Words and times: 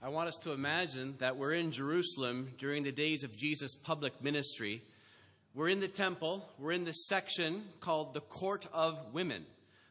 I 0.00 0.10
want 0.10 0.28
us 0.28 0.36
to 0.42 0.52
imagine 0.52 1.16
that 1.18 1.36
we're 1.36 1.54
in 1.54 1.72
Jerusalem 1.72 2.52
during 2.56 2.84
the 2.84 2.92
days 2.92 3.24
of 3.24 3.36
Jesus' 3.36 3.74
public 3.74 4.22
ministry. 4.22 4.80
We're 5.54 5.70
in 5.70 5.80
the 5.80 5.88
temple, 5.88 6.48
we're 6.56 6.70
in 6.70 6.84
the 6.84 6.92
section 6.92 7.64
called 7.80 8.14
the 8.14 8.20
Court 8.20 8.68
of 8.72 8.96
Women, 9.12 9.44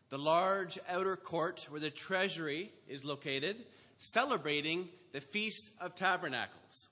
the 0.10 0.18
large 0.18 0.80
outer 0.88 1.18
court 1.18 1.68
where 1.70 1.82
the 1.82 1.90
treasury 1.90 2.72
is 2.88 3.04
located, 3.04 3.58
celebrating 3.98 4.88
the 5.12 5.20
Feast 5.20 5.72
of 5.82 5.94
Tabernacles. 5.94 6.88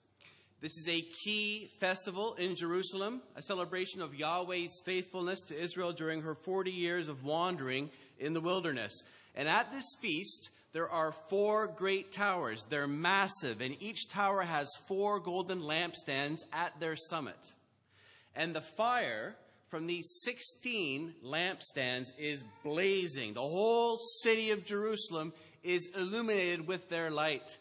This 0.60 0.78
is 0.78 0.90
a 0.90 1.02
key 1.24 1.72
festival 1.80 2.34
in 2.34 2.58
Jerusalem, 2.58 3.22
a 3.38 3.42
celebration 3.42 4.02
of 4.02 4.14
Yahweh's 4.14 4.82
faithfulness 4.84 5.40
to 5.44 5.58
Israel 5.58 5.94
during 5.94 6.24
her 6.24 6.36
40 6.36 6.70
years 6.70 7.08
of 7.08 7.24
wandering 7.24 7.92
in 8.20 8.34
the 8.34 8.42
wilderness. 8.42 9.04
And 9.36 9.48
at 9.48 9.72
this 9.72 9.86
feast, 10.02 10.50
there 10.76 10.90
are 10.90 11.14
four 11.30 11.68
great 11.68 12.12
towers. 12.12 12.66
They're 12.68 12.86
massive, 12.86 13.62
and 13.62 13.82
each 13.82 14.10
tower 14.10 14.42
has 14.42 14.70
four 14.90 15.22
golden 15.22 15.62
lampstands 15.62 16.40
at 16.52 16.78
their 16.82 16.98
summit. 16.98 17.54
And 18.36 18.54
the 18.54 18.60
fire 18.60 19.38
from 19.70 19.88
these 19.88 20.06
16 20.26 21.14
lampstands 21.24 22.12
is 22.20 22.44
blazing. 22.62 23.36
The 23.36 23.40
whole 23.40 23.98
city 24.22 24.52
of 24.52 24.66
Jerusalem 24.66 25.32
is 25.64 25.88
illuminated 25.98 26.68
with 26.68 26.90
their 26.90 27.10
light. 27.10 27.58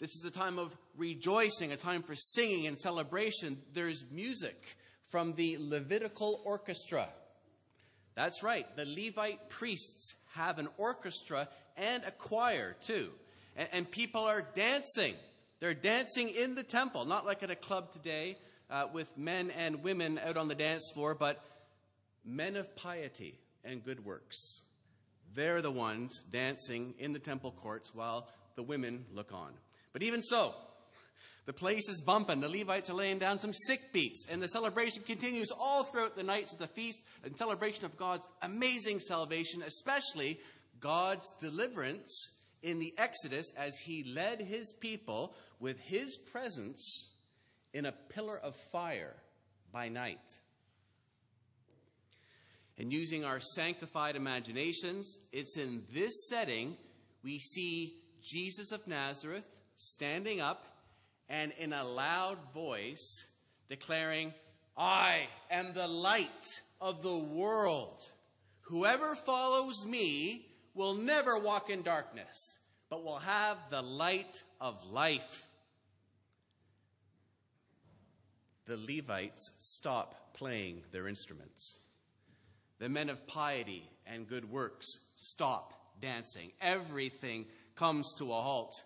This 0.00 0.16
is 0.16 0.24
a 0.24 0.30
time 0.30 0.58
of 0.58 0.74
rejoicing, 0.96 1.70
a 1.70 1.76
time 1.76 2.02
for 2.02 2.14
singing 2.14 2.66
and 2.66 2.78
celebration. 2.78 3.58
There's 3.74 4.06
music 4.10 4.78
from 5.10 5.34
the 5.34 5.58
Levitical 5.60 6.40
orchestra. 6.46 7.10
That's 8.14 8.42
right, 8.42 8.74
the 8.74 8.86
Levite 8.86 9.50
priests 9.50 10.14
have 10.32 10.58
an 10.58 10.68
orchestra 10.78 11.46
and 11.76 12.02
a 12.04 12.10
choir 12.10 12.76
too. 12.80 13.10
And, 13.56 13.68
and 13.72 13.90
people 13.90 14.22
are 14.22 14.42
dancing. 14.54 15.14
They're 15.60 15.74
dancing 15.74 16.28
in 16.28 16.54
the 16.54 16.62
temple, 16.62 17.04
not 17.04 17.26
like 17.26 17.42
at 17.42 17.50
a 17.50 17.56
club 17.56 17.92
today 17.92 18.36
uh, 18.70 18.86
with 18.92 19.16
men 19.16 19.50
and 19.50 19.82
women 19.82 20.18
out 20.24 20.36
on 20.36 20.48
the 20.48 20.54
dance 20.54 20.90
floor, 20.92 21.14
but 21.14 21.42
men 22.24 22.56
of 22.56 22.74
piety 22.76 23.38
and 23.64 23.84
good 23.84 24.04
works. 24.04 24.60
They're 25.34 25.62
the 25.62 25.70
ones 25.70 26.20
dancing 26.30 26.94
in 26.98 27.12
the 27.12 27.18
temple 27.18 27.52
courts 27.52 27.94
while 27.94 28.28
the 28.56 28.62
women 28.62 29.04
look 29.12 29.32
on. 29.32 29.52
But 29.92 30.02
even 30.02 30.22
so, 30.22 30.54
the 31.46 31.52
place 31.52 31.88
is 31.88 32.00
bumping. 32.00 32.40
The 32.40 32.48
Levites 32.48 32.88
are 32.88 32.94
laying 32.94 33.18
down 33.18 33.38
some 33.38 33.52
sick 33.52 33.92
beats, 33.92 34.24
and 34.30 34.42
the 34.42 34.48
celebration 34.48 35.02
continues 35.02 35.50
all 35.50 35.84
throughout 35.84 36.16
the 36.16 36.22
nights 36.22 36.52
of 36.52 36.58
the 36.58 36.68
feast 36.68 37.00
and 37.22 37.36
celebration 37.36 37.84
of 37.84 37.96
God's 37.96 38.26
amazing 38.42 39.00
salvation, 39.00 39.62
especially 39.62 40.38
God's 40.80 41.32
deliverance 41.40 42.38
in 42.62 42.78
the 42.78 42.94
Exodus 42.98 43.52
as 43.56 43.76
he 43.78 44.04
led 44.04 44.40
his 44.40 44.72
people 44.72 45.34
with 45.60 45.78
his 45.80 46.16
presence 46.16 47.10
in 47.72 47.86
a 47.86 47.92
pillar 47.92 48.38
of 48.38 48.56
fire 48.72 49.14
by 49.72 49.88
night. 49.88 50.38
And 52.78 52.92
using 52.92 53.24
our 53.24 53.40
sanctified 53.40 54.16
imaginations, 54.16 55.18
it's 55.32 55.56
in 55.56 55.84
this 55.92 56.28
setting 56.28 56.76
we 57.22 57.38
see 57.38 57.94
Jesus 58.22 58.72
of 58.72 58.86
Nazareth 58.86 59.44
standing 59.76 60.40
up 60.40 60.64
and 61.28 61.52
in 61.58 61.72
a 61.72 61.84
loud 61.84 62.38
voice 62.52 63.24
declaring, 63.68 64.32
I 64.76 65.28
am 65.50 65.72
the 65.72 65.88
light 65.88 66.62
of 66.80 67.02
the 67.02 67.16
world. 67.16 68.02
Whoever 68.62 69.14
follows 69.14 69.86
me 69.86 70.46
will 70.74 70.94
never 70.94 71.38
walk 71.38 71.70
in 71.70 71.82
darkness, 71.82 72.58
but 72.90 73.04
will 73.04 73.18
have 73.18 73.56
the 73.70 73.82
light 73.82 74.42
of 74.60 74.76
life. 74.90 75.46
The 78.66 78.76
Levites 78.76 79.52
stop 79.58 80.34
playing 80.34 80.82
their 80.90 81.06
instruments. 81.06 81.78
The 82.78 82.88
men 82.88 83.08
of 83.08 83.26
piety 83.26 83.88
and 84.06 84.28
good 84.28 84.50
works 84.50 84.98
stop 85.16 85.72
dancing. 86.00 86.50
Everything 86.60 87.46
comes 87.76 88.14
to 88.14 88.32
a 88.32 88.40
halt. 88.40 88.82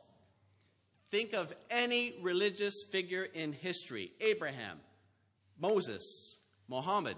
Think 1.10 1.32
of 1.32 1.54
any 1.70 2.14
religious 2.20 2.84
figure 2.84 3.24
in 3.24 3.52
history 3.52 4.12
Abraham, 4.20 4.78
Moses, 5.58 6.36
Muhammad. 6.68 7.16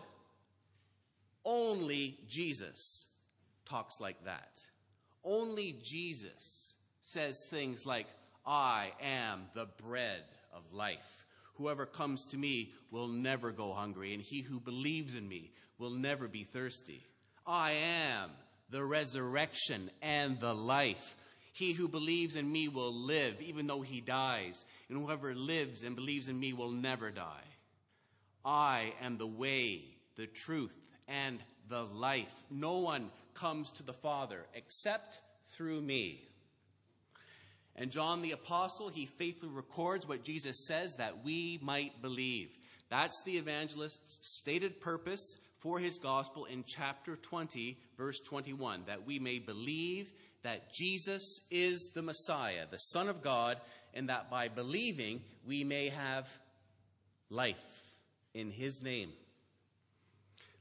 Only 1.44 2.18
Jesus 2.28 3.09
talks 3.70 4.00
like 4.00 4.24
that. 4.24 4.60
Only 5.24 5.78
Jesus 5.82 6.74
says 7.00 7.46
things 7.46 7.86
like, 7.86 8.06
I 8.44 8.92
am 9.00 9.42
the 9.54 9.68
bread 9.82 10.24
of 10.52 10.72
life. 10.72 11.26
Whoever 11.54 11.86
comes 11.86 12.24
to 12.26 12.36
me 12.36 12.72
will 12.90 13.08
never 13.08 13.52
go 13.52 13.72
hungry, 13.72 14.14
and 14.14 14.22
he 14.22 14.40
who 14.40 14.60
believes 14.60 15.14
in 15.14 15.28
me 15.28 15.52
will 15.78 15.90
never 15.90 16.26
be 16.26 16.44
thirsty. 16.44 17.02
I 17.46 17.72
am 17.72 18.30
the 18.70 18.84
resurrection 18.84 19.90
and 20.00 20.40
the 20.40 20.54
life. 20.54 21.16
He 21.52 21.72
who 21.72 21.88
believes 21.88 22.36
in 22.36 22.50
me 22.50 22.68
will 22.68 22.94
live, 22.94 23.40
even 23.42 23.66
though 23.66 23.82
he 23.82 24.00
dies, 24.00 24.64
and 24.88 24.98
whoever 24.98 25.34
lives 25.34 25.82
and 25.82 25.96
believes 25.96 26.28
in 26.28 26.38
me 26.38 26.52
will 26.52 26.70
never 26.70 27.10
die. 27.10 27.44
I 28.44 28.94
am 29.02 29.18
the 29.18 29.26
way, 29.26 29.84
the 30.16 30.26
truth, 30.26 30.74
and 31.08 31.40
the 31.68 31.82
life. 31.82 32.32
No 32.50 32.78
one 32.78 33.10
comes 33.40 33.70
to 33.72 33.82
the 33.82 33.92
Father 33.92 34.44
except 34.54 35.20
through 35.48 35.80
me. 35.80 36.22
And 37.76 37.90
John 37.90 38.20
the 38.20 38.32
Apostle, 38.32 38.88
he 38.88 39.06
faithfully 39.06 39.52
records 39.52 40.06
what 40.06 40.24
Jesus 40.24 40.66
says 40.66 40.96
that 40.96 41.24
we 41.24 41.58
might 41.62 42.02
believe. 42.02 42.50
That's 42.90 43.22
the 43.22 43.38
evangelist's 43.38 44.18
stated 44.20 44.80
purpose 44.80 45.36
for 45.60 45.78
his 45.78 45.98
gospel 45.98 46.44
in 46.46 46.64
chapter 46.66 47.16
20, 47.16 47.78
verse 47.96 48.20
21, 48.20 48.82
that 48.86 49.06
we 49.06 49.18
may 49.18 49.38
believe 49.38 50.12
that 50.42 50.72
Jesus 50.72 51.40
is 51.50 51.90
the 51.94 52.02
Messiah, 52.02 52.64
the 52.70 52.78
Son 52.78 53.08
of 53.08 53.22
God, 53.22 53.58
and 53.94 54.08
that 54.08 54.30
by 54.30 54.48
believing 54.48 55.20
we 55.46 55.64
may 55.64 55.88
have 55.88 56.28
life 57.28 57.92
in 58.34 58.50
his 58.50 58.82
name. 58.82 59.12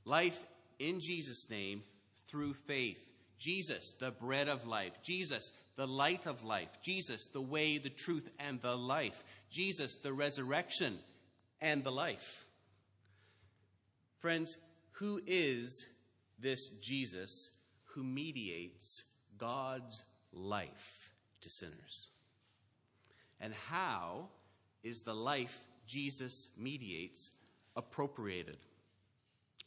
Life 0.06 0.40
in 0.79 1.00
Jesus' 1.00 1.50
name 1.50 1.84
through 2.29 2.53
faith. 2.53 2.97
Jesus, 3.38 3.95
the 4.00 4.12
bread 4.12 4.50
of 4.50 4.67
life. 4.67 5.01
Jesus, 5.01 5.51
the 5.75 5.88
light 5.88 6.28
of 6.28 6.44
life. 6.44 6.69
Jesus, 6.81 7.25
the 7.28 7.41
way, 7.41 7.78
the 7.78 7.90
truth, 7.90 8.29
and 8.40 8.62
the 8.62 8.75
life. 8.75 9.23
Jesus, 9.50 9.95
the 9.95 10.13
resurrection 10.13 11.00
and 11.62 11.84
the 11.84 11.91
life. 11.91 12.45
Friends, 14.19 14.57
who 14.91 15.22
is 15.25 15.85
this 16.38 16.67
Jesus 16.81 17.51
who 17.85 18.03
mediates 18.03 19.03
God's 19.38 20.03
life 20.34 21.13
to 21.41 21.50
sinners? 21.50 22.09
And 23.40 23.53
how 23.69 24.28
is 24.84 25.01
the 25.01 25.16
life 25.16 25.66
Jesus 25.88 26.50
mediates 26.57 27.31
appropriated? 27.78 28.57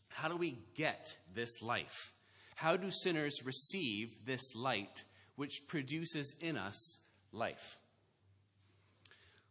How 0.08 0.28
do 0.28 0.36
we 0.36 0.58
get 0.74 1.16
this 1.34 1.62
life? 1.62 2.12
How 2.54 2.76
do 2.76 2.90
sinners 2.90 3.44
receive 3.44 4.14
this 4.24 4.54
light 4.54 5.02
which 5.36 5.66
produces 5.66 6.32
in 6.40 6.56
us 6.56 6.98
life? 7.32 7.78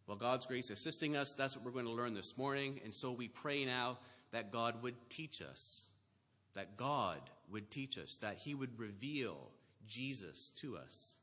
Well, 0.07 0.17
God's 0.17 0.45
grace 0.45 0.69
assisting 0.69 1.15
us, 1.15 1.33
that's 1.37 1.55
what 1.55 1.63
we're 1.63 1.71
going 1.71 1.85
to 1.85 1.91
learn 1.91 2.13
this 2.13 2.37
morning. 2.37 2.81
And 2.83 2.93
so 2.93 3.11
we 3.11 3.27
pray 3.27 3.65
now 3.65 3.97
that 4.31 4.51
God 4.51 4.81
would 4.83 4.95
teach 5.09 5.41
us, 5.41 5.85
that 6.53 6.75
God 6.75 7.19
would 7.49 7.71
teach 7.71 7.97
us, 7.97 8.17
that 8.21 8.37
He 8.37 8.53
would 8.53 8.77
reveal 8.77 9.51
Jesus 9.87 10.51
to 10.61 10.77
us 10.77 11.15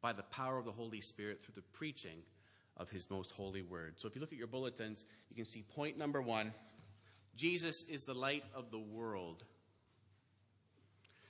by 0.00 0.12
the 0.12 0.22
power 0.22 0.58
of 0.58 0.64
the 0.64 0.72
Holy 0.72 1.00
Spirit 1.00 1.42
through 1.42 1.54
the 1.56 1.62
preaching 1.72 2.22
of 2.76 2.88
His 2.90 3.10
most 3.10 3.32
holy 3.32 3.62
word. 3.62 3.94
So 3.96 4.06
if 4.06 4.14
you 4.14 4.20
look 4.20 4.32
at 4.32 4.38
your 4.38 4.46
bulletins, 4.46 5.04
you 5.30 5.36
can 5.36 5.44
see 5.44 5.62
point 5.62 5.98
number 5.98 6.22
one 6.22 6.52
Jesus 7.36 7.84
is 7.88 8.02
the 8.02 8.14
light 8.14 8.44
of 8.54 8.70
the 8.70 8.78
world. 8.78 9.44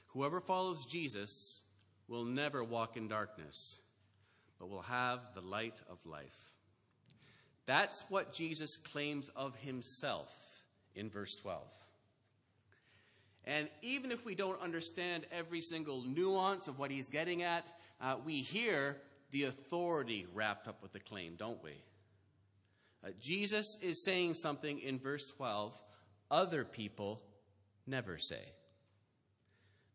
Whoever 0.08 0.40
follows 0.40 0.84
Jesus 0.84 1.60
will 2.08 2.24
never 2.24 2.64
walk 2.64 2.96
in 2.96 3.08
darkness, 3.08 3.78
but 4.58 4.70
will 4.70 4.82
have 4.82 5.20
the 5.34 5.40
light 5.40 5.80
of 5.90 5.98
life. 6.04 6.36
That's 7.66 8.02
what 8.08 8.32
Jesus 8.32 8.76
claims 8.76 9.28
of 9.36 9.54
himself 9.56 10.34
in 10.94 11.10
verse 11.10 11.34
12. 11.34 11.62
And 13.44 13.68
even 13.82 14.10
if 14.10 14.24
we 14.24 14.34
don't 14.34 14.60
understand 14.60 15.26
every 15.32 15.60
single 15.60 16.02
nuance 16.02 16.68
of 16.68 16.78
what 16.78 16.90
he's 16.90 17.08
getting 17.08 17.42
at, 17.42 17.66
uh, 18.00 18.16
we 18.24 18.40
hear 18.40 18.96
the 19.30 19.44
authority 19.44 20.26
wrapped 20.32 20.68
up 20.68 20.82
with 20.82 20.92
the 20.92 21.00
claim, 21.00 21.34
don't 21.36 21.62
we? 21.62 21.72
Uh, 23.04 23.10
Jesus 23.20 23.78
is 23.82 24.02
saying 24.02 24.34
something 24.34 24.78
in 24.78 24.98
verse 24.98 25.26
12 25.32 25.76
other 26.30 26.64
people 26.64 27.22
never 27.86 28.18
say. 28.18 28.42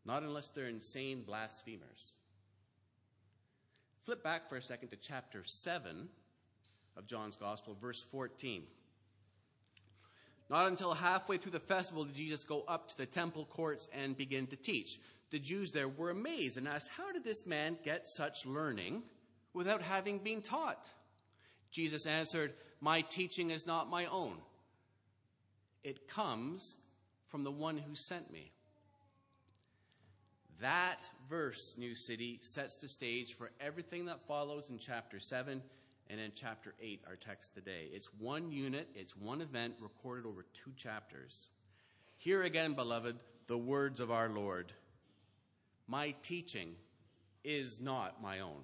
Not 0.04 0.22
unless 0.22 0.48
they're 0.48 0.68
insane 0.68 1.22
blasphemers. 1.26 2.14
Flip 4.04 4.22
back 4.22 4.48
for 4.48 4.56
a 4.56 4.62
second 4.62 4.88
to 4.90 4.96
chapter 4.96 5.42
7 5.44 6.08
of 6.96 7.06
John's 7.06 7.36
Gospel, 7.36 7.76
verse 7.80 8.02
14. 8.02 8.64
Not 10.50 10.66
until 10.66 10.92
halfway 10.92 11.38
through 11.38 11.52
the 11.52 11.60
festival 11.60 12.04
did 12.04 12.14
Jesus 12.14 12.44
go 12.44 12.64
up 12.68 12.88
to 12.88 12.96
the 12.98 13.06
temple 13.06 13.46
courts 13.46 13.88
and 13.94 14.16
begin 14.16 14.46
to 14.48 14.56
teach. 14.56 15.00
The 15.30 15.38
Jews 15.38 15.70
there 15.70 15.88
were 15.88 16.10
amazed 16.10 16.58
and 16.58 16.68
asked, 16.68 16.90
How 16.96 17.12
did 17.12 17.24
this 17.24 17.46
man 17.46 17.78
get 17.82 18.06
such 18.06 18.44
learning 18.44 19.02
without 19.54 19.80
having 19.80 20.18
been 20.18 20.42
taught? 20.42 20.90
Jesus 21.70 22.06
answered, 22.06 22.52
My 22.80 23.00
teaching 23.00 23.50
is 23.50 23.66
not 23.66 23.90
my 23.90 24.04
own, 24.06 24.36
it 25.82 26.08
comes 26.08 26.76
from 27.28 27.42
the 27.42 27.50
one 27.50 27.78
who 27.78 27.94
sent 27.94 28.30
me. 28.30 28.52
That 30.60 31.08
verse, 31.28 31.74
New 31.76 31.94
City, 31.94 32.38
sets 32.40 32.76
the 32.76 32.88
stage 32.88 33.34
for 33.34 33.50
everything 33.60 34.06
that 34.06 34.26
follows 34.26 34.70
in 34.70 34.78
chapter 34.78 35.18
7 35.18 35.62
and 36.10 36.20
in 36.20 36.32
chapter 36.34 36.74
8, 36.80 37.02
our 37.06 37.16
text 37.16 37.54
today. 37.54 37.88
It's 37.92 38.08
one 38.18 38.52
unit, 38.52 38.88
it's 38.94 39.16
one 39.16 39.40
event 39.40 39.74
recorded 39.80 40.26
over 40.26 40.44
two 40.52 40.72
chapters. 40.76 41.48
Here 42.18 42.42
again, 42.42 42.74
beloved, 42.74 43.16
the 43.46 43.58
words 43.58 44.00
of 44.00 44.10
our 44.10 44.28
Lord 44.28 44.72
My 45.86 46.14
teaching 46.22 46.76
is 47.42 47.80
not 47.80 48.22
my 48.22 48.40
own, 48.40 48.62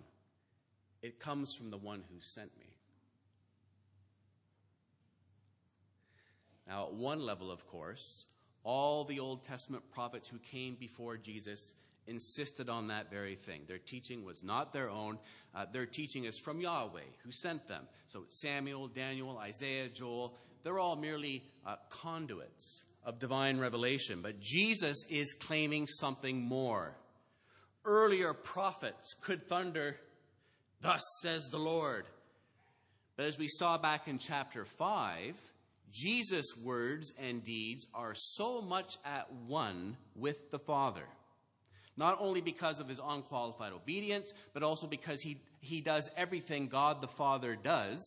it 1.03 1.21
comes 1.21 1.55
from 1.55 1.71
the 1.71 1.77
one 1.77 2.03
who 2.13 2.21
sent 2.21 2.51
me. 2.59 2.67
Now, 6.67 6.85
at 6.85 6.93
one 6.93 7.21
level, 7.21 7.51
of 7.51 7.67
course, 7.67 8.27
all 8.65 9.05
the 9.05 9.21
Old 9.21 9.43
Testament 9.43 9.83
prophets 9.93 10.29
who 10.29 10.39
came 10.39 10.77
before 10.79 11.17
Jesus 11.17 11.75
insisted 12.07 12.69
on 12.69 12.89
that 12.89 13.11
very 13.11 13.37
thing. 13.37 13.63
Their 13.67 13.79
teaching 13.79 14.25
was 14.25 14.43
not 14.43 14.73
their 14.73 14.91
own. 14.91 15.19
Uh, 15.55 15.67
their 15.73 15.87
teaching 15.87 16.25
is 16.25 16.39
from 16.39 16.61
Yahweh, 16.61 17.01
who 17.25 17.31
sent 17.31 17.69
them. 17.69 17.85
So 18.07 18.25
Samuel, 18.29 18.89
Daniel, 18.89 19.39
Isaiah, 19.39 19.89
Joel, 19.89 20.35
they're 20.63 20.79
all 20.79 20.97
merely 20.97 21.45
uh, 21.67 21.77
conduits 21.89 22.85
of 23.05 23.19
divine 23.19 23.59
revelation. 23.59 24.21
But 24.23 24.41
Jesus 24.41 25.05
is 25.09 25.33
claiming 25.35 25.87
something 25.87 26.41
more. 26.41 26.95
Earlier 27.85 28.35
prophets 28.35 29.15
could 29.23 29.49
thunder, 29.49 29.97
Thus 30.81 31.03
says 31.23 31.49
the 31.49 31.59
Lord. 31.59 32.07
But 33.17 33.27
as 33.27 33.39
we 33.39 33.49
saw 33.49 33.77
back 33.77 34.09
in 34.09 34.19
chapter 34.19 34.65
5, 34.65 35.37
Jesus' 35.93 36.57
words 36.57 37.13
and 37.19 37.45
deeds 37.45 37.87
are 37.95 38.15
so 38.15 38.61
much 38.61 38.97
at 39.05 39.33
one 39.47 39.97
with 40.15 40.51
the 40.51 40.59
Father. 40.59 41.05
Not 41.97 42.19
only 42.21 42.41
because 42.41 42.81
of 42.81 42.89
his 42.89 43.01
unqualified 43.05 43.73
obedience, 43.73 44.33
but 44.55 44.63
also 44.63 44.87
because 44.87 45.21
he, 45.21 45.43
he 45.61 45.81
does 45.81 46.09
everything 46.17 46.69
God 46.69 47.01
the 47.01 47.09
Father 47.09 47.57
does, 47.57 48.01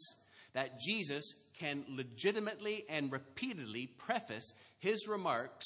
that 0.53 0.79
Jesus 0.79 1.33
can 1.59 1.83
legitimately 1.89 2.85
and 2.89 3.11
repeatedly 3.11 3.87
preface 3.87 4.53
his 4.79 5.07
remarks 5.07 5.65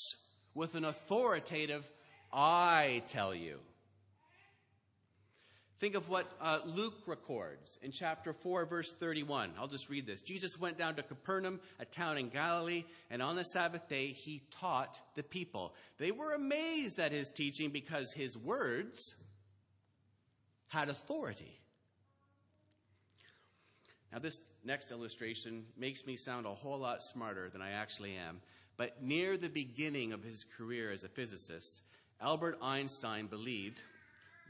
with 0.54 0.76
an 0.76 0.86
authoritative, 0.86 1.90
I 2.34 3.04
tell 3.08 3.34
you. 3.34 3.60
Think 5.80 5.94
of 5.94 6.10
what 6.10 6.26
uh, 6.42 6.60
Luke 6.66 6.96
records 7.06 7.78
in 7.84 7.92
chapter 7.92 8.34
4, 8.34 8.66
verse 8.66 8.92
31. 9.00 9.52
I'll 9.60 9.68
just 9.68 9.90
read 9.90 10.08
this. 10.08 10.22
Jesus 10.22 10.60
went 10.60 10.78
down 10.78 10.96
to 10.96 11.04
Capernaum, 11.04 11.60
a 11.80 11.86
town 11.86 12.18
in 12.18 12.30
Galilee, 12.30 12.84
and 13.12 13.22
on 13.22 13.36
the 13.36 13.44
Sabbath 13.44 13.88
day 13.88 14.08
he 14.08 14.42
taught 14.50 15.00
the 15.16 15.22
people. 15.22 15.76
They 16.00 16.12
were 16.12 16.34
amazed 16.34 17.00
at 17.00 17.12
his 17.12 17.30
teaching 17.30 17.70
because 17.70 18.12
his 18.12 18.36
words 18.36 19.16
had 20.70 20.90
authority. 20.90 21.60
Now, 24.12 24.18
this 24.18 24.40
next 24.64 24.92
illustration 24.92 25.66
makes 25.78 26.08
me 26.08 26.16
sound 26.16 26.48
a 26.48 26.56
whole 26.56 26.80
lot 26.80 27.04
smarter 27.04 27.50
than 27.50 27.62
I 27.62 27.72
actually 27.72 28.16
am. 28.16 28.42
But 28.78 29.04
near 29.04 29.38
the 29.38 29.50
beginning 29.50 30.12
of 30.12 30.24
his 30.24 30.44
career 30.58 30.92
as 30.92 31.04
a 31.04 31.10
physicist, 31.10 31.82
Albert 32.20 32.58
Einstein 32.64 33.28
believed 33.28 33.82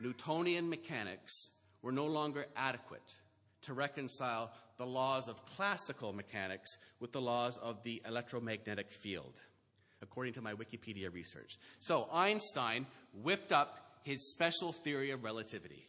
Newtonian 0.02 0.70
mechanics 0.70 1.52
were 1.82 1.92
no 1.92 2.06
longer 2.06 2.46
adequate 2.56 3.18
to 3.64 3.74
reconcile 3.74 4.52
the 4.78 4.86
laws 4.86 5.28
of 5.28 5.44
classical 5.46 6.14
mechanics 6.14 6.78
with 7.00 7.12
the 7.12 7.22
laws 7.22 7.58
of 7.58 7.82
the 7.84 8.02
electromagnetic 8.08 8.92
field, 8.92 9.42
according 10.02 10.34
to 10.34 10.42
my 10.42 10.54
Wikipedia 10.54 11.12
research. 11.12 11.58
So 11.80 12.08
Einstein 12.14 12.86
whipped 13.24 13.52
up 13.52 13.76
his 14.04 14.32
special 14.32 14.72
theory 14.72 15.12
of 15.12 15.24
relativity. 15.24 15.88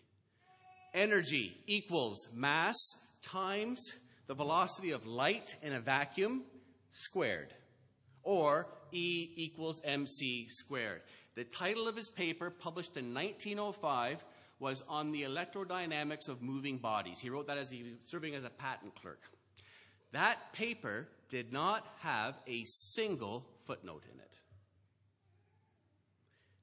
Energy 0.95 1.57
equals 1.67 2.29
mass 2.35 2.77
times 3.23 3.81
the 4.27 4.35
velocity 4.35 4.91
of 4.91 5.07
light 5.07 5.55
in 5.63 5.73
a 5.73 5.81
vacuum 5.81 6.43
squared, 6.91 7.53
or 8.23 8.67
E 8.93 9.29
equals 9.37 9.81
mc 9.85 10.47
squared. 10.49 11.03
The 11.39 11.45
title 11.45 11.87
of 11.87 11.95
his 11.95 12.09
paper, 12.09 12.51
published 12.51 12.97
in 12.97 13.15
1905, 13.15 14.25
was 14.59 14.83
On 14.89 15.13
the 15.13 15.23
Electrodynamics 15.23 16.29
of 16.29 16.43
Moving 16.43 16.79
Bodies. 16.79 17.21
He 17.21 17.31
wrote 17.31 17.47
that 17.47 17.59
as 17.59 17.71
he 17.71 17.85
was 17.85 17.93
serving 18.09 18.35
as 18.35 18.43
a 18.43 18.51
patent 18.51 18.97
clerk. 18.97 19.21
That 20.11 20.53
paper 20.53 21.07
did 21.29 21.53
not 21.53 21.87
have 22.01 22.35
a 22.49 22.65
single 22.65 23.47
footnote 23.67 24.03
in 24.13 24.19
it. 24.19 24.33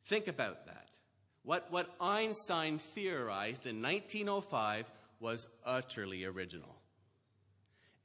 Think 0.08 0.28
about 0.28 0.66
that. 0.66 0.90
What, 1.44 1.72
what 1.72 1.96
Einstein 2.02 2.78
theorized 2.80 3.68
in 3.68 3.82
1905 3.82 4.92
was 5.22 5.48
utterly 5.66 6.26
original. 6.26 6.76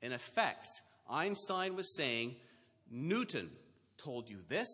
In 0.02 0.12
effect, 0.12 0.68
Einstein 1.10 1.74
was 1.74 1.96
saying, 1.96 2.36
Newton 2.88 3.50
told 3.98 4.30
you 4.30 4.38
this, 4.48 4.68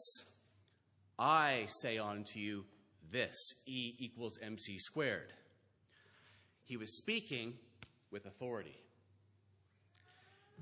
I 1.18 1.64
say 1.68 1.98
unto 1.98 2.38
you 2.38 2.64
this 3.10 3.54
E 3.66 3.94
equals 3.98 4.38
mc 4.42 4.78
squared. 4.78 5.32
He 6.64 6.76
was 6.76 6.96
speaking 6.96 7.54
with 8.10 8.26
authority. 8.26 8.76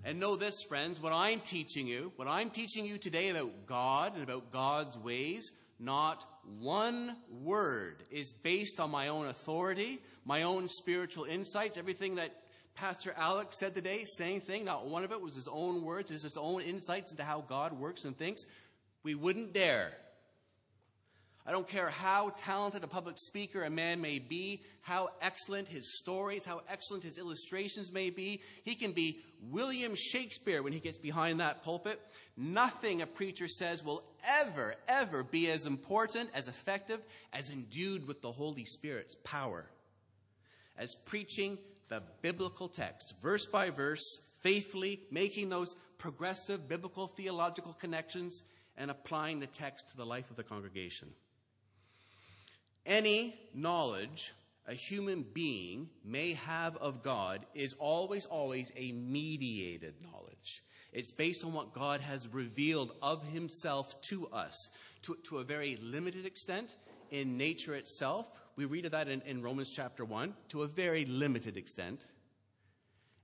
And 0.05 0.21
know 0.21 0.37
this, 0.37 0.63
friends, 0.63 1.01
what 1.01 1.13
I'm 1.13 1.41
teaching 1.41 1.87
you, 1.87 2.13
what 2.17 2.29
I'm 2.29 2.51
teaching 2.51 2.85
you 2.85 2.99
today 2.99 3.31
about 3.31 3.67
God 3.67 4.15
and 4.15 4.23
about 4.23 4.51
God's 4.51 4.99
ways, 4.99 5.51
not 5.79 6.25
one 6.61 7.17
word 7.43 8.03
is 8.11 8.33
based 8.33 8.81
on 8.81 8.91
my 8.91 9.09
own 9.09 9.27
authority, 9.27 10.01
my 10.25 10.43
own 10.43 10.69
spiritual 10.69 11.25
insights. 11.25 11.79
Everything 11.79 12.17
that 12.17 12.35
Pastor 12.75 13.15
Alex 13.17 13.59
said 13.59 13.75
today, 13.75 14.05
same 14.05 14.41
thing, 14.41 14.65
not 14.65 14.87
one 14.87 15.05
of 15.05 15.13
it 15.13 15.21
was 15.21 15.35
his 15.35 15.49
own 15.49 15.83
words, 15.83 16.11
it's 16.11 16.23
his 16.23 16.37
own 16.37 16.61
insights 16.61 17.13
into 17.13 17.25
how 17.25 17.41
God 17.41 17.73
works 17.73 18.05
and 18.05 18.17
thinks. 18.17 18.45
We 19.05 19.15
wouldn't 19.15 19.55
dare 19.55 19.93
I 21.47 21.53
don't 21.53 21.69
care 21.69 21.91
how 21.91 22.31
talented 22.31 22.85
a 22.85 22.89
public 22.89 23.19
speaker 23.19 23.65
a 23.65 23.71
man 23.71 24.01
may 24.01 24.19
be, 24.19 24.63
how 24.81 25.11
excellent 25.21 25.69
his 25.69 25.99
stories, 25.99 26.47
how 26.47 26.63
excellent 26.71 27.05
his 27.05 27.19
illustrations 27.19 27.93
may 27.93 28.09
be. 28.09 28.41
He 28.65 28.75
can 28.75 28.93
be 28.93 29.19
William 29.51 29.95
Shakespeare 29.95 30.63
when 30.63 30.73
he 30.73 30.81
gets 30.81 30.97
behind 30.97 31.41
that 31.41 31.63
pulpit. 31.63 32.01
Nothing 32.35 33.03
a 33.03 33.07
preacher 33.07 33.47
says 33.47 33.85
will 33.85 34.05
ever, 34.27 34.75
ever 34.89 35.23
be 35.23 35.51
as 35.51 35.67
important, 35.67 36.31
as 36.33 36.49
effective, 36.49 37.01
as 37.31 37.51
endued 37.51 38.09
with 38.09 38.23
the 38.23 38.33
Holy 38.33 38.65
Spirit's 38.65 39.15
power. 39.23 39.67
As 40.79 40.95
preaching 41.05 41.59
the 41.89 42.03
biblical 42.23 42.69
text, 42.69 43.13
verse 43.23 43.45
by 43.45 43.69
verse, 43.69 44.03
faithfully, 44.43 45.01
making 45.11 45.51
those 45.51 45.77
progressive 45.99 46.67
biblical 46.69 47.07
theological 47.07 47.75
connections 47.75 48.43
and 48.79 48.91
applying 48.91 49.41
the 49.41 49.47
text 49.47 49.91
to 49.91 49.97
the 49.99 50.07
life 50.07 50.31
of 50.31 50.37
the 50.37 50.43
congregation. 50.43 51.09
Any 52.87 53.35
knowledge 53.55 54.33
a 54.67 54.75
human 54.75 55.25
being 55.35 55.91
may 56.05 56.33
have 56.35 56.77
of 56.77 57.03
God 57.03 57.45
is 57.55 57.75
always, 57.75 58.25
always 58.25 58.73
a 58.77 58.93
mediated 58.93 59.95
knowledge. 60.03 60.63
It's 60.93 61.11
based 61.11 61.45
on 61.45 61.53
what 61.53 61.75
God 61.75 62.01
has 62.01 62.29
revealed 62.29 62.93
of 63.03 63.27
himself 63.27 64.01
to 64.03 64.27
us 64.29 64.71
to, 65.03 65.17
to 65.25 65.39
a 65.39 65.45
very 65.45 65.77
limited 65.83 66.25
extent 66.25 66.77
in 67.11 67.37
nature 67.37 67.75
itself. 67.75 68.27
We 68.57 68.65
read 68.65 68.87
of 68.87 68.93
that 68.93 69.09
in, 69.09 69.21
in 69.23 69.43
Romans 69.43 69.69
chapter 69.69 70.05
1 70.05 70.35
to 70.51 70.63
a 70.63 70.67
very 70.67 71.05
limited 71.05 71.57
extent. 71.57 72.01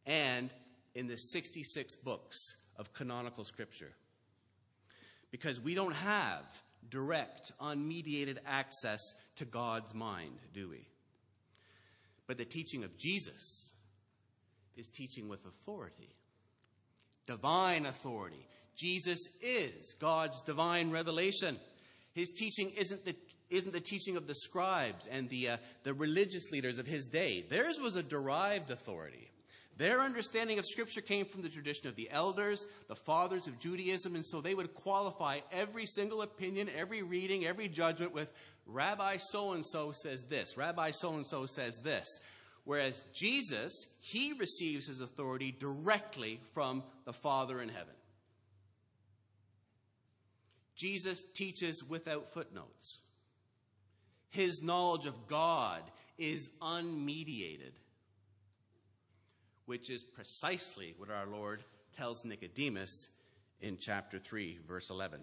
And 0.04 0.50
in 0.94 1.06
the 1.06 1.16
66 1.16 1.96
books 1.96 2.56
of 2.76 2.92
canonical 2.92 3.44
scripture. 3.44 3.92
Because 5.30 5.60
we 5.60 5.74
don't 5.74 5.94
have 5.94 6.44
direct, 6.88 7.52
unmediated 7.60 8.38
access 8.46 9.00
to 9.36 9.44
God's 9.44 9.94
mind, 9.94 10.38
do 10.52 10.68
we? 10.68 10.86
But 12.26 12.38
the 12.38 12.44
teaching 12.44 12.84
of 12.84 12.96
Jesus 12.96 13.72
is 14.76 14.88
teaching 14.88 15.28
with 15.28 15.44
authority, 15.46 16.14
divine 17.26 17.86
authority. 17.86 18.46
Jesus 18.76 19.28
is 19.42 19.94
God's 20.00 20.40
divine 20.42 20.90
revelation. 20.90 21.58
His 22.14 22.30
teaching 22.30 22.70
isn't 22.70 23.04
the 23.04 23.14
isn't 23.50 23.72
the 23.72 23.80
teaching 23.80 24.16
of 24.16 24.28
the 24.28 24.34
scribes 24.34 25.08
and 25.08 25.28
the, 25.28 25.48
uh, 25.48 25.56
the 25.82 25.92
religious 25.92 26.52
leaders 26.52 26.78
of 26.78 26.86
his 26.86 27.08
day. 27.08 27.44
Theirs 27.50 27.80
was 27.80 27.96
a 27.96 28.02
derived 28.02 28.70
authority. 28.70 29.28
Their 29.80 30.02
understanding 30.02 30.58
of 30.58 30.66
Scripture 30.66 31.00
came 31.00 31.24
from 31.24 31.40
the 31.40 31.48
tradition 31.48 31.88
of 31.88 31.96
the 31.96 32.10
elders, 32.10 32.66
the 32.88 32.94
fathers 32.94 33.46
of 33.46 33.58
Judaism, 33.58 34.14
and 34.14 34.22
so 34.22 34.42
they 34.42 34.54
would 34.54 34.74
qualify 34.74 35.40
every 35.50 35.86
single 35.86 36.20
opinion, 36.20 36.68
every 36.76 37.00
reading, 37.00 37.46
every 37.46 37.66
judgment 37.66 38.12
with 38.12 38.28
Rabbi 38.66 39.16
so 39.16 39.52
and 39.52 39.64
so 39.64 39.92
says 39.92 40.24
this, 40.24 40.58
Rabbi 40.58 40.90
so 40.90 41.14
and 41.14 41.24
so 41.24 41.46
says 41.46 41.78
this. 41.78 42.20
Whereas 42.64 43.02
Jesus, 43.14 43.86
he 44.00 44.34
receives 44.34 44.86
his 44.86 45.00
authority 45.00 45.50
directly 45.50 46.40
from 46.52 46.82
the 47.06 47.14
Father 47.14 47.58
in 47.62 47.70
heaven. 47.70 47.94
Jesus 50.76 51.24
teaches 51.32 51.82
without 51.82 52.34
footnotes. 52.34 52.98
His 54.28 54.60
knowledge 54.60 55.06
of 55.06 55.26
God 55.26 55.80
is 56.18 56.50
unmediated 56.60 57.72
which 59.70 59.88
is 59.88 60.02
precisely 60.02 60.96
what 60.98 61.12
our 61.12 61.28
Lord 61.28 61.62
tells 61.96 62.24
Nicodemus 62.24 63.08
in 63.60 63.76
chapter 63.78 64.18
3, 64.18 64.58
verse 64.66 64.90
11. 64.90 65.20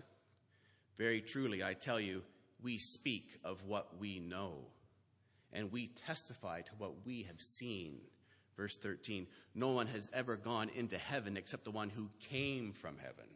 Very 0.97 1.19
truly, 1.19 1.61
I 1.61 1.73
tell 1.73 1.99
you, 1.99 2.21
we 2.63 2.77
speak 2.77 3.41
of 3.43 3.65
what 3.65 3.99
we 3.99 4.19
know, 4.19 4.59
and 5.51 5.69
we 5.69 5.87
testify 5.87 6.61
to 6.61 6.71
what 6.77 7.05
we 7.05 7.23
have 7.23 7.41
seen. 7.41 7.97
Verse 8.55 8.77
13 8.77 9.27
No 9.53 9.71
one 9.71 9.87
has 9.87 10.09
ever 10.13 10.37
gone 10.37 10.69
into 10.73 10.97
heaven 10.97 11.35
except 11.35 11.65
the 11.65 11.71
one 11.71 11.89
who 11.89 12.07
came 12.29 12.71
from 12.71 12.95
heaven, 12.99 13.27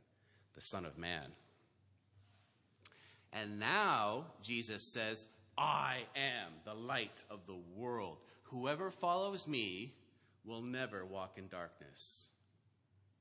the 0.56 0.62
Son 0.62 0.86
of 0.86 0.98
Man. 0.98 1.28
And 3.34 3.60
now, 3.60 4.28
Jesus 4.42 4.82
says, 4.82 5.26
I 5.58 6.04
am 6.16 6.54
the 6.64 6.74
light 6.74 7.22
of 7.30 7.46
the 7.48 7.60
world. 7.76 8.20
Whoever 8.44 8.92
follows 8.92 9.46
me 9.46 9.96
will 10.46 10.62
never 10.62 11.06
walk 11.06 11.38
in 11.38 11.48
darkness, 11.48 12.26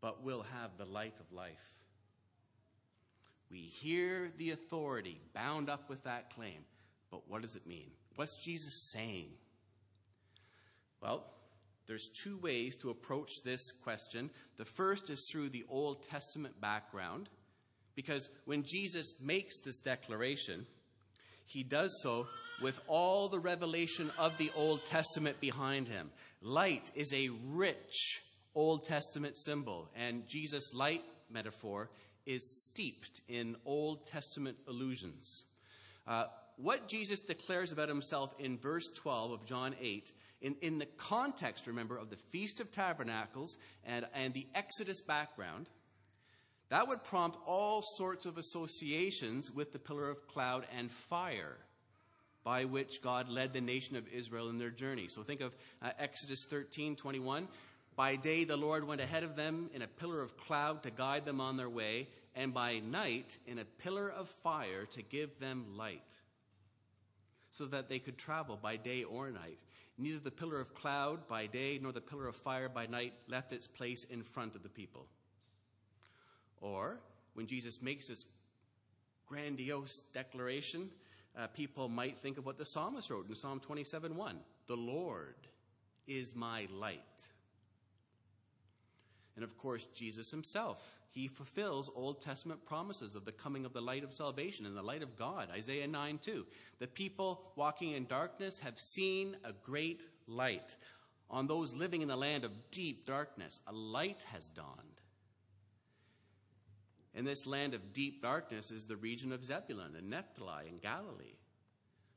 but 0.00 0.23
will 0.23 0.45
have 0.55 0.71
the 0.79 0.85
light 0.85 1.19
of 1.21 1.33
life. 1.33 1.81
We 3.50 3.59
hear 3.59 4.31
the 4.39 4.50
authority 4.50 5.21
bound 5.35 5.69
up 5.69 5.91
with 5.91 6.05
that 6.05 6.35
claim, 6.35 6.65
but 7.11 7.29
what 7.29 7.43
does 7.43 7.57
it 7.57 7.67
mean? 7.67 7.91
What's 8.17 8.43
Jesus 8.43 8.91
saying? 8.93 9.29
Well, 11.03 11.25
there's 11.87 12.09
two 12.09 12.37
ways 12.37 12.77
to 12.77 12.91
approach 12.91 13.43
this 13.43 13.73
question. 13.73 14.31
The 14.57 14.65
first 14.65 15.11
is 15.11 15.29
through 15.29 15.49
the 15.49 15.65
Old 15.69 16.09
Testament 16.09 16.61
background, 16.61 17.29
because 17.97 18.29
when 18.45 18.62
Jesus 18.62 19.15
makes 19.21 19.59
this 19.59 19.81
declaration, 19.81 20.67
he 21.50 21.64
does 21.64 22.00
so 22.02 22.28
with 22.62 22.80
all 22.87 23.28
the 23.28 23.40
revelation 23.40 24.11
of 24.19 24.38
the 24.38 24.52
Old 24.54 24.85
Testament 24.87 25.40
behind 25.40 25.88
him. 25.88 26.11
Light 26.40 26.90
is 26.95 27.12
a 27.12 27.30
rich 27.49 28.23
Old 28.54 28.85
Testament 28.85 29.37
symbol, 29.37 29.88
and 29.97 30.28
Jesus' 30.28 30.73
light 30.75 31.02
metaphor 31.28 31.90
is 32.25 32.64
steeped 32.64 33.21
in 33.28 33.57
Old 33.64 34.07
Testament 34.07 34.59
allusions. 34.69 35.45
Uh, 36.07 36.25
what 36.57 36.88
Jesus 36.88 37.21
declares 37.21 37.73
about 37.73 37.88
himself 37.88 38.33
in 38.38 38.57
verse 38.59 38.88
12 38.95 39.33
of 39.33 39.45
John 39.45 39.75
8, 39.80 40.12
in, 40.42 40.54
in 40.62 40.78
the 40.78 40.87
context, 40.87 41.66
remember, 41.66 41.97
of 41.97 42.11
the 42.11 42.16
Feast 42.30 42.61
of 42.61 42.71
Tabernacles 42.71 43.57
and, 43.85 44.07
and 44.14 44.33
the 44.35 44.47
Exodus 44.54 45.00
background, 45.00 45.69
that 46.71 46.89
would 46.89 47.05
prompt 47.05 47.37
all 47.47 47.83
sorts 47.97 48.27
of 48.27 48.39
associations 48.39 49.50
with 49.50 49.73
the 49.73 49.79
pillar 49.79 50.09
of 50.09 50.27
cloud 50.29 50.67
and 50.77 50.91
fire 50.91 51.57
by 52.45 52.65
which 52.65 53.03
God 53.03 53.29
led 53.29 53.53
the 53.53 53.61
nation 53.61 53.97
of 53.97 54.09
Israel 54.09 54.49
in 54.49 54.59
their 54.59 54.71
journey. 54.71 55.09
So 55.09 55.23
think 55.23 55.41
of 55.41 55.55
uh, 55.83 55.91
Exodus 55.99 56.47
13 56.49 56.97
21. 56.97 57.49
By 57.97 58.17
day, 58.17 58.45
the 58.45 58.57
Lord 58.57 58.87
went 58.87 59.00
ahead 59.00 59.25
of 59.25 59.37
them 59.37 59.69
in 59.75 59.83
a 59.83 59.87
pillar 59.87 60.23
of 60.23 60.37
cloud 60.37 60.85
to 60.85 60.91
guide 60.91 61.25
them 61.25 61.41
on 61.41 61.57
their 61.57 61.69
way, 61.69 62.09
and 62.35 62.55
by 62.55 62.79
night, 62.79 63.37
in 63.47 63.59
a 63.59 63.65
pillar 63.65 64.09
of 64.09 64.29
fire 64.29 64.87
to 64.93 65.03
give 65.03 65.39
them 65.39 65.77
light, 65.77 66.00
so 67.50 67.67
that 67.67 67.89
they 67.89 67.99
could 67.99 68.17
travel 68.17 68.57
by 68.57 68.77
day 68.77 69.03
or 69.03 69.31
night. 69.31 69.59
Neither 69.99 70.21
the 70.21 70.31
pillar 70.31 70.61
of 70.61 70.73
cloud 70.73 71.29
by 71.29 71.47
day 71.47 71.79
nor 71.83 71.93
the 71.93 72.00
pillar 72.00 72.29
of 72.29 72.37
fire 72.37 72.71
by 72.71 72.87
night 72.87 73.12
left 73.29 73.53
its 73.53 73.67
place 73.67 74.05
in 74.05 74.23
front 74.23 74.55
of 74.55 74.62
the 74.62 74.71
people. 74.71 75.07
Or, 76.61 76.99
when 77.35 77.47
Jesus 77.47 77.81
makes 77.81 78.09
this 78.09 78.25
grandiose 79.26 80.02
declaration, 80.12 80.90
uh, 81.38 81.47
people 81.49 81.88
might 81.88 82.19
think 82.19 82.38
of 82.38 82.47
what 82.47 82.59
the 82.59 82.64
psalmist 82.64 83.11
wrote 83.11 83.29
in 83.29 83.35
Psalm 83.35 83.61
27 83.61 84.17
1 84.17 84.38
The 84.67 84.76
Lord 84.76 85.35
is 86.07 86.35
my 86.35 86.67
light. 86.73 86.99
And 89.37 89.45
of 89.45 89.57
course, 89.57 89.87
Jesus 89.95 90.31
himself, 90.31 90.99
he 91.12 91.29
fulfills 91.29 91.90
Old 91.95 92.21
Testament 92.21 92.64
promises 92.67 93.17
of 93.17 93.25
the 93.25 93.33
coming 93.33 93.64
of 93.64 93.73
the 93.73 93.81
light 93.81 94.05
of 94.05 94.12
salvation 94.12 94.67
and 94.67 94.76
the 94.76 94.83
light 94.83 95.02
of 95.02 95.17
God. 95.17 95.49
Isaiah 95.50 95.87
9 95.87 96.19
2. 96.19 96.47
The 96.79 96.87
people 96.87 97.43
walking 97.57 97.93
in 97.93 98.07
darkness 98.07 98.59
have 98.59 98.79
seen 98.79 99.37
a 99.45 99.52
great 99.52 100.05
light. 100.26 100.76
On 101.31 101.47
those 101.47 101.73
living 101.73 102.02
in 102.02 102.09
the 102.09 102.17
land 102.17 102.45
of 102.45 102.71
deep 102.71 103.07
darkness, 103.07 103.61
a 103.67 103.73
light 103.73 104.25
has 104.33 104.49
dawned. 104.49 105.00
And 107.14 107.26
this 107.26 107.47
land 107.47 107.75
of 107.75 107.93
deep 107.93 108.23
darkness 108.23 108.71
is 108.71 108.87
the 108.87 108.97
region 108.97 109.33
of 109.33 109.45
Zebulun 109.45 109.97
and 109.97 110.11
Naphtali 110.11 110.69
and 110.69 110.81
Galilee, 110.81 111.38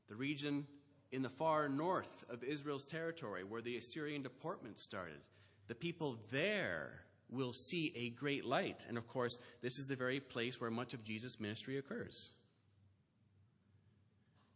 the 0.07 0.15
region 0.15 0.67
in 1.11 1.21
the 1.21 1.29
far 1.29 1.67
north 1.69 2.23
of 2.29 2.43
Israel's 2.43 2.85
territory 2.85 3.43
where 3.43 3.61
the 3.61 3.77
Assyrian 3.77 4.21
deportment 4.21 4.79
started. 4.79 5.19
The 5.67 5.75
people 5.75 6.19
there 6.31 7.03
will 7.29 7.53
see 7.53 7.93
a 7.95 8.09
great 8.09 8.45
light. 8.45 8.85
And 8.87 8.97
of 8.97 9.07
course, 9.07 9.37
this 9.61 9.79
is 9.79 9.87
the 9.87 9.95
very 9.95 10.19
place 10.19 10.59
where 10.61 10.69
much 10.69 10.93
of 10.93 11.03
Jesus' 11.03 11.39
ministry 11.39 11.77
occurs. 11.77 12.31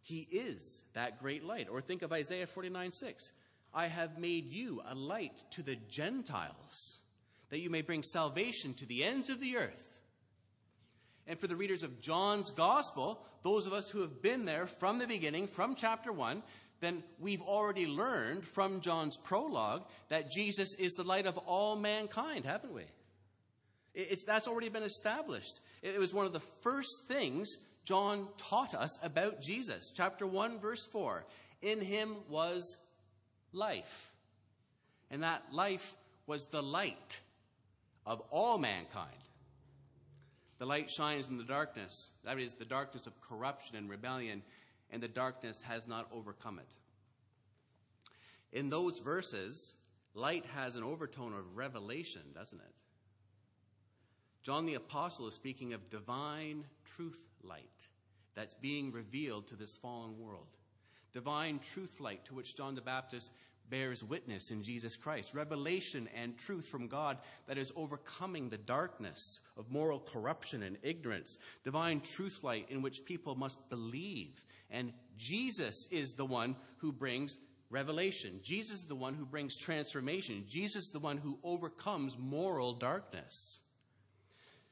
He 0.01 0.27
is 0.31 0.81
that 0.93 1.19
great 1.19 1.43
light. 1.43 1.67
Or 1.69 1.81
think 1.81 2.01
of 2.01 2.13
Isaiah 2.13 2.47
49 2.47 2.91
6. 2.91 3.31
I 3.73 3.87
have 3.87 4.17
made 4.17 4.45
you 4.45 4.81
a 4.87 4.95
light 4.95 5.43
to 5.51 5.61
the 5.63 5.75
Gentiles, 5.75 6.99
that 7.49 7.59
you 7.59 7.69
may 7.69 7.81
bring 7.81 8.03
salvation 8.03 8.73
to 8.75 8.85
the 8.85 9.03
ends 9.03 9.29
of 9.29 9.39
the 9.39 9.57
earth. 9.57 9.86
And 11.27 11.37
for 11.37 11.47
the 11.47 11.55
readers 11.55 11.83
of 11.83 11.99
John's 12.01 12.51
gospel, 12.51 13.21
those 13.43 13.67
of 13.67 13.73
us 13.73 13.89
who 13.89 14.01
have 14.01 14.21
been 14.21 14.45
there 14.45 14.65
from 14.65 14.97
the 14.97 15.07
beginning, 15.07 15.47
from 15.47 15.75
chapter 15.75 16.11
1, 16.11 16.41
then 16.79 17.03
we've 17.19 17.41
already 17.41 17.87
learned 17.87 18.45
from 18.45 18.81
John's 18.81 19.17
prologue 19.17 19.83
that 20.09 20.31
Jesus 20.31 20.73
is 20.75 20.93
the 20.93 21.03
light 21.03 21.25
of 21.25 21.37
all 21.39 21.75
mankind, 21.75 22.45
haven't 22.45 22.73
we? 22.73 22.83
It's, 23.93 24.23
that's 24.23 24.47
already 24.47 24.69
been 24.69 24.83
established. 24.83 25.59
It 25.81 25.99
was 25.99 26.13
one 26.13 26.25
of 26.25 26.33
the 26.33 26.41
first 26.61 27.07
things 27.07 27.57
John 27.83 28.27
taught 28.37 28.75
us 28.75 28.97
about 29.01 29.41
Jesus. 29.41 29.91
Chapter 29.95 30.27
1, 30.27 30.59
verse 30.59 30.85
4. 30.85 31.25
In 31.61 31.81
him 31.81 32.15
was 32.29 32.77
life. 33.53 34.11
And 35.09 35.23
that 35.23 35.41
life 35.51 35.95
was 36.27 36.45
the 36.47 36.61
light 36.61 37.19
of 38.05 38.21
all 38.29 38.57
mankind. 38.57 39.17
The 40.59 40.65
light 40.65 40.89
shines 40.89 41.27
in 41.27 41.37
the 41.37 41.43
darkness, 41.43 42.09
that 42.23 42.39
is, 42.39 42.53
the 42.53 42.65
darkness 42.65 43.05
of 43.05 43.21
corruption 43.21 43.75
and 43.75 43.89
rebellion, 43.89 44.41
and 44.89 45.01
the 45.01 45.07
darkness 45.07 45.61
has 45.61 45.87
not 45.87 46.07
overcome 46.11 46.59
it. 46.59 46.75
In 48.57 48.69
those 48.69 48.99
verses, 48.99 49.73
light 50.13 50.45
has 50.55 50.75
an 50.75 50.83
overtone 50.83 51.33
of 51.33 51.57
revelation, 51.57 52.21
doesn't 52.33 52.59
it? 52.59 52.73
John 54.41 54.65
the 54.65 54.75
Apostle 54.75 55.27
is 55.27 55.33
speaking 55.33 55.73
of 55.73 55.89
divine 55.89 56.63
truth 56.85 57.19
light 57.43 57.87
that's 58.33 58.53
being 58.53 58.91
revealed 58.91 59.47
to 59.47 59.55
this 59.55 59.75
fallen 59.75 60.17
world. 60.17 60.47
Divine 61.13 61.59
truth 61.59 61.99
light 61.99 62.23
to 62.25 62.33
which 62.33 62.55
John 62.55 62.73
the 62.73 62.81
Baptist 62.81 63.31
bears 63.69 64.03
witness 64.03 64.51
in 64.51 64.63
Jesus 64.63 64.95
Christ. 64.95 65.33
Revelation 65.33 66.09
and 66.15 66.37
truth 66.37 66.65
from 66.67 66.87
God 66.87 67.17
that 67.47 67.57
is 67.57 67.71
overcoming 67.75 68.49
the 68.49 68.57
darkness 68.57 69.39
of 69.57 69.71
moral 69.71 69.99
corruption 69.99 70.63
and 70.63 70.77
ignorance. 70.83 71.37
Divine 71.63 72.01
truth 72.01 72.43
light 72.43 72.67
in 72.69 72.81
which 72.81 73.05
people 73.05 73.35
must 73.35 73.69
believe. 73.69 74.43
And 74.69 74.93
Jesus 75.17 75.87
is 75.91 76.13
the 76.13 76.25
one 76.25 76.55
who 76.77 76.91
brings 76.91 77.37
revelation. 77.69 78.39
Jesus 78.43 78.79
is 78.79 78.85
the 78.85 78.95
one 78.95 79.13
who 79.13 79.25
brings 79.25 79.57
transformation. 79.57 80.45
Jesus 80.47 80.85
is 80.85 80.91
the 80.91 80.99
one 80.99 81.17
who 81.17 81.37
overcomes 81.43 82.17
moral 82.17 82.73
darkness. 82.73 83.59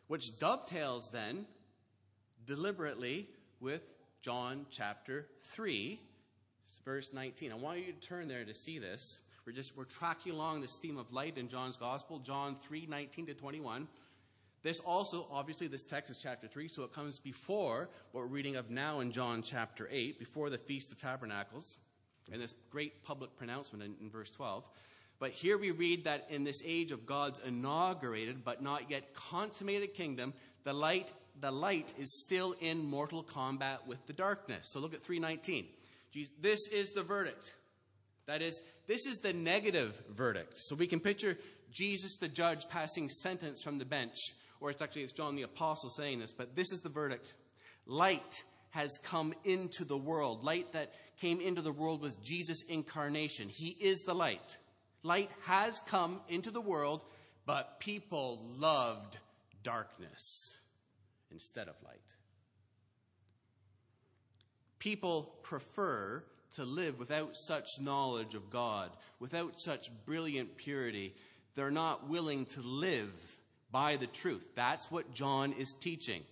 Which 0.07 0.39
dovetails 0.39 1.09
then 1.11 1.45
deliberately 2.45 3.27
with 3.59 3.81
John 4.21 4.65
chapter 4.69 5.27
3 5.43 5.99
verse 6.86 7.12
19. 7.12 7.51
I 7.51 7.56
want 7.56 7.80
you 7.80 7.92
to 7.92 8.00
turn 8.00 8.27
there 8.27 8.46
to 8.46 8.54
see 8.54 8.77
this. 8.77 9.20
We're 9.46 9.54
just 9.54 9.75
we're 9.75 9.86
tracking 9.86 10.32
along 10.32 10.62
this 10.62 10.77
theme 10.77 10.98
of 10.98 11.12
light 11.12 11.38
in 11.38 11.48
John's 11.48 11.77
gospel, 11.77 12.20
John 12.20 12.56
3, 12.56 12.86
19 12.88 13.25
to 13.27 13.34
21. 13.34 13.88
This 14.63 14.80
also, 14.80 15.27
obviously, 15.32 15.68
this 15.68 15.84
text 15.84 16.10
is 16.10 16.18
chapter 16.18 16.48
3, 16.48 16.68
so 16.68 16.84
it 16.84 16.94
comes 16.94 17.20
before 17.20 17.89
what 18.12 18.22
we're 18.22 18.27
reading 18.27 18.56
of 18.56 18.72
now 18.72 19.00
in 19.00 19.12
John 19.12 19.44
chapter 19.44 19.88
8, 19.92 20.18
before 20.18 20.50
the 20.50 20.58
Feast 20.58 20.92
of 20.92 21.00
Tabernacles, 21.00 21.77
and 22.32 22.42
this 22.42 22.56
great 22.72 23.04
public 23.04 23.36
pronouncement 23.38 23.84
in, 23.84 23.96
in 24.01 24.10
verse 24.10 24.32
12. 24.32 24.63
But 25.20 25.32
here 25.32 25.60
we 25.60 25.70
read 25.70 26.06
that 26.06 26.25
in 26.32 26.44
this 26.44 26.62
age 26.65 26.92
of 26.92 27.06
God's 27.06 27.39
inaugurated 27.46 28.44
but 28.44 28.63
not 28.63 28.89
yet 28.89 29.13
consummated 29.13 29.94
kingdom, 29.94 30.34
the 30.63 30.74
light, 30.74 31.13
the 31.39 31.51
light 31.51 31.94
is 32.00 32.22
still 32.22 32.56
in 32.60 32.84
mortal 32.84 33.22
combat 33.22 33.86
with 33.86 34.04
the 34.08 34.13
darkness. 34.13 34.70
So 34.72 34.80
look 34.80 34.96
at 34.96 35.04
319. 35.04 35.68
This 36.41 36.67
is 36.67 36.91
the 36.91 37.03
verdict. 37.03 37.53
That 38.27 38.41
is, 38.41 38.62
this 38.88 39.05
is 39.05 39.19
the 39.19 39.34
negative 39.34 40.01
verdict. 40.10 40.57
So 40.57 40.75
we 40.75 40.88
can 40.88 41.00
picture 41.00 41.38
Jesus 41.72 42.15
the 42.17 42.27
judge 42.27 42.67
passing 42.69 43.10
sentence 43.10 43.62
from 43.62 43.77
the 43.77 43.86
bench 43.86 44.17
or 44.60 44.72
it's 44.72 44.81
actually 44.81 45.03
it's 45.03 45.13
John 45.13 45.36
the 45.36 45.43
apostle 45.43 45.89
saying 45.89 46.19
this, 46.19 46.34
but 46.34 46.55
this 46.55 46.72
is 46.72 46.81
the 46.81 46.89
verdict. 46.89 47.34
Light 47.86 48.43
has 48.72 48.98
come 49.03 49.34
into 49.43 49.86
the 49.86 49.98
world. 49.98 50.43
Light 50.43 50.74
that 50.74 50.93
came 51.19 51.39
into 51.39 51.62
the 51.62 51.72
world 51.72 52.01
with 52.01 52.24
Jesus' 52.24 52.63
incarnation. 52.63 53.50
He 53.50 53.69
is 53.69 54.01
the 54.01 54.15
light. 54.15 54.57
Light 55.03 55.29
has 55.43 55.79
come 55.88 56.19
into 56.27 56.51
the 56.51 56.62
world, 56.62 57.01
but 57.45 57.79
people 57.79 58.43
loved 58.57 59.17
darkness 59.63 60.57
instead 61.31 61.67
of 61.67 61.75
light. 61.84 62.00
People 64.79 65.34
prefer 65.44 66.24
to 66.55 66.63
live 66.63 67.00
without 67.00 67.32
such 67.34 67.67
knowledge 67.82 68.36
of 68.36 68.50
God, 68.50 68.91
without 69.20 69.53
such 69.60 69.89
brilliant 70.05 70.58
purity. 70.58 71.13
They're 71.55 71.72
not 71.72 72.10
willing 72.10 72.46
to 72.46 72.62
live 72.62 73.13
by 73.72 73.98
the 73.98 74.08
truth. 74.08 74.46
That's 74.55 74.89
what 74.91 75.13
John 75.13 75.53
is 75.53 75.74
teaching. 75.82 76.24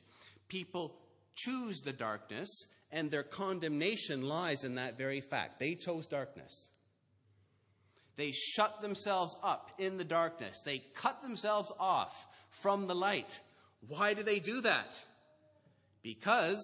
People 0.47 0.95
choose 1.35 1.79
the 1.79 1.93
darkness, 1.93 2.49
and 2.91 3.09
their 3.09 3.23
condemnation 3.23 4.21
lies 4.21 4.63
in 4.63 4.75
that 4.75 4.97
very 4.97 5.19
fact. 5.19 5.59
They 5.59 5.75
chose 5.75 6.05
darkness. 6.05 6.67
They 8.15 8.31
shut 8.31 8.81
themselves 8.81 9.35
up 9.43 9.71
in 9.79 9.97
the 9.97 10.03
darkness. 10.03 10.61
They 10.63 10.83
cut 10.93 11.21
themselves 11.23 11.71
off 11.79 12.27
from 12.61 12.87
the 12.87 12.95
light. 12.95 13.39
Why 13.87 14.13
do 14.13 14.23
they 14.23 14.39
do 14.39 14.61
that? 14.61 14.93
Because 16.03 16.61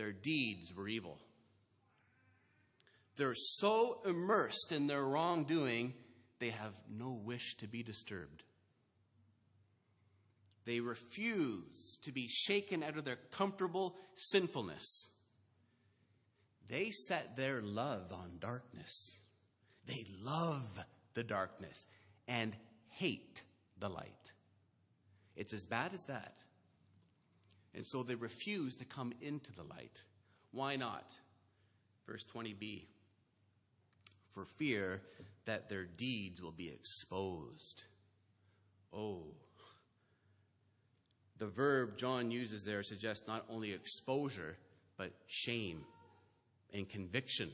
their 0.00 0.12
deeds 0.12 0.74
were 0.74 0.88
evil. 0.88 1.18
They're 3.16 3.34
so 3.34 4.00
immersed 4.06 4.72
in 4.72 4.86
their 4.86 5.04
wrongdoing, 5.04 5.92
they 6.38 6.48
have 6.48 6.72
no 6.88 7.10
wish 7.10 7.56
to 7.56 7.68
be 7.68 7.82
disturbed. 7.82 8.42
They 10.64 10.80
refuse 10.80 11.98
to 12.04 12.12
be 12.12 12.28
shaken 12.28 12.82
out 12.82 12.96
of 12.96 13.04
their 13.04 13.18
comfortable 13.30 13.94
sinfulness. 14.14 15.10
They 16.66 16.92
set 16.92 17.36
their 17.36 17.60
love 17.60 18.10
on 18.10 18.38
darkness. 18.40 19.18
They 19.84 20.06
love 20.22 20.78
the 21.12 21.24
darkness 21.24 21.84
and 22.26 22.56
hate 22.88 23.42
the 23.78 23.90
light. 23.90 24.32
It's 25.36 25.52
as 25.52 25.66
bad 25.66 25.92
as 25.92 26.04
that. 26.04 26.36
And 27.74 27.86
so 27.86 28.02
they 28.02 28.14
refuse 28.14 28.74
to 28.76 28.84
come 28.84 29.12
into 29.20 29.52
the 29.52 29.62
light. 29.62 30.02
Why 30.50 30.76
not? 30.76 31.10
Verse 32.06 32.24
20b 32.24 32.84
for 34.32 34.44
fear 34.44 35.02
that 35.44 35.68
their 35.68 35.84
deeds 35.84 36.40
will 36.40 36.52
be 36.52 36.68
exposed. 36.68 37.84
Oh, 38.92 39.24
the 41.38 41.46
verb 41.46 41.96
John 41.96 42.30
uses 42.30 42.64
there 42.64 42.82
suggests 42.82 43.26
not 43.26 43.44
only 43.48 43.72
exposure, 43.72 44.56
but 44.96 45.12
shame 45.26 45.82
and 46.72 46.88
conviction. 46.88 47.50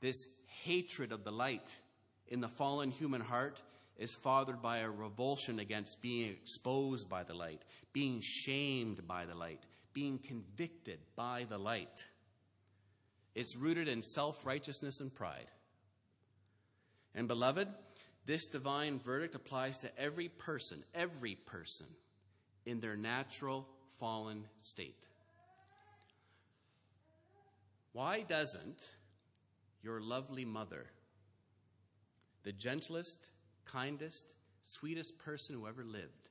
This 0.00 0.26
hatred 0.62 1.12
of 1.12 1.24
the 1.24 1.32
light 1.32 1.74
in 2.28 2.40
the 2.40 2.48
fallen 2.48 2.90
human 2.90 3.20
heart 3.20 3.60
is 3.98 4.14
fathered 4.14 4.62
by 4.62 4.78
a 4.78 4.90
revulsion 4.90 5.58
against 5.58 6.00
being 6.00 6.30
exposed 6.30 7.08
by 7.08 7.24
the 7.24 7.34
light, 7.34 7.62
being 7.92 8.20
shamed 8.22 9.06
by 9.06 9.26
the 9.26 9.34
light, 9.34 9.64
being 9.92 10.18
convicted 10.18 11.00
by 11.16 11.44
the 11.48 11.58
light. 11.58 12.04
It's 13.34 13.56
rooted 13.56 13.88
in 13.88 14.02
self 14.02 14.46
righteousness 14.46 15.00
and 15.00 15.12
pride. 15.12 15.50
And, 17.14 17.26
beloved, 17.26 17.68
this 18.26 18.46
divine 18.46 19.00
verdict 19.00 19.34
applies 19.34 19.78
to 19.78 19.98
every 19.98 20.28
person, 20.28 20.84
every 20.94 21.34
person 21.34 21.86
in 22.66 22.78
their 22.78 22.96
natural 22.96 23.66
fallen 23.98 24.44
state. 24.58 25.06
Why 27.92 28.20
doesn't 28.20 28.88
your 29.82 30.00
lovely 30.00 30.44
mother, 30.44 30.86
the 32.44 32.52
gentlest, 32.52 33.30
kindest, 33.72 34.34
sweetest 34.60 35.18
person 35.18 35.54
who 35.54 35.66
ever 35.66 35.84
lived, 35.84 36.28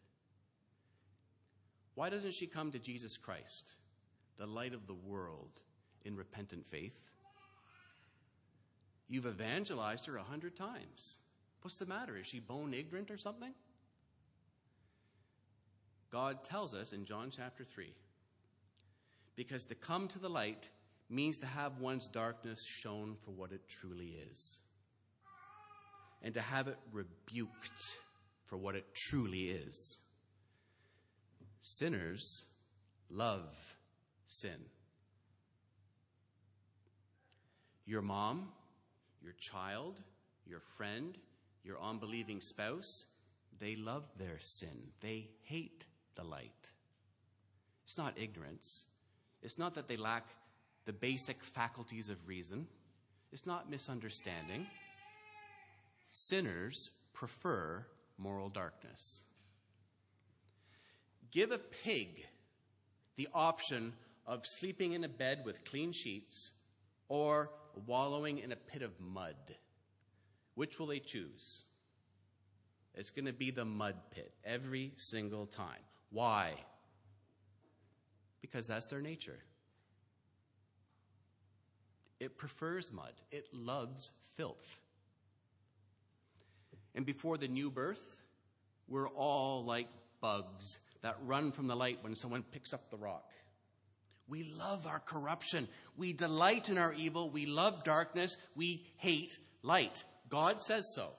why 1.96 2.10
doesn't 2.10 2.34
she 2.34 2.46
come 2.46 2.72
to 2.72 2.80
Jesus 2.80 3.18
Christ, 3.18 3.72
the 4.38 4.46
light 4.46 4.74
of 4.74 4.86
the 4.86 4.94
world, 4.94 5.62
in 6.06 6.16
repentant 6.16 6.66
faith? 6.66 7.00
You've 9.10 9.26
evangelized 9.26 10.06
her 10.06 10.18
a 10.18 10.24
hundred 10.24 10.56
times. 10.56 11.16
What's 11.62 11.78
the 11.78 11.86
matter? 11.86 12.18
Is 12.18 12.28
she 12.28 12.40
bone 12.40 12.74
ignorant 12.74 13.10
or 13.10 13.18
something? 13.18 13.54
God 16.12 16.44
tells 16.44 16.74
us 16.74 16.94
in 16.94 17.06
John 17.06 17.30
chapter 17.32 17.64
3 17.64 17.92
because 19.36 19.66
to 19.66 19.76
come 19.76 20.08
to 20.10 20.20
the 20.20 20.30
light 20.30 20.70
means 21.10 21.38
to 21.40 21.46
have 21.46 21.80
one's 21.80 22.08
darkness 22.08 22.64
shown 22.64 23.16
for 23.24 23.32
what 23.32 23.52
it 23.52 23.68
truly 23.68 24.18
is, 24.32 24.60
and 26.22 26.34
to 26.34 26.42
have 26.42 26.68
it 26.68 26.78
rebuked 26.92 27.98
for 28.46 28.58
what 28.58 28.76
it 28.76 28.94
truly 28.94 29.50
is. 29.50 29.98
Sinners 31.60 32.46
love 33.10 33.76
sin. 34.26 34.66
Your 37.86 38.02
mom, 38.02 38.50
your 39.22 39.34
child, 39.34 40.02
your 40.46 40.60
friend, 40.60 41.18
your 41.64 41.80
unbelieving 41.82 42.40
spouse, 42.42 43.06
they 43.60 43.76
love 43.76 44.04
their 44.18 44.38
sin. 44.40 44.92
They 45.02 45.30
hate 45.44 45.86
the 46.16 46.24
light. 46.24 46.72
It's 47.86 47.98
not 47.98 48.18
ignorance. 48.18 48.84
It's 49.42 49.58
not 49.58 49.76
that 49.76 49.88
they 49.88 49.98
lack 49.98 50.26
the 50.86 50.94
basic 50.94 51.44
faculties 51.44 52.10
of 52.10 52.28
reason. 52.28 52.68
It's 53.32 53.46
not 53.46 53.70
misunderstanding. 53.70 54.68
Sinners 56.08 56.92
prefer 57.14 57.86
moral 58.18 58.50
darkness. 58.50 59.24
Give 61.32 61.52
a 61.52 61.58
pig 61.58 62.26
the 63.16 63.28
option 63.34 63.94
of 64.26 64.46
sleeping 64.46 64.94
in 64.94 65.04
a 65.04 65.10
bed 65.10 65.44
with 65.46 65.66
clean 65.66 65.92
sheets 65.92 66.52
or 67.10 67.50
wallowing 67.86 68.40
in 68.40 68.52
a 68.52 68.56
pit 68.56 68.82
of 68.82 69.00
mud. 69.00 69.36
Which 70.56 70.80
will 70.80 70.88
they 70.88 71.00
choose? 71.00 71.62
It's 72.96 73.10
going 73.12 73.26
to 73.26 73.34
be 73.34 73.52
the 73.52 73.66
mud 73.66 73.96
pit 74.12 74.34
every 74.44 74.94
single 74.96 75.46
time. 75.46 75.82
Why? 76.10 76.54
Because 78.42 78.66
that's 78.66 78.86
their 78.86 79.02
nature. 79.02 79.40
It 82.20 82.38
prefers 82.38 82.92
mud, 82.92 83.14
it 83.32 83.48
loves 83.54 84.10
filth. 84.36 84.80
And 86.98 87.06
before 87.06 87.38
the 87.38 87.48
new 87.48 87.70
birth, 87.70 88.22
we're 88.88 89.08
all 89.08 89.64
like 89.64 89.88
bugs 90.20 90.78
that 91.04 91.16
run 91.24 91.52
from 91.52 91.68
the 91.68 91.76
light 91.76 92.00
when 92.02 92.16
someone 92.16 92.44
picks 92.52 92.74
up 92.74 92.90
the 92.90 92.98
rock. 92.98 93.32
We 94.28 94.44
love 94.58 94.88
our 94.88 95.00
corruption. 95.00 95.68
We 95.96 96.12
delight 96.12 96.70
in 96.70 96.80
our 96.80 96.92
evil. 96.94 97.30
We 97.30 97.46
love 97.46 97.84
darkness. 97.84 98.36
We 98.56 98.84
hate 98.98 99.38
light. 99.62 100.04
God 100.28 100.60
says 100.60 100.92
so. 100.96 101.10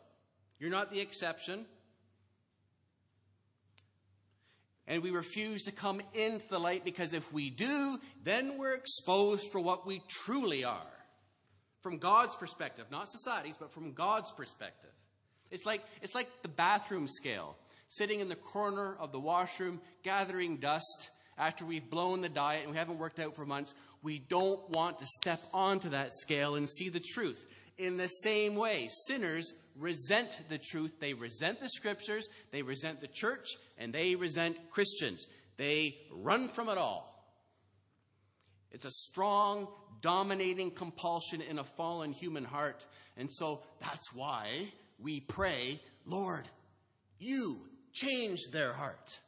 You're 0.58 0.72
not 0.72 0.90
the 0.90 0.98
exception. 0.98 1.64
And 4.88 5.00
we 5.00 5.10
refuse 5.10 5.62
to 5.62 5.72
come 5.72 6.00
into 6.12 6.48
the 6.48 6.58
light 6.58 6.84
because 6.84 7.14
if 7.14 7.32
we 7.32 7.50
do, 7.50 8.00
then 8.24 8.58
we're 8.58 8.74
exposed 8.74 9.52
for 9.52 9.60
what 9.60 9.86
we 9.86 10.02
truly 10.08 10.64
are. 10.64 10.82
From 11.82 11.98
God's 11.98 12.34
perspective, 12.34 12.86
not 12.90 13.12
society's, 13.12 13.56
but 13.56 13.72
from 13.72 13.92
God's 13.92 14.32
perspective. 14.32 14.90
It's 15.50 15.64
like, 15.64 15.82
it's 16.02 16.14
like 16.14 16.28
the 16.42 16.48
bathroom 16.48 17.08
scale, 17.08 17.56
sitting 17.88 18.20
in 18.20 18.28
the 18.28 18.36
corner 18.36 18.96
of 18.98 19.12
the 19.12 19.20
washroom, 19.20 19.80
gathering 20.02 20.58
dust 20.58 21.10
after 21.38 21.64
we've 21.64 21.88
blown 21.88 22.20
the 22.20 22.28
diet 22.28 22.62
and 22.62 22.72
we 22.72 22.76
haven't 22.76 22.98
worked 22.98 23.20
out 23.20 23.34
for 23.34 23.46
months. 23.46 23.74
We 24.02 24.18
don't 24.18 24.68
want 24.70 24.98
to 24.98 25.06
step 25.06 25.40
onto 25.52 25.90
that 25.90 26.12
scale 26.12 26.56
and 26.56 26.68
see 26.68 26.88
the 26.88 27.02
truth. 27.14 27.46
In 27.78 27.96
the 27.96 28.08
same 28.08 28.56
way, 28.56 28.88
sinners 29.06 29.54
resent 29.76 30.40
the 30.48 30.58
truth. 30.58 30.98
They 30.98 31.14
resent 31.14 31.60
the 31.60 31.68
scriptures, 31.68 32.28
they 32.50 32.62
resent 32.62 33.00
the 33.00 33.08
church, 33.08 33.46
and 33.78 33.92
they 33.92 34.16
resent 34.16 34.56
Christians. 34.70 35.26
They 35.56 35.96
run 36.12 36.48
from 36.48 36.68
it 36.68 36.78
all. 36.78 37.14
It's 38.70 38.84
a 38.84 38.90
strong, 38.90 39.68
dominating 40.02 40.72
compulsion 40.72 41.40
in 41.40 41.58
a 41.58 41.64
fallen 41.64 42.12
human 42.12 42.44
heart. 42.44 42.84
And 43.16 43.30
so 43.32 43.62
that's 43.80 44.12
why 44.12 44.68
we 44.98 45.20
pray, 45.20 45.80
Lord, 46.04 46.44
you 47.18 47.60
change 47.92 48.50
their 48.52 48.72
heart. 48.72 49.18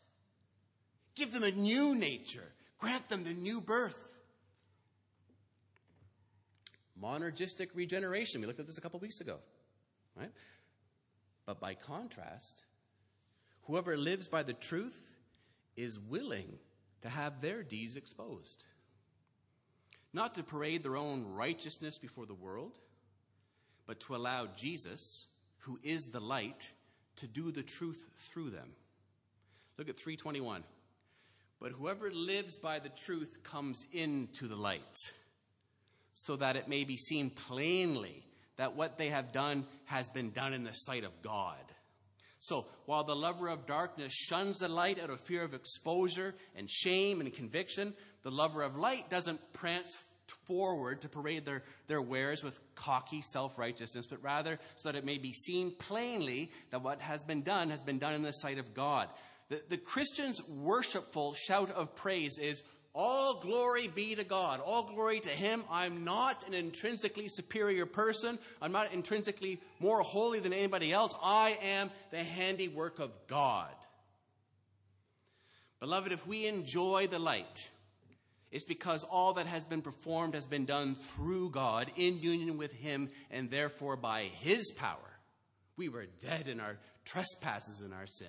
Give 1.14 1.32
them 1.32 1.42
a 1.42 1.50
new 1.50 1.94
nature. 1.94 2.46
Grant 2.78 3.08
them 3.08 3.24
the 3.24 3.32
new 3.32 3.60
birth. 3.60 4.18
Monergistic 7.00 7.68
regeneration. 7.74 8.40
We 8.40 8.46
looked 8.46 8.60
at 8.60 8.66
this 8.66 8.78
a 8.78 8.80
couple 8.80 9.00
weeks 9.00 9.20
ago. 9.20 9.38
Right? 10.16 10.32
But 11.46 11.60
by 11.60 11.74
contrast, 11.74 12.62
whoever 13.62 13.96
lives 13.96 14.28
by 14.28 14.42
the 14.42 14.52
truth 14.52 14.98
is 15.76 15.98
willing 15.98 16.58
to 17.02 17.08
have 17.08 17.40
their 17.40 17.62
deeds 17.62 17.96
exposed. 17.96 18.64
Not 20.12 20.34
to 20.34 20.42
parade 20.42 20.82
their 20.82 20.96
own 20.96 21.26
righteousness 21.34 21.96
before 21.96 22.26
the 22.26 22.34
world, 22.34 22.78
but 23.86 24.00
to 24.00 24.16
allow 24.16 24.46
Jesus, 24.56 25.26
who 25.60 25.78
is 25.82 26.06
the 26.06 26.20
light, 26.20 26.68
to 27.16 27.26
do 27.26 27.50
the 27.50 27.62
truth 27.62 28.06
through 28.16 28.50
them. 28.50 28.70
Look 29.78 29.88
at 29.88 29.98
321. 29.98 30.64
But 31.60 31.72
whoever 31.72 32.10
lives 32.10 32.56
by 32.56 32.78
the 32.78 32.88
truth 32.88 33.42
comes 33.42 33.84
into 33.92 34.48
the 34.48 34.56
light, 34.56 34.96
so 36.14 36.36
that 36.36 36.56
it 36.56 36.68
may 36.68 36.84
be 36.84 36.96
seen 36.96 37.30
plainly 37.30 38.24
that 38.56 38.76
what 38.76 38.98
they 38.98 39.10
have 39.10 39.32
done 39.32 39.66
has 39.84 40.08
been 40.10 40.30
done 40.30 40.54
in 40.54 40.64
the 40.64 40.72
sight 40.72 41.04
of 41.04 41.22
God. 41.22 41.56
So, 42.40 42.66
while 42.86 43.04
the 43.04 43.16
lover 43.16 43.48
of 43.48 43.66
darkness 43.66 44.14
shuns 44.14 44.58
the 44.58 44.68
light 44.68 44.98
out 44.98 45.10
of 45.10 45.20
fear 45.20 45.44
of 45.44 45.52
exposure 45.52 46.34
and 46.56 46.68
shame 46.70 47.20
and 47.20 47.32
conviction, 47.32 47.92
the 48.22 48.30
lover 48.30 48.62
of 48.62 48.76
light 48.76 49.10
doesn't 49.10 49.52
prance 49.52 49.96
forward 50.46 51.00
to 51.02 51.08
parade 51.08 51.44
their, 51.44 51.62
their 51.86 52.02
wares 52.02 52.42
with 52.42 52.58
cocky 52.74 53.22
self 53.22 53.58
righteousness, 53.58 54.06
but 54.06 54.22
rather 54.22 54.58
so 54.76 54.88
that 54.88 54.98
it 54.98 55.04
may 55.04 55.18
be 55.18 55.32
seen 55.32 55.72
plainly 55.78 56.50
that 56.70 56.82
what 56.82 57.00
has 57.00 57.24
been 57.24 57.42
done 57.42 57.70
has 57.70 57.82
been 57.82 57.98
done 57.98 58.14
in 58.14 58.22
the 58.22 58.32
sight 58.32 58.58
of 58.58 58.74
God. 58.74 59.08
The, 59.48 59.60
the 59.68 59.76
Christian's 59.76 60.40
worshipful 60.48 61.34
shout 61.34 61.70
of 61.70 61.94
praise 61.96 62.38
is, 62.38 62.62
all 62.92 63.40
glory 63.40 63.86
be 63.86 64.16
to 64.16 64.24
God. 64.24 64.60
All 64.60 64.82
glory 64.82 65.20
to 65.20 65.28
Him. 65.28 65.62
I'm 65.70 66.04
not 66.04 66.46
an 66.46 66.54
intrinsically 66.54 67.28
superior 67.28 67.86
person. 67.86 68.38
I'm 68.60 68.72
not 68.72 68.92
intrinsically 68.92 69.60
more 69.78 70.00
holy 70.00 70.40
than 70.40 70.52
anybody 70.52 70.92
else. 70.92 71.14
I 71.22 71.56
am 71.62 71.90
the 72.10 72.24
handiwork 72.24 72.98
of 72.98 73.12
God. 73.28 73.70
Beloved, 75.78 76.12
if 76.12 76.26
we 76.26 76.46
enjoy 76.46 77.06
the 77.06 77.18
light, 77.18 77.70
it's 78.50 78.64
because 78.64 79.04
all 79.04 79.34
that 79.34 79.46
has 79.46 79.64
been 79.64 79.82
performed 79.82 80.34
has 80.34 80.46
been 80.46 80.64
done 80.64 80.96
through 80.96 81.50
God 81.50 81.90
in 81.96 82.18
union 82.18 82.56
with 82.56 82.72
Him 82.72 83.10
and 83.30 83.50
therefore 83.50 83.96
by 83.96 84.24
His 84.40 84.72
power. 84.72 84.98
We 85.76 85.88
were 85.88 86.06
dead 86.22 86.48
in 86.48 86.60
our 86.60 86.76
trespasses 87.04 87.80
and 87.80 87.94
our 87.94 88.06
sin. 88.06 88.26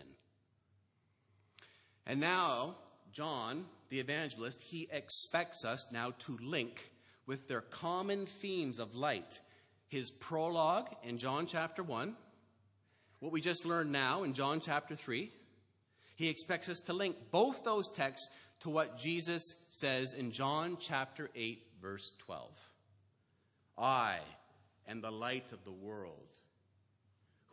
And 2.06 2.20
now, 2.20 2.76
John, 3.12 3.66
the 3.90 4.00
evangelist, 4.00 4.62
he 4.62 4.88
expects 4.92 5.66
us 5.66 5.86
now 5.92 6.14
to 6.20 6.38
link 6.42 6.92
with 7.26 7.48
their 7.48 7.62
common 7.62 8.26
themes 8.26 8.80
of 8.80 8.96
light. 8.96 9.40
His 9.88 10.12
prologue 10.12 10.88
in 11.04 11.18
John 11.18 11.46
chapter 11.46 11.84
1, 11.84 12.16
what 13.20 13.32
we 13.32 13.42
just 13.42 13.66
learned 13.66 13.92
now 13.92 14.24
in 14.24 14.34
John 14.34 14.62
chapter 14.62 14.96
3. 14.96 15.32
He 16.16 16.30
expects 16.30 16.70
us 16.70 16.80
to 16.82 16.94
link 16.94 17.16
both 17.32 17.64
those 17.64 17.90
texts 17.90 18.30
to 18.62 18.70
what 18.70 18.98
Jesus 18.98 19.56
says 19.70 20.14
in 20.14 20.32
John 20.32 20.78
chapter 20.80 21.30
8, 21.36 21.64
verse 21.82 22.14
12. 22.20 22.50
I 23.78 24.20
am 24.88 25.02
the 25.02 25.12
light 25.12 25.52
of 25.52 25.64
the 25.64 25.72
world. 25.72 26.30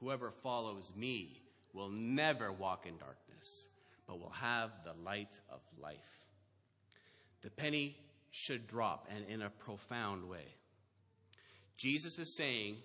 Whoever 0.01 0.31
follows 0.31 0.92
me 0.97 1.40
will 1.73 1.88
never 1.88 2.53
walk 2.53 2.87
in 2.87 2.97
darkness 2.99 3.68
but 4.09 4.18
will 4.18 4.31
have 4.31 4.71
the 4.85 4.94
light 5.05 5.38
of 5.51 5.61
life. 5.81 5.97
The 7.42 7.51
penny 7.51 7.97
should 8.31 8.66
drop, 8.66 9.07
and 9.14 9.25
in 9.27 9.42
a 9.42 9.51
profound 9.51 10.29
way. 10.29 10.44
Jesus 11.77 12.18
is 12.18 12.37
saying, 12.37 12.77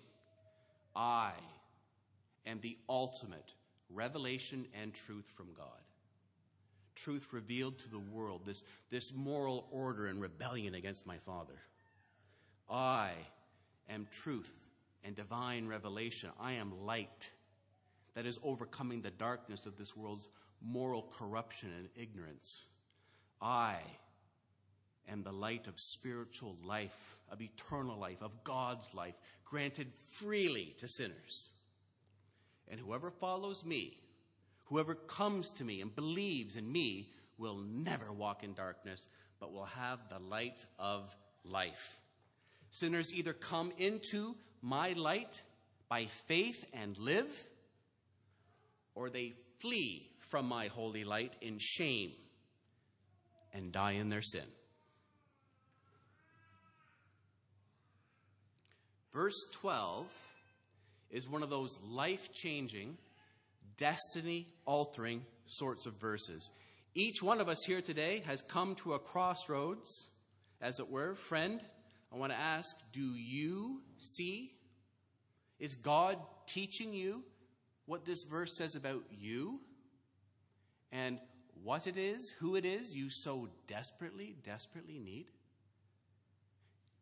I 0.95 1.31
am 2.45 2.59
the 2.62 2.77
ultimate 2.88 3.53
revelation 3.89 4.65
and 4.79 4.93
truth 4.93 5.25
from 5.36 5.47
God. 5.55 5.67
Truth 6.95 7.27
revealed 7.32 7.79
to 7.79 7.89
the 7.89 7.99
world, 7.99 8.41
this, 8.45 8.63
this 8.89 9.12
moral 9.13 9.67
order 9.71 10.08
and 10.08 10.21
rebellion 10.21 10.75
against 10.75 11.08
my 11.08 11.17
Father. 11.17 11.60
I 12.69 13.12
am 13.89 14.08
truth 14.12 14.53
and 15.03 15.15
divine 15.15 15.67
revelation. 15.67 16.29
I 16.39 16.53
am 16.53 16.86
light 16.86 17.29
that 18.15 18.25
is 18.25 18.39
overcoming 18.43 19.01
the 19.01 19.12
darkness 19.12 19.65
of 19.65 19.77
this 19.77 19.95
world's 19.95 20.29
moral 20.62 21.12
corruption 21.17 21.71
and 21.77 21.89
ignorance. 21.95 22.63
I 23.41 23.77
am 25.10 25.23
the 25.23 25.32
light 25.32 25.67
of 25.67 25.79
spiritual 25.79 26.56
life, 26.63 27.17
of 27.29 27.41
eternal 27.41 27.97
life, 27.97 28.21
of 28.21 28.43
God's 28.43 28.93
life, 28.93 29.15
granted 29.45 29.88
freely 30.12 30.75
to 30.77 30.88
sinners. 30.88 31.49
And 32.69 32.79
whoever 32.79 33.12
follows 33.12 33.65
me, 33.65 33.97
whoever 34.65 34.95
comes 34.95 35.52
to 35.52 35.63
me 35.63 35.82
and 35.82 35.95
believes 35.95 36.56
in 36.56 36.71
me, 36.71 37.08
will 37.38 37.58
never 37.58 38.12
walk 38.12 38.43
in 38.43 38.54
darkness, 38.54 39.08
but 39.39 39.52
will 39.52 39.65
have 39.65 39.99
the 40.10 40.23
light 40.26 40.65
of 40.80 41.15
life. 41.43 41.99
Sinners 42.69 43.13
either 43.13 43.34
come 43.34 43.71
into 43.78 44.36
my 44.62 44.93
light 44.93 45.41
by 45.89 46.06
faith 46.06 46.65
and 46.73 46.97
live, 46.97 47.32
or 48.95 49.10
they 49.10 49.34
flee 49.60 50.08
from 50.30 50.47
my 50.47 50.67
holy 50.67 51.04
light 51.04 51.36
in 51.41 51.58
shame 51.60 52.12
and 53.54 53.71
die 53.71 53.91
in 53.91 54.10
their 54.10 54.21
sin. 54.21 54.45
Verse 59.13 59.45
12 59.52 60.08
is 61.12 61.30
one 61.30 61.43
of 61.43 61.52
those 61.52 61.78
life 61.88 62.34
changing, 62.34 62.97
destiny 63.77 64.47
altering 64.65 65.25
sorts 65.45 65.86
of 65.86 65.93
verses. 65.99 66.49
Each 66.95 67.21
one 67.23 67.41
of 67.41 67.49
us 67.49 67.63
here 67.65 67.81
today 67.81 68.23
has 68.25 68.41
come 68.41 68.75
to 68.75 68.93
a 68.93 68.99
crossroads, 68.99 70.07
as 70.62 70.79
it 70.79 70.89
were. 70.89 71.15
Friend, 71.15 71.62
I 72.12 72.17
want 72.17 72.31
to 72.31 72.39
ask 72.39 72.75
do 72.91 73.15
you 73.15 73.81
see? 73.97 74.51
Is 75.59 75.75
God 75.75 76.17
teaching 76.45 76.93
you 76.93 77.23
what 77.86 78.05
this 78.05 78.23
verse 78.23 78.57
says 78.57 78.75
about 78.75 79.03
you? 79.12 79.59
and 80.93 81.17
what 81.63 81.88
it 81.88 81.97
is, 81.97 82.29
who 82.39 82.55
it 82.55 82.65
is 82.65 82.95
you 82.95 83.09
so 83.09 83.49
desperately, 83.67 84.36
desperately 84.45 84.99
need? 84.99 85.25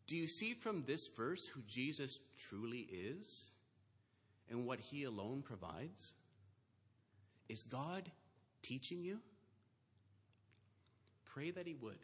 Do 0.07 0.15
you 0.15 0.27
see 0.27 0.53
from 0.53 0.83
this 0.87 1.07
verse 1.15 1.45
who 1.47 1.61
Jesus 1.67 2.19
truly 2.49 2.87
is 2.91 3.51
and 4.49 4.65
what 4.65 4.79
he 4.79 5.03
alone 5.03 5.43
provides? 5.43 6.13
Is 7.51 7.63
God 7.63 8.09
teaching 8.61 9.03
you? 9.03 9.19
Pray 11.25 11.51
that 11.51 11.67
he 11.67 11.75
would. 11.81 11.99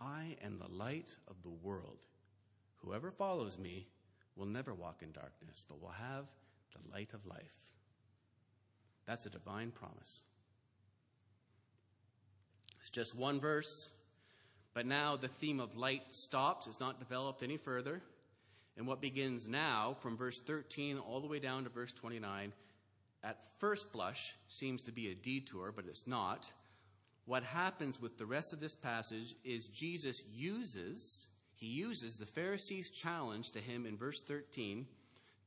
I 0.00 0.38
am 0.42 0.58
the 0.58 0.74
light 0.74 1.10
of 1.28 1.36
the 1.42 1.50
world. 1.50 1.98
Whoever 2.78 3.10
follows 3.10 3.58
me 3.58 3.86
will 4.36 4.46
never 4.46 4.72
walk 4.72 5.02
in 5.02 5.12
darkness, 5.12 5.66
but 5.68 5.82
will 5.82 5.90
have 5.90 6.24
the 6.72 6.90
light 6.90 7.12
of 7.12 7.26
life. 7.26 7.52
That's 9.04 9.26
a 9.26 9.30
divine 9.30 9.70
promise. 9.70 10.22
It's 12.80 12.88
just 12.88 13.14
one 13.14 13.38
verse, 13.38 13.90
but 14.72 14.86
now 14.86 15.16
the 15.16 15.28
theme 15.28 15.60
of 15.60 15.76
light 15.76 16.04
stops. 16.08 16.66
It's 16.66 16.80
not 16.80 17.00
developed 17.00 17.42
any 17.42 17.58
further. 17.58 18.00
And 18.78 18.86
what 18.86 19.02
begins 19.02 19.46
now, 19.46 19.94
from 20.00 20.16
verse 20.16 20.40
13 20.40 20.96
all 20.96 21.20
the 21.20 21.26
way 21.26 21.38
down 21.38 21.64
to 21.64 21.68
verse 21.68 21.92
29, 21.92 22.54
at 23.22 23.38
first 23.58 23.92
blush 23.92 24.34
seems 24.48 24.82
to 24.82 24.92
be 24.92 25.10
a 25.10 25.14
detour, 25.14 25.72
but 25.74 25.86
it's 25.86 26.06
not. 26.06 26.50
What 27.26 27.42
happens 27.42 28.00
with 28.00 28.18
the 28.18 28.26
rest 28.26 28.52
of 28.52 28.60
this 28.60 28.74
passage 28.74 29.34
is 29.44 29.66
Jesus 29.66 30.24
uses, 30.32 31.26
he 31.54 31.66
uses 31.66 32.16
the 32.16 32.26
Pharisees' 32.26 32.90
challenge 32.90 33.52
to 33.52 33.60
him 33.60 33.86
in 33.86 33.96
verse 33.96 34.20
13 34.22 34.86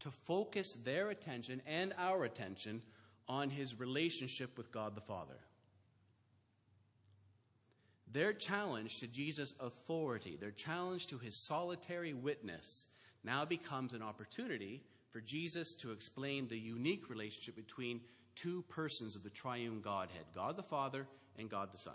to 0.01 0.11
focus 0.11 0.73
their 0.83 1.09
attention 1.09 1.61
and 1.65 1.93
our 1.97 2.23
attention 2.25 2.81
on 3.27 3.49
his 3.49 3.79
relationship 3.79 4.57
with 4.57 4.71
God 4.71 4.95
the 4.95 5.01
Father. 5.01 5.39
Their 8.11 8.33
challenge 8.33 8.99
to 8.99 9.07
Jesus' 9.07 9.53
authority, 9.59 10.37
their 10.39 10.51
challenge 10.51 11.07
to 11.07 11.17
his 11.17 11.35
solitary 11.35 12.13
witness, 12.13 12.85
now 13.23 13.43
becomes 13.43 13.93
an 13.93 14.03
opportunity 14.03 14.83
for 15.13 15.21
Jesus 15.21 15.75
to 15.75 15.91
explain 15.91 16.47
the 16.47 16.57
unique 16.57 17.09
relationship 17.09 17.55
between 17.55 18.01
two 18.35 18.63
persons 18.63 19.15
of 19.15 19.23
the 19.23 19.29
triune 19.29 19.79
Godhead 19.79 20.25
God 20.35 20.57
the 20.57 20.63
Father 20.63 21.07
and 21.37 21.49
God 21.49 21.69
the 21.71 21.77
Son. 21.77 21.93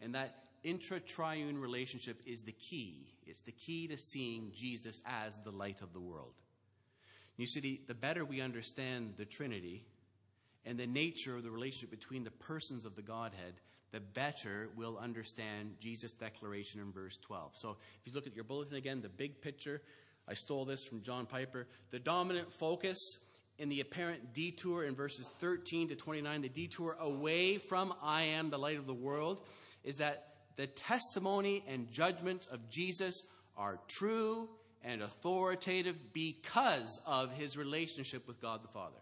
And 0.00 0.14
that 0.14 0.36
intra 0.62 1.00
triune 1.00 1.58
relationship 1.58 2.22
is 2.24 2.42
the 2.42 2.52
key. 2.52 3.08
It's 3.26 3.40
the 3.40 3.52
key 3.52 3.88
to 3.88 3.96
seeing 3.96 4.52
Jesus 4.54 5.00
as 5.04 5.38
the 5.40 5.50
light 5.50 5.82
of 5.82 5.92
the 5.92 6.00
world. 6.00 6.32
You 7.36 7.46
see, 7.46 7.80
the 7.86 7.94
better 7.94 8.24
we 8.24 8.40
understand 8.40 9.14
the 9.16 9.24
Trinity 9.24 9.84
and 10.64 10.78
the 10.78 10.86
nature 10.86 11.36
of 11.36 11.42
the 11.42 11.50
relationship 11.50 11.90
between 11.90 12.24
the 12.24 12.30
persons 12.30 12.84
of 12.84 12.94
the 12.94 13.02
Godhead, 13.02 13.54
the 13.90 14.00
better 14.00 14.68
we'll 14.76 14.98
understand 14.98 15.74
Jesus' 15.80 16.12
declaration 16.12 16.80
in 16.80 16.92
verse 16.92 17.16
12. 17.22 17.52
So 17.54 17.76
if 18.00 18.06
you 18.06 18.12
look 18.12 18.26
at 18.26 18.34
your 18.34 18.44
bulletin 18.44 18.76
again, 18.76 19.00
the 19.00 19.08
big 19.08 19.40
picture, 19.40 19.82
I 20.28 20.34
stole 20.34 20.64
this 20.64 20.84
from 20.84 21.02
John 21.02 21.26
Piper. 21.26 21.66
The 21.90 21.98
dominant 21.98 22.52
focus 22.52 22.98
in 23.58 23.68
the 23.68 23.80
apparent 23.80 24.34
detour 24.34 24.84
in 24.84 24.94
verses 24.94 25.28
13 25.40 25.88
to 25.88 25.96
29, 25.96 26.42
the 26.42 26.48
detour 26.48 26.96
away 27.00 27.58
from 27.58 27.94
I 28.02 28.22
am 28.22 28.50
the 28.50 28.58
light 28.58 28.78
of 28.78 28.86
the 28.86 28.94
world, 28.94 29.40
is 29.84 29.96
that 29.96 30.28
the 30.56 30.66
testimony 30.66 31.64
and 31.66 31.90
judgments 31.90 32.46
of 32.46 32.68
Jesus 32.68 33.22
are 33.56 33.80
true 33.88 34.48
and 34.84 35.02
authoritative 35.02 35.96
because 36.12 37.00
of 37.06 37.32
his 37.32 37.56
relationship 37.56 38.28
with 38.28 38.40
God 38.40 38.62
the 38.62 38.68
Father. 38.68 38.98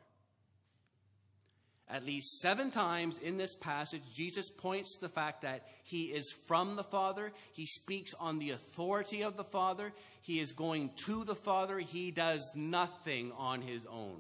At 1.89 2.05
least 2.05 2.41
seven 2.41 2.73
times 2.73 3.19
in 3.19 3.37
this 3.37 3.55
passage, 3.55 4.03
Jesus 4.13 4.51
points 4.51 4.97
to 4.97 5.03
the 5.03 5.09
fact 5.09 5.43
that 5.43 5.67
he 5.85 6.07
is 6.07 6.33
from 6.47 6.75
the 6.75 6.83
Father. 6.83 7.33
He 7.53 7.65
speaks 7.65 8.13
on 8.15 8.39
the 8.39 8.51
authority 8.51 9.23
of 9.23 9.37
the 9.37 9.45
Father. 9.45 9.93
He 10.21 10.41
is 10.41 10.53
going 10.53 10.91
to 11.05 11.23
the 11.23 11.37
Father. 11.37 11.79
He 11.79 12.11
does 12.11 12.51
nothing 12.57 13.31
on 13.37 13.63
his 13.63 13.87
own. 13.87 14.19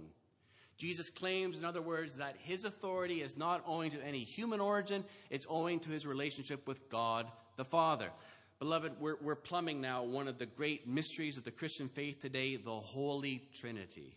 Jesus 0.79 1.09
claims, 1.09 1.59
in 1.59 1.65
other 1.65 1.83
words, 1.83 2.17
that 2.17 2.37
his 2.39 2.65
authority 2.65 3.23
is 3.23 3.37
not 3.37 3.65
owing 3.67 3.91
to 3.91 4.05
any 4.05 4.21
human 4.21 4.61
origin, 4.61 5.03
it's 5.31 5.47
owing 5.49 5.81
to 5.81 5.91
his 5.91 6.07
relationship 6.07 6.69
with 6.69 6.89
God 6.89 7.27
the 7.57 7.65
Father. 7.65 8.11
Beloved, 8.59 8.93
we're, 9.01 9.17
we're 9.21 9.35
plumbing 9.35 9.81
now 9.81 10.05
one 10.05 10.29
of 10.29 10.39
the 10.39 10.47
great 10.47 10.87
mysteries 10.87 11.37
of 11.37 11.45
the 11.45 11.51
Christian 11.51 11.89
faith 11.89 12.21
today, 12.21 12.57
the 12.57 12.71
Holy 12.71 13.43
Trinity. 13.55 14.17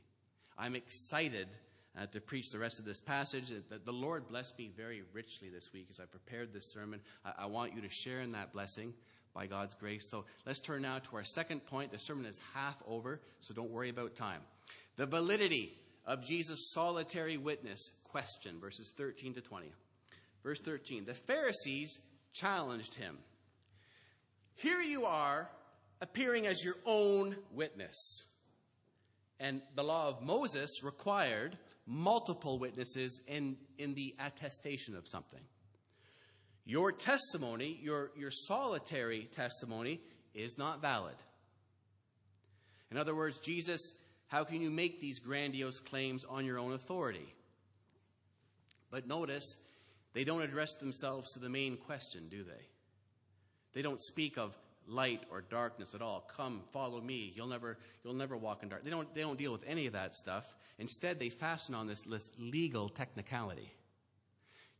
I'm 0.58 0.76
excited 0.76 1.48
uh, 2.00 2.06
to 2.08 2.22
preach 2.22 2.52
the 2.52 2.60
rest 2.60 2.80
of 2.80 2.86
this 2.86 3.02
passage. 3.02 3.52
The, 3.70 3.92
Lord 3.92 4.28
blessed 4.28 4.58
me 4.58 4.72
very 4.76 5.04
richly 5.14 5.50
this 5.50 5.74
week 5.74 5.88
as 5.90 6.00
I 6.00 6.06
prepared 6.06 6.54
this 6.54 6.72
sermon. 6.72 7.02
I, 7.26 7.44
I 7.44 7.46
want 7.48 7.74
you 7.74 7.82
to 7.82 7.90
share 7.90 8.22
in 8.22 8.32
that 8.34 8.54
blessing 8.54 8.94
by 9.34 9.48
God's 9.48 9.76
grace. 9.76 10.10
So 10.10 10.26
let's 10.46 10.60
turn 10.60 10.84
now 10.84 11.00
to 11.00 11.16
our 11.18 11.24
second 11.24 11.66
point. 11.66 11.92
The 11.92 12.00
sermon 12.00 12.26
is 12.26 12.40
half 12.54 12.78
over, 12.88 13.22
so 13.42 13.54
don't 13.54 13.72
worry 13.72 13.90
about 13.90 14.16
time. 14.16 14.42
The 14.96 15.06
validity 15.06 15.78
of 16.06 16.26
Jesus' 16.26 16.72
solitary 16.74 17.38
witness 17.38 17.92
question, 18.06 18.60
verses 18.60 18.94
13 18.98 19.34
to 19.36 19.42
20. 19.42 19.72
Verse 20.44 20.62
13 20.62 21.06
The 21.06 21.14
Pharisees 21.14 22.00
challenged 22.34 22.96
him. 22.96 23.18
Here 24.56 24.82
you 24.82 25.06
are 25.06 25.50
appearing 26.02 26.48
as 26.48 26.64
your 26.64 26.76
own 26.86 27.36
witness. 27.52 28.24
And 29.40 29.62
the 29.76 29.84
law 29.84 30.10
of 30.10 30.22
Moses 30.22 30.84
required 30.84 31.58
multiple 31.90 32.60
witnesses 32.60 33.20
in, 33.28 33.58
in 33.80 33.96
the 33.96 34.16
attestation 34.20 34.96
of 34.96 35.08
something. 35.08 35.42
Your 36.64 36.92
testimony, 36.92 37.80
your, 37.82 38.12
your 38.16 38.30
solitary 38.30 39.28
testimony, 39.36 40.00
is 40.36 40.56
not 40.56 40.84
valid. 40.84 41.16
In 42.92 42.98
other 42.98 43.16
words, 43.16 43.40
Jesus, 43.40 43.82
how 44.28 44.44
can 44.44 44.62
you 44.62 44.70
make 44.70 45.00
these 45.00 45.18
grandiose 45.18 45.80
claims 45.80 46.26
on 46.26 46.46
your 46.46 46.60
own 46.60 46.74
authority? 46.74 47.34
But 48.92 49.08
notice, 49.08 49.56
they 50.14 50.24
don't 50.24 50.44
address 50.44 50.76
themselves 50.76 51.32
to 51.34 51.40
the 51.40 51.50
main 51.50 51.76
question, 51.76 52.28
do 52.30 52.44
they? 52.44 52.68
They 53.74 53.82
don't 53.82 54.02
speak 54.02 54.38
of 54.38 54.56
light 54.88 55.22
or 55.32 55.42
darkness 55.42 55.94
at 55.94 56.02
all. 56.02 56.28
Come, 56.36 56.62
follow 56.72 57.02
me. 57.02 57.34
You'll 57.36 57.48
never, 57.48 57.78
you'll 58.04 58.14
never 58.16 58.36
walk 58.36 58.64
in 58.64 58.70
dark. 58.70 58.84
They 58.84 58.90
don't, 58.90 59.14
they 59.14 59.22
don't 59.22 59.38
deal 59.38 59.52
with 59.52 59.64
any 59.68 59.86
of 59.86 59.94
that 59.94 60.16
stuff. 60.16 60.46
Instead, 60.78 61.20
they 61.20 61.30
fasten 61.30 61.76
on 61.76 61.88
this, 61.88 62.02
this 62.04 62.30
legal 62.38 62.90
technicality. 62.90 63.74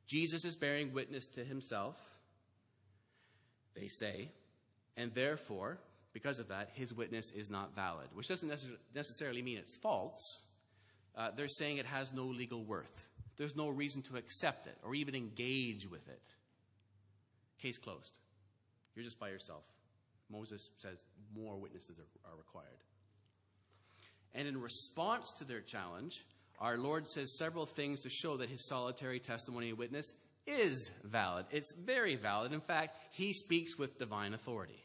Jesus 0.08 0.46
is 0.46 0.56
bearing 0.56 0.94
witness 0.94 1.28
to 1.36 1.44
himself, 1.44 1.96
they 3.76 3.88
say, 3.88 4.32
and 4.98 5.14
therefore, 5.14 5.78
because 6.14 6.40
of 6.40 6.48
that, 6.48 6.72
his 6.74 6.94
witness 6.94 7.32
is 7.32 7.50
not 7.50 7.76
valid, 7.76 8.08
which 8.14 8.28
doesn't 8.28 8.52
necessarily 8.96 9.42
mean 9.42 9.58
it's 9.58 9.78
false. 9.78 10.42
Uh, 11.16 11.30
they're 11.36 11.48
saying 11.48 11.78
it 11.78 11.86
has 11.86 12.12
no 12.12 12.26
legal 12.26 12.64
worth. 12.64 13.08
There's 13.38 13.56
no 13.56 13.70
reason 13.70 14.02
to 14.04 14.18
accept 14.18 14.68
it 14.68 14.78
or 14.84 14.96
even 14.96 15.16
engage 15.16 15.88
with 15.90 16.08
it. 16.10 16.22
Case 17.62 17.78
closed. 17.78 18.12
You're 18.96 19.06
just 19.06 19.20
by 19.20 19.30
yourself. 19.30 19.64
Moses 20.32 20.70
says 20.78 21.00
more 21.36 21.58
witnesses 21.58 22.00
are, 22.00 22.32
are 22.32 22.38
required. 22.38 22.84
And 24.34 24.48
in 24.48 24.62
response 24.62 25.34
to 25.40 25.46
their 25.46 25.62
challenge, 25.62 26.26
our 26.60 26.78
Lord 26.78 27.08
says 27.08 27.38
several 27.38 27.66
things 27.66 28.02
to 28.02 28.10
show 28.10 28.38
that 28.38 28.50
his 28.50 28.68
solitary 28.68 29.20
testimony 29.20 29.70
and 29.70 29.78
witness 29.78 30.14
is 30.46 30.90
valid. 31.04 31.46
It's 31.52 31.74
very 31.74 32.16
valid. 32.16 32.54
In 32.54 32.62
fact, 32.62 32.98
he 33.12 33.34
speaks 33.34 33.78
with 33.78 33.98
divine 33.98 34.34
authority. 34.34 34.84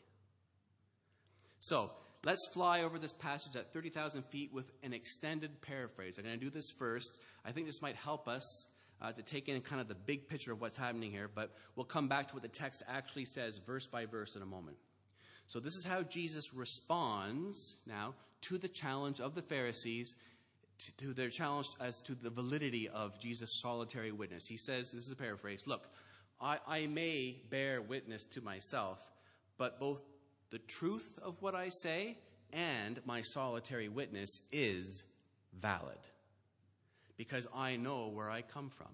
So, 1.61 1.90
let's 2.24 2.46
fly 2.52 2.83
over 2.83 2.98
this 2.98 3.12
passage 3.12 3.57
at 3.57 3.72
30,000 3.72 4.24
feet 4.26 4.52
with 4.52 4.70
an 4.83 4.92
extended 4.92 5.62
paraphrase. 5.62 6.18
I'm 6.18 6.24
going 6.24 6.38
to 6.38 6.44
do 6.44 6.50
this 6.50 6.70
first. 6.78 7.18
I 7.44 7.52
think 7.52 7.66
this 7.66 7.83
might 7.83 7.96
help 7.96 8.28
us 8.28 8.66
uh, 9.00 9.12
to 9.12 9.22
take 9.22 9.48
in 9.48 9.61
kind 9.62 9.80
of 9.80 9.88
the 9.88 9.94
big 9.94 10.28
picture 10.28 10.52
of 10.52 10.61
what's 10.61 10.76
happening 10.76 11.11
here, 11.11 11.28
but 11.33 11.50
we'll 11.76 11.85
come 11.85 12.09
back 12.09 12.28
to 12.28 12.35
what 12.35 12.42
the 12.42 12.48
text 12.48 12.83
actually 12.88 13.24
says 13.24 13.59
verse 13.66 13.87
by 13.87 14.07
verse 14.07 14.37
in 14.37 14.42
a 14.42 14.46
moment. 14.46 14.76
So, 15.46 15.61
this 15.61 15.76
is 15.76 15.85
how 15.85 16.02
Jesus 16.02 16.54
responds 16.54 17.76
now 17.87 18.14
to 18.42 18.59
the 18.59 18.68
challenge 18.68 19.20
of 19.20 19.35
the 19.35 19.42
Pharisees, 19.42 20.14
to, 20.78 21.07
to 21.07 21.14
their 21.14 21.30
challenge 21.30 21.68
as 21.80 22.00
to 22.02 22.14
the 22.14 22.30
validity 22.30 22.88
of 22.88 23.18
Jesus' 23.18 23.61
solitary 23.61 24.12
witness. 24.12 24.46
He 24.46 24.57
says, 24.57 24.90
this 24.90 25.07
is 25.07 25.12
a 25.12 25.16
paraphrase 25.16 25.66
Look, 25.66 25.88
I, 26.40 26.59
I 26.66 26.87
may 26.87 27.37
bear 27.50 27.80
witness 27.80 28.24
to 28.26 28.40
myself, 28.40 28.98
but 29.59 29.78
both 29.78 30.02
the 30.50 30.59
truth 30.59 31.18
of 31.22 31.40
what 31.40 31.54
I 31.54 31.68
say 31.68 32.18
and 32.52 33.00
my 33.04 33.22
solitary 33.22 33.88
witness 33.88 34.40
is 34.52 35.02
valid 35.59 35.98
because 37.16 37.46
I 37.54 37.76
know 37.76 38.09
where 38.09 38.30
I 38.30 38.42
come 38.42 38.70
from 38.70 38.88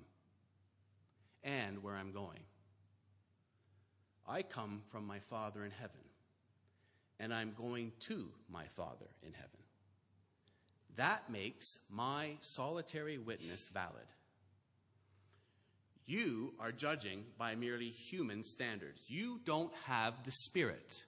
and 1.42 1.82
where 1.82 1.94
I'm 1.94 2.12
going. 2.12 2.40
I 4.28 4.42
come 4.42 4.82
from 4.90 5.06
my 5.06 5.18
Father 5.18 5.64
in 5.64 5.70
heaven 5.70 6.00
and 7.20 7.33
I'm 7.33 7.52
going 7.56 7.92
to 8.09 8.28
my 8.50 8.64
Father 8.76 9.06
in 9.22 9.33
heaven. 9.33 9.50
That 10.96 11.30
makes 11.30 11.78
my 11.90 12.33
solitary 12.40 13.18
witness 13.18 13.68
valid. 13.72 14.06
You 16.06 16.54
are 16.59 16.72
judging 16.72 17.24
by 17.38 17.54
merely 17.54 17.90
human 17.90 18.42
standards. 18.42 19.04
You 19.09 19.38
don't 19.44 19.72
have 19.85 20.14
the 20.24 20.33
Spirit. 20.33 21.04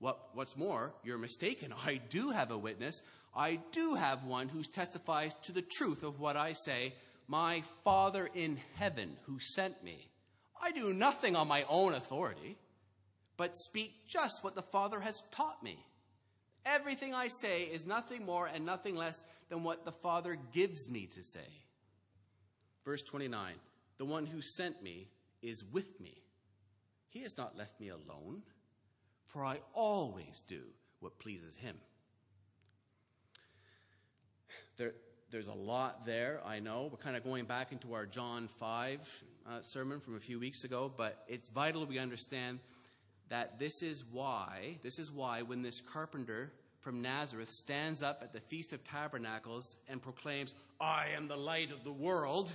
What, 0.00 0.18
what's 0.32 0.56
more, 0.56 0.94
you're 1.04 1.18
mistaken. 1.18 1.72
I 1.86 2.00
do 2.08 2.30
have 2.30 2.50
a 2.50 2.58
witness. 2.58 3.00
I 3.36 3.60
do 3.72 3.94
have 3.94 4.24
one 4.24 4.48
who 4.48 4.62
testifies 4.62 5.32
to 5.44 5.52
the 5.52 5.62
truth 5.62 6.02
of 6.02 6.18
what 6.18 6.36
I 6.36 6.54
say, 6.54 6.94
my 7.28 7.62
Father 7.84 8.28
in 8.34 8.58
heaven 8.76 9.16
who 9.26 9.38
sent 9.38 9.84
me. 9.84 10.08
I 10.60 10.72
do 10.72 10.92
nothing 10.92 11.36
on 11.36 11.46
my 11.46 11.64
own 11.68 11.94
authority 11.94 12.56
but 13.38 13.56
speak 13.56 14.06
just 14.06 14.44
what 14.44 14.54
the 14.54 14.62
Father 14.62 15.00
has 15.00 15.22
taught 15.30 15.62
me. 15.62 15.78
Everything 16.66 17.14
I 17.14 17.28
say 17.28 17.62
is 17.62 17.86
nothing 17.86 18.26
more 18.26 18.46
and 18.46 18.66
nothing 18.66 18.96
less 18.96 19.22
than 19.48 19.62
what 19.62 19.86
the 19.86 19.92
Father 19.92 20.36
gives 20.52 20.90
me 20.90 21.06
to 21.14 21.22
say. 21.22 21.48
Verse 22.84 23.02
29 23.02 23.54
The 23.96 24.04
one 24.04 24.26
who 24.26 24.42
sent 24.42 24.82
me 24.82 25.08
is 25.40 25.64
with 25.64 25.98
me. 26.00 26.20
He 27.08 27.20
has 27.20 27.38
not 27.38 27.56
left 27.56 27.80
me 27.80 27.88
alone, 27.88 28.42
for 29.28 29.44
I 29.44 29.60
always 29.72 30.42
do 30.46 30.60
what 31.00 31.18
pleases 31.18 31.56
him. 31.56 31.76
There, 34.76 34.94
there's 35.30 35.48
a 35.48 35.54
lot 35.54 36.04
there, 36.04 36.40
I 36.44 36.58
know. 36.58 36.88
We're 36.90 36.98
kind 36.98 37.16
of 37.16 37.24
going 37.24 37.44
back 37.44 37.72
into 37.72 37.94
our 37.94 38.04
John 38.04 38.48
5 38.58 39.22
uh, 39.48 39.60
sermon 39.62 40.00
from 40.00 40.16
a 40.16 40.20
few 40.20 40.38
weeks 40.38 40.64
ago, 40.64 40.92
but 40.94 41.24
it's 41.28 41.48
vital 41.48 41.86
we 41.86 41.98
understand 41.98 42.58
that 43.28 43.58
this 43.58 43.82
is 43.82 44.04
why, 44.10 44.78
this 44.82 44.98
is 44.98 45.10
why 45.10 45.42
when 45.42 45.62
this 45.62 45.80
carpenter 45.80 46.52
from 46.80 47.02
Nazareth 47.02 47.48
stands 47.48 48.02
up 48.02 48.20
at 48.22 48.32
the 48.32 48.40
Feast 48.40 48.72
of 48.72 48.84
Tabernacles 48.84 49.76
and 49.88 50.00
proclaims, 50.00 50.54
I 50.80 51.08
am 51.16 51.28
the 51.28 51.36
light 51.36 51.72
of 51.72 51.84
the 51.84 51.92
world, 51.92 52.52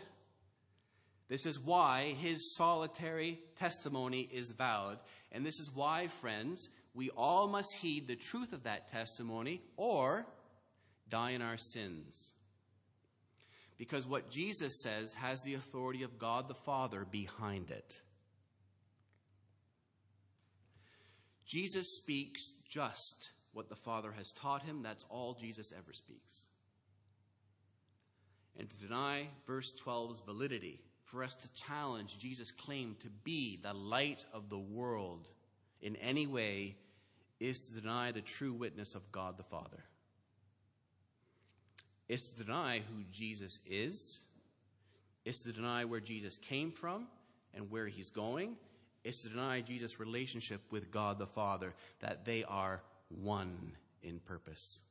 this 1.30 1.46
is 1.46 1.60
why 1.60 2.16
his 2.20 2.56
solitary 2.56 3.40
testimony 3.58 4.30
is 4.32 4.52
valid. 4.52 5.00
And 5.32 5.46
this 5.46 5.60
is 5.60 5.72
why, 5.74 6.08
friends, 6.08 6.70
we 6.94 7.10
all 7.10 7.48
must 7.48 7.74
heed 7.82 8.08
the 8.08 8.16
truth 8.16 8.54
of 8.54 8.64
that 8.64 8.92
testimony 8.92 9.62
or 9.76 10.28
die 11.10 11.32
in 11.32 11.42
our 11.42 11.58
sins. 11.58 12.34
Because 13.78 14.06
what 14.06 14.30
Jesus 14.30 14.84
says 14.84 15.14
has 15.16 15.42
the 15.42 15.56
authority 15.56 16.04
of 16.04 16.20
God 16.20 16.48
the 16.48 16.54
Father 16.54 17.06
behind 17.10 17.72
it. 17.72 18.02
Jesus 21.46 21.98
speaks 21.98 22.54
just 22.70 23.30
what 23.54 23.70
the 23.70 23.76
Father 23.76 24.12
has 24.12 24.32
taught 24.32 24.64
him. 24.64 24.82
That's 24.82 25.06
all 25.10 25.34
Jesus 25.40 25.74
ever 25.78 25.94
speaks. 25.94 26.48
And 28.58 28.70
to 28.70 28.78
deny 28.78 29.28
verse 29.48 29.74
12's 29.84 30.22
validity, 30.22 30.80
for 31.06 31.24
us 31.24 31.36
to 31.36 31.54
challenge 31.54 32.18
Jesus' 32.18 32.52
claim 32.52 32.96
to 33.02 33.10
be 33.24 33.60
the 33.62 33.74
light 33.74 34.26
of 34.34 34.50
the 34.50 34.58
world 34.58 35.28
in 35.82 35.96
any 35.98 36.28
way, 36.28 36.76
is 37.40 37.60
to 37.60 37.74
deny 37.74 38.12
the 38.12 38.22
true 38.22 38.54
witness 38.54 38.96
of 38.96 39.12
God 39.12 39.38
the 39.38 39.44
Father. 39.44 39.84
It's 42.08 42.30
to 42.30 42.44
deny 42.44 42.80
who 42.80 43.04
Jesus 43.12 43.60
is. 43.70 44.20
It's 45.26 45.40
to 45.44 45.52
deny 45.52 45.86
where 45.86 46.00
Jesus 46.00 46.38
came 46.38 46.72
from 46.72 47.08
and 47.54 47.72
where 47.72 47.88
he's 47.88 48.10
going. 48.10 48.56
It's 49.04 49.24
to 49.24 49.30
deny 49.30 49.62
Jesus' 49.62 50.00
relationship 50.00 50.62
with 50.72 50.92
God 50.92 51.20
the 51.20 51.28
Father, 51.28 51.74
that 52.00 52.26
they 52.26 52.44
are 52.44 52.82
one 53.10 53.74
in 54.02 54.20
purpose. 54.20 54.82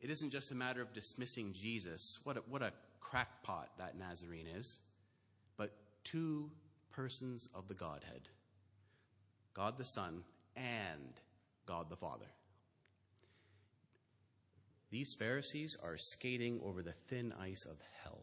It 0.00 0.10
isn't 0.10 0.30
just 0.30 0.52
a 0.52 0.54
matter 0.54 0.80
of 0.80 0.92
dismissing 0.92 1.52
Jesus. 1.52 2.18
What 2.22 2.36
a, 2.36 2.40
what 2.48 2.62
a 2.62 2.72
crackpot 3.00 3.70
that 3.78 3.98
Nazarene 3.98 4.46
is. 4.46 4.78
But 5.56 5.72
two 6.04 6.50
persons 6.92 7.48
of 7.54 7.68
the 7.68 7.74
Godhead 7.74 8.28
God 9.54 9.76
the 9.76 9.84
Son 9.84 10.22
and 10.54 11.20
God 11.66 11.90
the 11.90 11.96
Father. 11.96 12.26
These 14.90 15.14
Pharisees 15.14 15.76
are 15.82 15.96
skating 15.96 16.60
over 16.64 16.82
the 16.82 16.94
thin 17.08 17.34
ice 17.38 17.64
of 17.64 17.76
hell, 18.02 18.20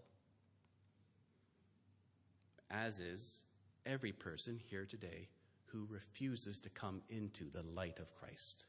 as 2.72 3.00
is 3.00 3.42
every 3.86 4.12
person 4.12 4.60
here 4.70 4.86
today 4.86 5.28
who 5.66 5.88
refuses 5.90 6.60
to 6.60 6.70
come 6.70 7.02
into 7.10 7.50
the 7.50 7.64
light 7.64 8.00
of 8.00 8.16
Christ. 8.16 8.66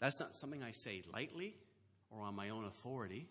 That's 0.00 0.20
not 0.20 0.36
something 0.36 0.62
I 0.62 0.70
say 0.70 1.02
lightly 1.12 1.54
or 2.10 2.24
on 2.24 2.34
my 2.34 2.50
own 2.50 2.64
authority. 2.64 3.28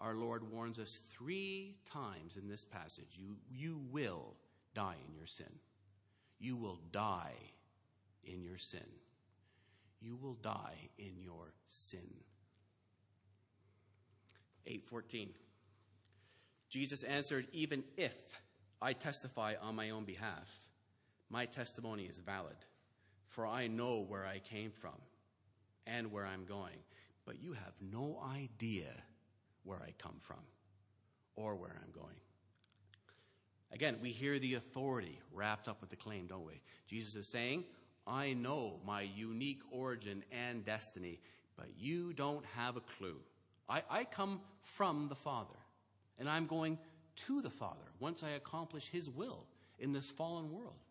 Our 0.00 0.14
Lord 0.14 0.50
warns 0.50 0.78
us 0.78 1.02
three 1.10 1.76
times 1.84 2.36
in 2.36 2.48
this 2.48 2.64
passage 2.64 3.18
you, 3.18 3.36
you 3.50 3.80
will 3.90 4.34
die 4.74 4.96
in 5.08 5.14
your 5.14 5.26
sin. 5.26 5.52
You 6.38 6.56
will 6.56 6.80
die 6.90 7.34
in 8.24 8.42
your 8.42 8.58
sin. 8.58 8.86
You 10.00 10.16
will 10.16 10.34
die 10.34 10.88
in 10.98 11.18
your 11.18 11.52
sin. 11.66 12.08
814. 14.66 15.30
Jesus 16.70 17.02
answered, 17.02 17.46
Even 17.52 17.84
if 17.96 18.14
I 18.80 18.94
testify 18.94 19.54
on 19.60 19.74
my 19.76 19.90
own 19.90 20.04
behalf, 20.04 20.48
my 21.28 21.44
testimony 21.44 22.04
is 22.04 22.18
valid, 22.18 22.56
for 23.28 23.46
I 23.46 23.66
know 23.66 24.00
where 24.00 24.26
I 24.26 24.38
came 24.38 24.70
from 24.70 24.96
and 25.86 26.10
where 26.10 26.26
I'm 26.26 26.44
going. 26.44 26.78
But 27.26 27.42
you 27.42 27.52
have 27.52 27.74
no 27.80 28.20
idea 28.34 28.90
where 29.64 29.78
I 29.78 29.92
come 29.98 30.16
from 30.20 30.40
or 31.36 31.56
where 31.56 31.76
I'm 31.82 31.92
going. 31.92 32.16
Again, 33.72 33.96
we 34.02 34.10
hear 34.10 34.38
the 34.38 34.54
authority 34.54 35.20
wrapped 35.32 35.68
up 35.68 35.80
with 35.80 35.90
the 35.90 35.96
claim, 35.96 36.26
don't 36.26 36.46
we? 36.46 36.60
Jesus 36.86 37.14
is 37.14 37.28
saying, 37.28 37.64
I 38.06 38.32
know 38.32 38.80
my 38.84 39.02
unique 39.02 39.62
origin 39.70 40.24
and 40.32 40.64
destiny, 40.64 41.20
but 41.56 41.68
you 41.78 42.12
don't 42.12 42.44
have 42.56 42.76
a 42.76 42.80
clue. 42.80 43.16
I, 43.68 43.82
I 43.88 44.04
come 44.04 44.40
from 44.62 45.06
the 45.08 45.14
Father, 45.14 45.54
and 46.20 46.28
I'm 46.28 46.46
going 46.46 46.78
to 47.26 47.42
the 47.42 47.50
Father 47.50 47.86
once 47.98 48.22
I 48.22 48.30
accomplish 48.30 48.86
His 48.86 49.10
will 49.10 49.46
in 49.78 49.92
this 49.92 50.08
fallen 50.08 50.52
world. 50.52 50.84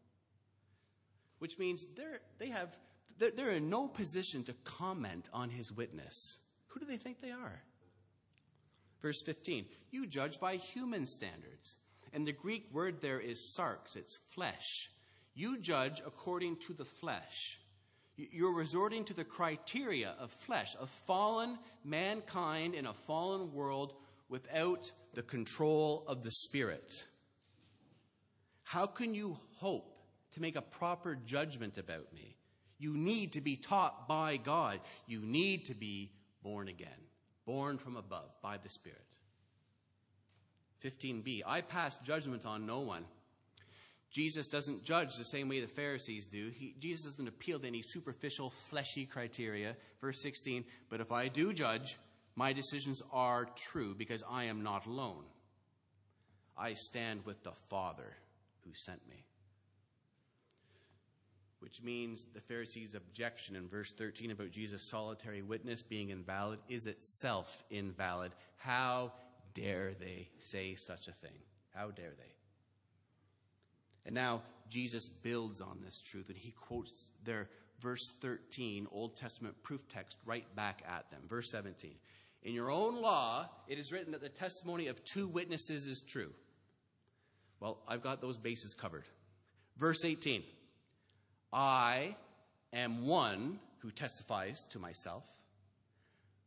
Which 1.37 1.57
means 1.57 1.85
they're, 1.95 2.19
they 2.39 2.49
have, 2.49 2.75
they're, 3.17 3.31
they're 3.31 3.51
in 3.51 3.69
no 3.69 3.87
position 3.87 4.43
to 4.45 4.53
comment 4.65 5.29
on 5.31 5.49
His 5.49 5.71
witness. 5.71 6.37
Who 6.67 6.79
do 6.79 6.85
they 6.85 6.97
think 6.97 7.21
they 7.21 7.31
are? 7.31 7.61
Verse 9.01 9.21
15, 9.21 9.65
you 9.91 10.05
judge 10.05 10.39
by 10.39 10.57
human 10.57 11.05
standards. 11.05 11.75
And 12.11 12.25
the 12.25 12.33
Greek 12.33 12.65
word 12.73 12.99
there 12.99 13.19
is 13.19 13.39
sarx, 13.39 13.95
it's 13.95 14.17
flesh. 14.31 14.89
You 15.35 15.59
judge 15.59 16.01
according 16.05 16.57
to 16.57 16.73
the 16.73 16.85
flesh. 16.85 17.59
You're 18.17 18.53
resorting 18.53 19.05
to 19.05 19.13
the 19.13 19.23
criteria 19.23 20.15
of 20.19 20.31
flesh, 20.31 20.75
of 20.77 20.89
fallen 21.07 21.57
mankind 21.85 22.75
in 22.75 22.87
a 22.87 22.93
fallen 22.93 23.53
world 23.53 23.93
without 24.29 24.91
the 25.15 25.23
control 25.23 26.03
of 26.07 26.23
the 26.23 26.31
Spirit. 26.31 27.03
How 28.63 28.85
can 28.85 29.15
you 29.15 29.37
hope 29.57 29.97
to 30.33 30.41
make 30.41 30.55
a 30.55 30.61
proper 30.61 31.15
judgment 31.15 31.77
about 31.77 32.13
me? 32.13 32.35
You 32.77 32.95
need 32.95 33.33
to 33.33 33.41
be 33.41 33.57
taught 33.57 34.07
by 34.07 34.37
God. 34.37 34.79
You 35.07 35.21
need 35.21 35.65
to 35.65 35.73
be 35.73 36.11
born 36.43 36.67
again, 36.67 36.89
born 37.45 37.77
from 37.77 37.97
above 37.97 38.29
by 38.41 38.57
the 38.57 38.69
Spirit. 38.69 39.03
15b, 40.83 41.41
I 41.45 41.61
pass 41.61 41.97
judgment 41.99 42.45
on 42.45 42.65
no 42.65 42.79
one. 42.79 43.03
Jesus 44.11 44.47
doesn't 44.47 44.83
judge 44.83 45.17
the 45.17 45.25
same 45.25 45.49
way 45.49 45.59
the 45.59 45.67
Pharisees 45.67 46.25
do. 46.25 46.49
He, 46.49 46.73
Jesus 46.79 47.05
doesn't 47.05 47.27
appeal 47.27 47.59
to 47.59 47.67
any 47.67 47.81
superficial, 47.81 48.49
fleshy 48.49 49.05
criteria. 49.05 49.75
Verse 50.01 50.21
16, 50.21 50.63
but 50.89 51.01
if 51.01 51.11
I 51.11 51.27
do 51.27 51.53
judge, 51.53 51.97
my 52.39 52.53
decisions 52.53 53.03
are 53.11 53.49
true 53.53 53.93
because 53.93 54.23
I 54.31 54.45
am 54.45 54.63
not 54.63 54.85
alone. 54.85 55.25
I 56.57 56.71
stand 56.73 57.25
with 57.25 57.43
the 57.43 57.51
Father 57.69 58.15
who 58.63 58.71
sent 58.73 59.01
me. 59.09 59.25
Which 61.59 61.83
means 61.83 62.25
the 62.33 62.39
Pharisees' 62.39 62.95
objection 62.95 63.57
in 63.57 63.67
verse 63.67 63.91
13 63.91 64.31
about 64.31 64.51
Jesus' 64.51 64.89
solitary 64.89 65.41
witness 65.41 65.81
being 65.81 66.11
invalid 66.11 66.59
is 66.69 66.85
itself 66.85 67.61
invalid. 67.69 68.31
How 68.55 69.11
dare 69.53 69.91
they 69.99 70.29
say 70.37 70.75
such 70.75 71.09
a 71.09 71.11
thing? 71.11 71.39
How 71.75 71.91
dare 71.91 72.13
they? 72.17 72.33
And 74.05 74.15
now 74.15 74.43
Jesus 74.69 75.09
builds 75.09 75.59
on 75.59 75.79
this 75.83 75.99
truth 75.99 76.29
and 76.29 76.37
he 76.37 76.51
quotes 76.51 76.93
their 77.25 77.49
verse 77.81 78.13
13 78.21 78.87
Old 78.93 79.17
Testament 79.17 79.61
proof 79.61 79.81
text 79.89 80.15
right 80.25 80.45
back 80.55 80.83
at 80.87 81.11
them. 81.11 81.23
Verse 81.27 81.51
17. 81.51 81.91
In 82.43 82.53
your 82.53 82.71
own 82.71 83.01
law, 83.01 83.49
it 83.67 83.77
is 83.79 83.91
written 83.91 84.13
that 84.13 84.21
the 84.21 84.29
testimony 84.29 84.87
of 84.87 85.03
two 85.03 85.27
witnesses 85.27 85.87
is 85.87 86.01
true. 86.01 86.31
Well, 87.59 87.79
I've 87.87 88.01
got 88.01 88.21
those 88.21 88.37
bases 88.37 88.73
covered. 88.73 89.03
Verse 89.77 90.05
18. 90.05 90.43
I 91.51 92.15
am 92.71 93.05
one 93.05 93.59
who 93.79 93.91
testifies 93.91 94.63
to 94.71 94.79
myself. 94.79 95.23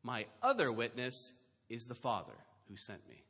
My 0.02 0.26
other 0.42 0.72
witness 0.72 1.32
is 1.68 1.84
the 1.84 1.94
Father 1.94 2.32
who 2.68 2.76
sent 2.76 3.06
me. 3.08 3.22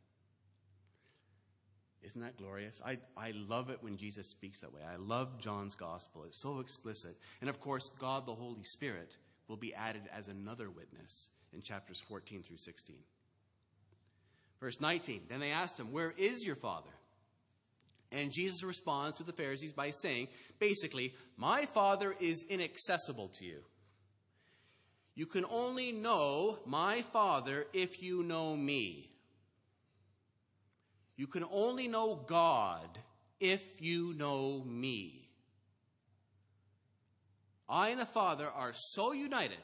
Isn't 2.02 2.20
that 2.20 2.36
glorious? 2.36 2.82
I, 2.84 2.98
I 3.16 3.32
love 3.32 3.70
it 3.70 3.78
when 3.80 3.96
Jesus 3.96 4.28
speaks 4.28 4.60
that 4.60 4.72
way. 4.72 4.80
I 4.82 4.96
love 4.96 5.38
John's 5.38 5.74
gospel. 5.74 6.24
It's 6.24 6.40
so 6.40 6.58
explicit. 6.58 7.16
And 7.40 7.48
of 7.48 7.60
course, 7.60 7.88
God 7.98 8.26
the 8.26 8.34
Holy 8.34 8.64
Spirit 8.64 9.16
will 9.48 9.56
be 9.56 9.74
added 9.74 10.02
as 10.16 10.28
another 10.28 10.68
witness 10.68 11.28
in 11.54 11.62
chapters 11.62 12.00
14 12.08 12.42
through 12.42 12.56
16. 12.56 12.96
Verse 14.60 14.80
19 14.80 15.22
Then 15.28 15.40
they 15.40 15.50
asked 15.50 15.78
him, 15.78 15.92
Where 15.92 16.12
is 16.16 16.44
your 16.44 16.56
father? 16.56 16.90
And 18.10 18.30
Jesus 18.30 18.62
responds 18.62 19.18
to 19.18 19.24
the 19.24 19.32
Pharisees 19.32 19.72
by 19.72 19.90
saying, 19.90 20.28
basically, 20.58 21.14
My 21.36 21.64
father 21.66 22.14
is 22.20 22.44
inaccessible 22.48 23.28
to 23.38 23.44
you. 23.44 23.60
You 25.14 25.26
can 25.26 25.44
only 25.50 25.92
know 25.92 26.58
my 26.64 27.02
father 27.02 27.66
if 27.72 28.02
you 28.02 28.22
know 28.22 28.56
me. 28.56 29.10
You 31.16 31.26
can 31.26 31.44
only 31.50 31.88
know 31.88 32.24
God 32.26 32.98
if 33.38 33.62
you 33.80 34.14
know 34.14 34.62
me. 34.66 35.28
I 37.68 37.90
and 37.90 38.00
the 38.00 38.06
Father 38.06 38.46
are 38.46 38.72
so 38.74 39.12
united 39.12 39.58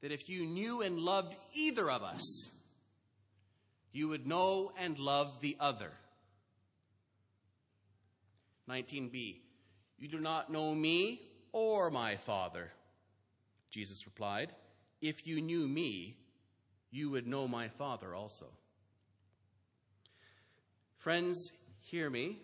that 0.00 0.12
if 0.12 0.28
you 0.28 0.46
knew 0.46 0.82
and 0.82 0.98
loved 0.98 1.34
either 1.54 1.90
of 1.90 2.02
us, 2.02 2.50
you 3.92 4.08
would 4.08 4.26
know 4.26 4.72
and 4.78 4.98
love 4.98 5.40
the 5.40 5.56
other. 5.58 5.90
19b. 8.68 9.40
You 9.98 10.08
do 10.08 10.20
not 10.20 10.52
know 10.52 10.74
me 10.74 11.20
or 11.52 11.90
my 11.90 12.16
Father. 12.16 12.70
Jesus 13.70 14.06
replied, 14.06 14.52
If 15.00 15.26
you 15.26 15.40
knew 15.40 15.66
me, 15.66 16.16
you 16.90 17.10
would 17.10 17.26
know 17.26 17.48
my 17.48 17.68
Father 17.68 18.14
also. 18.14 18.46
Friends, 20.98 21.52
hear 21.80 22.08
me. 22.10 22.38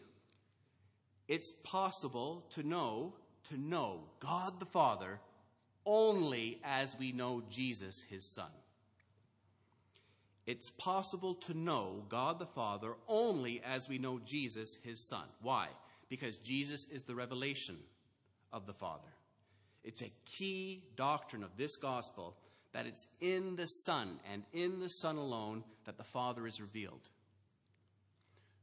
It's 1.29 1.53
possible 1.63 2.45
to 2.51 2.63
know, 2.63 3.15
to 3.51 3.59
know 3.59 4.01
God 4.21 4.61
the 4.61 4.67
Father 4.67 5.21
only 5.87 6.61
as 6.65 6.97
we 6.99 7.13
know 7.13 7.43
Jesus, 7.51 8.03
his 8.09 8.35
Son. 8.35 8.51
It's 10.47 10.71
possible 10.71 11.35
to 11.35 11.55
know 11.55 12.05
God 12.09 12.39
the 12.39 12.47
Father 12.47 12.95
only 13.09 13.63
as 13.65 13.89
we 13.89 13.99
know 13.99 14.21
Jesus, 14.25 14.77
his 14.83 15.09
Son. 15.09 15.25
Why? 15.41 15.69
Because 16.11 16.37
Jesus 16.39 16.87
is 16.93 17.03
the 17.03 17.15
revelation 17.15 17.79
of 18.53 18.67
the 18.67 18.75
Father. 18.75 19.09
It's 19.83 20.03
a 20.03 20.13
key 20.27 20.83
doctrine 20.97 21.43
of 21.43 21.57
this 21.57 21.77
gospel 21.77 22.37
that 22.73 22.87
it's 22.87 23.07
in 23.21 23.57
the 23.57 23.67
Son 23.67 24.19
and 24.31 24.43
in 24.53 24.81
the 24.81 24.89
Son 24.89 25.17
alone 25.17 25.65
that 25.87 25.97
the 25.97 26.05
Father 26.05 26.47
is 26.47 26.61
revealed. 26.61 27.09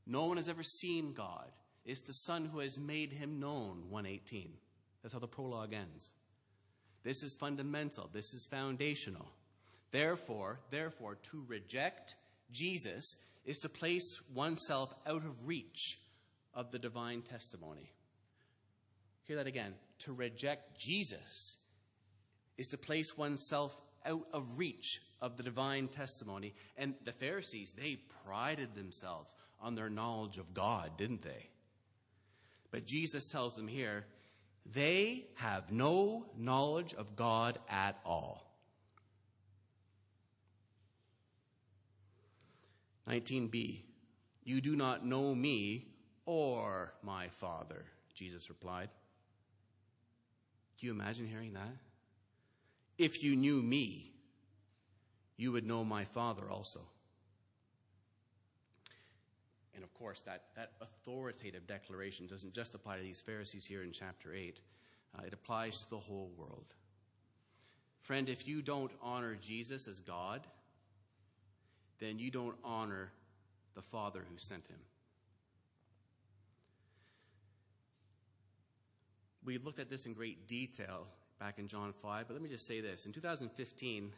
No 0.05 0.25
one 0.25 0.37
has 0.37 0.49
ever 0.49 0.63
seen 0.63 1.13
God. 1.13 1.47
It's 1.85 2.01
the 2.01 2.13
Son 2.13 2.45
who 2.45 2.59
has 2.59 2.79
made 2.79 3.11
him 3.11 3.39
known, 3.39 3.85
118. 3.89 4.51
That's 5.01 5.13
how 5.13 5.19
the 5.19 5.27
prologue 5.27 5.73
ends. 5.73 6.11
This 7.03 7.23
is 7.23 7.35
fundamental. 7.39 8.09
This 8.13 8.33
is 8.33 8.47
foundational. 8.49 9.27
Therefore, 9.91 10.59
therefore, 10.69 11.17
to 11.31 11.43
reject 11.47 12.15
Jesus 12.51 13.15
is 13.45 13.57
to 13.59 13.69
place 13.69 14.19
oneself 14.33 14.93
out 15.07 15.23
of 15.23 15.45
reach 15.45 15.97
of 16.53 16.71
the 16.71 16.79
divine 16.79 17.21
testimony. 17.21 17.91
Hear 19.23 19.37
that 19.37 19.47
again. 19.47 19.73
To 19.99 20.13
reject 20.13 20.79
Jesus 20.79 21.57
is 22.57 22.67
to 22.67 22.77
place 22.77 23.17
oneself 23.17 23.75
out 24.05 24.27
of 24.33 24.57
reach 24.57 24.99
of 25.21 25.37
the 25.37 25.43
divine 25.43 25.87
testimony. 25.87 26.53
And 26.77 26.95
the 27.03 27.11
Pharisees, 27.11 27.73
they 27.77 27.99
prided 28.25 28.75
themselves 28.75 29.33
on 29.61 29.75
their 29.75 29.89
knowledge 29.89 30.37
of 30.37 30.53
God, 30.53 30.97
didn't 30.97 31.21
they? 31.21 31.49
But 32.71 32.85
Jesus 32.85 33.27
tells 33.29 33.55
them 33.55 33.67
here, 33.67 34.05
they 34.65 35.25
have 35.35 35.71
no 35.71 36.25
knowledge 36.37 36.93
of 36.93 37.15
God 37.15 37.57
at 37.69 37.99
all. 38.05 38.47
19b, 43.09 43.81
you 44.43 44.61
do 44.61 44.75
not 44.75 45.05
know 45.05 45.35
me 45.35 45.87
or 46.25 46.93
my 47.03 47.27
Father, 47.27 47.85
Jesus 48.13 48.49
replied. 48.49 48.89
Can 50.79 50.87
you 50.87 50.93
imagine 50.93 51.27
hearing 51.27 51.53
that? 51.53 51.75
If 52.97 53.23
you 53.23 53.35
knew 53.35 53.61
me, 53.61 54.13
you 55.37 55.51
would 55.51 55.65
know 55.65 55.83
my 55.83 56.05
Father 56.05 56.49
also. 56.49 56.81
And 59.81 59.89
of 59.89 59.95
course, 59.95 60.21
that, 60.21 60.43
authoritative 60.79 61.65
declaration 61.65 62.27
doesn't 62.27 62.53
just 62.53 62.75
apply 62.75 62.97
to 62.97 63.01
these 63.01 63.19
Pharisees 63.19 63.65
here 63.65 63.81
in 63.81 63.91
chapter 63.91 64.31
8, 64.31 64.59
uh, 65.17 65.23
it 65.25 65.33
applies 65.33 65.81
to 65.81 65.89
the 65.89 65.97
whole 65.97 66.29
world. 66.37 66.75
Friend, 68.03 68.29
if 68.29 68.47
you 68.47 68.61
don't 68.61 68.91
honor 69.01 69.35
Jesus 69.41 69.87
as 69.87 69.99
God, 69.99 70.45
then 71.97 72.19
you 72.19 72.29
don't 72.29 72.55
honor 72.63 73.11
the 73.73 73.81
Father 73.81 74.23
who 74.29 74.37
sent 74.37 74.67
him. 74.67 74.77
We 79.43 79.57
looked 79.57 79.79
at 79.79 79.89
this 79.89 80.05
in 80.05 80.13
great 80.13 80.47
detail 80.47 81.07
back 81.39 81.57
in 81.57 81.67
John 81.67 81.91
5, 82.03 82.27
but 82.27 82.33
let 82.35 82.43
me 82.43 82.49
just 82.49 82.67
say 82.67 82.81
this. 82.81 83.07
In 83.07 83.13
2015, 83.13 84.11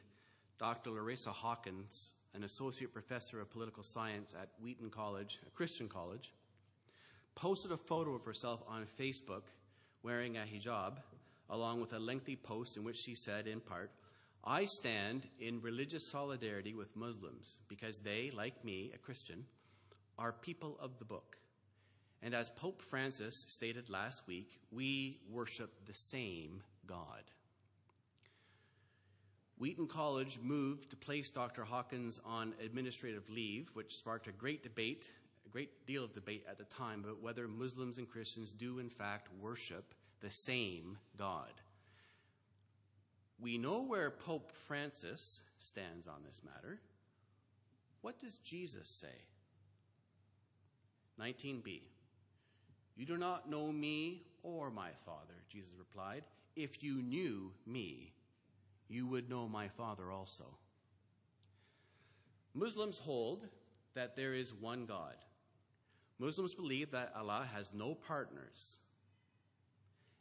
Dr. 0.60 0.90
Larycia 0.90 1.32
Hawkins 1.32 2.12
an 2.34 2.44
associate 2.44 2.94
professor 2.94 3.40
of 3.40 3.52
political 3.52 3.84
science 3.84 4.34
at 4.40 4.50
Wheaton 4.62 4.90
College, 4.90 5.40
a 5.46 5.50
Christian 5.52 5.88
college, 5.88 6.32
posted 7.36 7.72
a 7.72 7.78
photo 7.78 8.14
of 8.14 8.26
herself 8.26 8.64
on 8.68 8.86
Facebook 9.00 9.44
wearing 10.04 10.38
a 10.38 10.42
hijab, 10.42 10.98
along 11.50 11.82
with 11.82 11.94
a 11.94 12.00
lengthy 12.00 12.36
post 12.36 12.78
in 12.78 12.84
which 12.84 12.98
she 12.98 13.16
said, 13.16 13.48
in 13.48 13.60
part, 13.60 13.92
I 14.44 14.66
stand 14.66 15.28
in 15.40 15.62
religious 15.62 16.12
solidarity 16.12 16.74
with 16.74 16.96
Muslims 16.96 17.60
because 17.70 18.00
they, 18.00 18.32
like 18.36 18.66
me, 18.66 18.92
a 18.94 18.98
Christian, 18.98 19.46
are 20.18 20.34
people 20.34 20.78
of 20.82 21.00
the 21.00 21.06
book. 21.06 21.38
And 22.22 22.34
as 22.34 22.50
Pope 22.50 22.82
Francis 22.82 23.46
stated 23.48 23.90
last 23.90 24.28
week, 24.28 24.60
we 24.72 25.20
worship 25.30 25.72
the 25.86 25.94
same 25.94 26.62
God. 26.88 27.24
Wheaton 29.64 29.88
College 29.88 30.40
moved 30.44 30.90
to 30.90 30.98
place 30.98 31.30
Dr. 31.30 31.64
Hawkins 31.64 32.20
on 32.26 32.54
administrative 32.62 33.30
leave, 33.30 33.70
which 33.76 33.96
sparked 33.96 34.28
a 34.28 34.34
great 34.34 34.62
debate, 34.62 35.06
a 35.46 35.50
great 35.50 35.88
deal 35.88 36.04
of 36.04 36.12
debate 36.12 36.44
at 36.50 36.58
the 36.58 36.66
time 36.66 37.06
about 37.06 37.22
whether 37.22 37.48
Muslims 37.48 37.98
and 37.98 38.10
Christians 38.10 38.52
do 38.52 38.80
in 38.80 38.90
fact 38.90 39.30
worship 39.40 39.96
the 40.20 40.30
same 40.30 40.98
God. 41.18 41.54
We 43.40 43.58
know 43.58 43.80
where 43.80 44.12
Pope 44.12 44.52
Francis 44.68 45.40
stands 45.60 46.10
on 46.10 46.24
this 46.26 46.42
matter. 46.44 46.82
What 48.02 48.20
does 48.20 48.40
Jesus 48.40 48.90
say? 48.90 49.16
19b. 51.22 51.84
You 52.98 53.06
do 53.06 53.16
not 53.16 53.50
know 53.50 53.72
me 53.72 54.24
or 54.44 54.70
my 54.70 54.90
Father, 55.06 55.36
Jesus 55.48 55.72
replied. 55.80 56.26
If 56.58 56.84
you 56.84 57.02
knew 57.02 57.54
me, 57.66 58.12
you 58.88 59.08
would 59.08 59.30
know 59.30 59.48
my 59.48 59.68
Father 59.70 60.12
also. 60.12 60.46
Muslims 62.54 62.98
hold 62.98 63.48
that 63.96 64.16
there 64.16 64.34
is 64.34 64.54
one 64.54 64.86
God. 64.86 65.16
Muslims 66.20 66.54
believe 66.54 66.92
that 66.92 67.12
Allah 67.18 67.48
has 67.54 67.74
no 67.74 67.96
partners. 67.96 68.78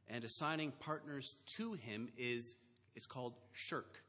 And 0.08 0.24
assigning 0.24 0.72
partners 0.80 1.36
to 1.56 1.74
him 1.74 2.08
is 2.16 2.56
it's 2.94 3.06
called 3.06 3.34
shirk. 3.52 4.02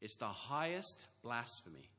It's 0.00 0.16
the 0.16 0.26
highest 0.26 1.06
blasphemy. 1.22 1.90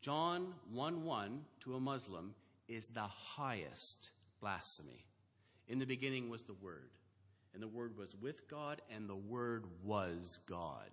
John 0.00 0.54
1 0.72 1.04
1 1.04 1.40
to 1.64 1.74
a 1.74 1.80
Muslim 1.80 2.34
is 2.68 2.88
the 2.88 3.00
highest 3.00 4.10
blasphemy. 4.40 5.04
In 5.68 5.78
the 5.78 5.86
beginning 5.86 6.30
was 6.30 6.42
the 6.42 6.54
Word, 6.54 6.90
and 7.54 7.62
the 7.62 7.68
Word 7.68 7.96
was 7.96 8.14
with 8.16 8.48
God, 8.48 8.82
and 8.94 9.08
the 9.08 9.16
Word 9.16 9.64
was 9.82 10.38
God. 10.46 10.90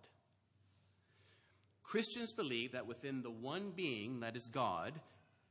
Christians 1.83 2.33
believe 2.33 2.71
that 2.71 2.87
within 2.87 3.21
the 3.21 3.29
one 3.29 3.71
being, 3.75 4.19
that 4.21 4.35
is 4.35 4.47
God, 4.47 4.93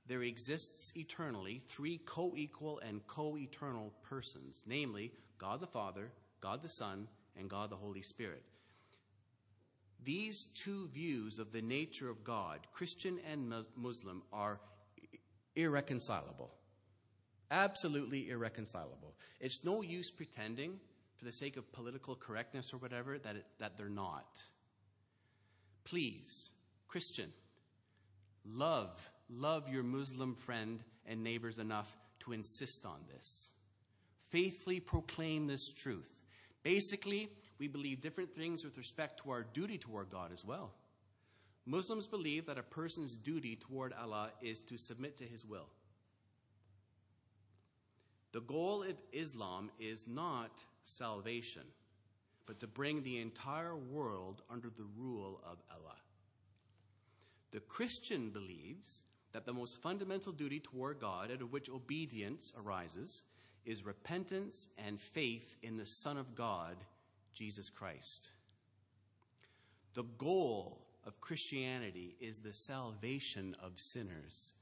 there 0.07 0.22
exists 0.22 0.92
eternally 0.96 1.62
three 1.68 1.98
co 2.05 2.34
equal 2.36 2.80
and 2.80 3.07
co 3.07 3.36
eternal 3.38 3.92
persons, 4.02 4.62
namely 4.66 5.12
God 5.38 5.61
the 5.61 5.66
Father, 5.66 6.11
God 6.40 6.62
the 6.62 6.68
Son, 6.68 7.09
and 7.38 7.48
God 7.48 7.70
the 7.70 7.76
Holy 7.76 8.02
Spirit. 8.02 8.42
These 10.05 10.46
two 10.55 10.88
views 10.88 11.38
of 11.38 11.52
the 11.52 11.62
nature 11.62 12.11
of 12.11 12.24
God, 12.24 12.61
Christian 12.72 13.18
and 13.30 13.52
Muslim, 13.76 14.22
are 14.32 14.61
irreconcilable. 15.57 16.52
Absolutely 17.50 18.28
irreconcilable. 18.28 19.14
It's 19.40 19.64
no 19.64 19.80
use 19.80 20.11
pretending, 20.11 20.78
for 21.25 21.31
the 21.31 21.37
sake 21.37 21.57
of 21.57 21.72
political 21.72 22.14
correctness 22.14 22.75
or 22.75 22.77
whatever, 22.77 23.18
that, 23.18 23.37
it, 23.37 23.47
that 23.59 23.79
they're 23.79 23.89
not. 23.89 24.39
Please, 25.85 26.51
Christian, 26.87 27.33
love, 28.45 29.11
love 29.31 29.68
your 29.70 29.83
Muslim 29.83 30.35
friend 30.35 30.81
and 31.07 31.25
neighbors 31.25 31.59
enough 31.59 31.97
to 32.20 32.33
insist 32.33 32.85
on 32.85 32.99
this. 33.11 33.49
Faithfully 34.29 34.81
proclaim 34.81 35.47
this 35.47 35.72
truth. 35.72 36.11
Basically, 36.62 37.31
we 37.59 37.68
believe 37.68 38.03
different 38.03 38.35
things 38.35 38.62
with 38.62 38.77
respect 38.77 39.22
to 39.22 39.31
our 39.31 39.45
duty 39.45 39.79
toward 39.79 40.11
God 40.11 40.31
as 40.31 40.45
well. 40.45 40.72
Muslims 41.64 42.07
believe 42.07 42.47
that 42.47 42.59
a 42.59 42.62
person's 42.62 43.14
duty 43.14 43.57
toward 43.57 43.95
Allah 43.95 44.31
is 44.43 44.61
to 44.68 44.77
submit 44.77 45.16
to 45.16 45.25
His 45.25 45.43
will. 45.43 45.68
The 48.33 48.43
goal 48.43 48.83
of 48.83 48.97
Islam 49.12 49.70
is 49.79 50.07
not 50.07 50.51
salvation 50.85 51.62
but 52.47 52.61
to 52.61 52.66
bring 52.66 53.03
the 53.03 53.20
entire 53.20 53.76
world 53.76 54.43
under 54.51 54.68
the 54.68 54.87
rule 54.97 55.41
of 55.45 55.59
Allah. 55.70 55.97
The 57.53 57.61
Christian 57.61 58.30
believes 58.30 59.03
that 59.32 59.47
the 59.47 59.53
most 59.53 59.80
fundamental 59.82 60.32
duty 60.32 60.61
toward 60.61 61.01
God, 61.01 61.30
out 61.32 61.41
of 61.41 61.53
which 61.53 61.70
obedience 61.70 62.53
arises, 62.57 63.22
is 63.64 63.85
repentance 63.85 64.68
and 64.87 65.01
faith 65.01 65.57
in 65.62 65.76
the 65.76 65.87
Son 65.87 66.18
of 66.18 66.35
God, 66.35 66.76
Jesus 67.32 67.70
Christ. 67.70 68.28
The 69.95 70.05
goal 70.18 70.87
of 71.07 71.20
Christianity 71.20 72.16
is 72.20 72.39
the 72.39 72.53
salvation 72.53 73.57
of 73.62 73.72
sinners 73.80 74.53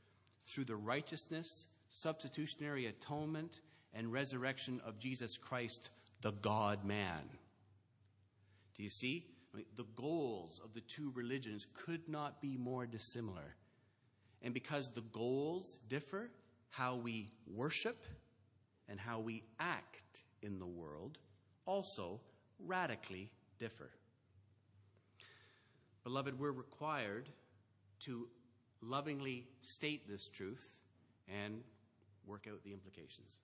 through 0.47 0.65
the 0.65 0.77
righteousness, 0.77 1.67
substitutionary 1.89 2.87
atonement, 2.87 3.61
and 3.95 4.13
resurrection 4.13 4.81
of 4.87 4.99
Jesus 4.99 5.37
Christ, 5.37 5.91
the 6.23 6.33
God 6.33 6.85
man. 6.85 7.29
Do 8.77 8.83
you 8.83 8.89
see? 8.89 9.27
I 9.53 9.59
mean, 9.59 9.67
the 9.77 9.87
goals 9.95 10.61
of 10.65 10.73
the 10.73 10.81
two 10.81 11.13
religions 11.15 11.67
could 11.75 12.09
not 12.09 12.41
be 12.41 12.57
more 12.57 12.87
dissimilar. 12.87 13.55
And 14.41 14.55
because 14.55 14.91
the 14.91 15.03
goals 15.13 15.79
differ, 15.89 16.31
how 16.71 16.97
we 16.97 17.31
worship 17.47 18.03
and 18.89 18.99
how 18.99 19.21
we 19.21 19.45
act 19.61 20.23
in 20.43 20.59
the 20.59 20.67
world 20.67 21.19
also 21.67 22.21
radically 22.59 23.31
differ. 23.59 23.91
Beloved, 26.03 26.39
we're 26.39 26.51
required 26.51 27.29
to 28.01 28.27
lovingly 28.81 29.47
state 29.61 30.09
this 30.09 30.29
truth 30.29 30.75
and 31.29 31.63
work 32.27 32.49
out 32.51 32.63
the 32.65 32.73
implications. 32.73 33.41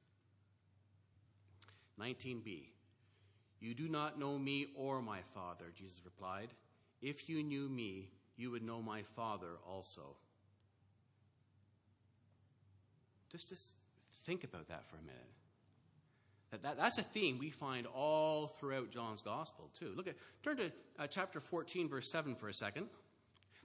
19b. 2.00 2.68
You 3.60 3.74
do 3.74 3.88
not 3.88 4.18
know 4.18 4.38
me 4.38 4.68
or 4.76 5.02
my 5.02 5.20
Father, 5.34 5.66
Jesus 5.74 6.00
replied. 6.04 6.48
If 7.02 7.28
you 7.28 7.42
knew 7.42 7.68
me, 7.68 8.08
you 8.36 8.50
would 8.50 8.62
know 8.62 8.80
my 8.80 9.02
Father 9.16 9.56
also. 9.66 10.16
Just, 13.30 13.48
just 13.48 13.72
think 14.24 14.44
about 14.44 14.68
that 14.68 14.88
for 14.88 14.96
a 14.96 15.02
minute. 15.02 15.26
That, 16.50 16.62
that, 16.62 16.76
that's 16.78 16.98
a 16.98 17.02
theme 17.02 17.38
we 17.38 17.50
find 17.50 17.86
all 17.86 18.46
throughout 18.58 18.90
John's 18.90 19.20
Gospel, 19.20 19.68
too. 19.78 19.92
Look 19.94 20.06
at, 20.06 20.14
turn 20.42 20.56
to 20.58 20.72
uh, 20.98 21.06
chapter 21.06 21.40
14, 21.40 21.88
verse 21.88 22.10
7 22.10 22.34
for 22.36 22.48
a 22.48 22.54
second. 22.54 22.86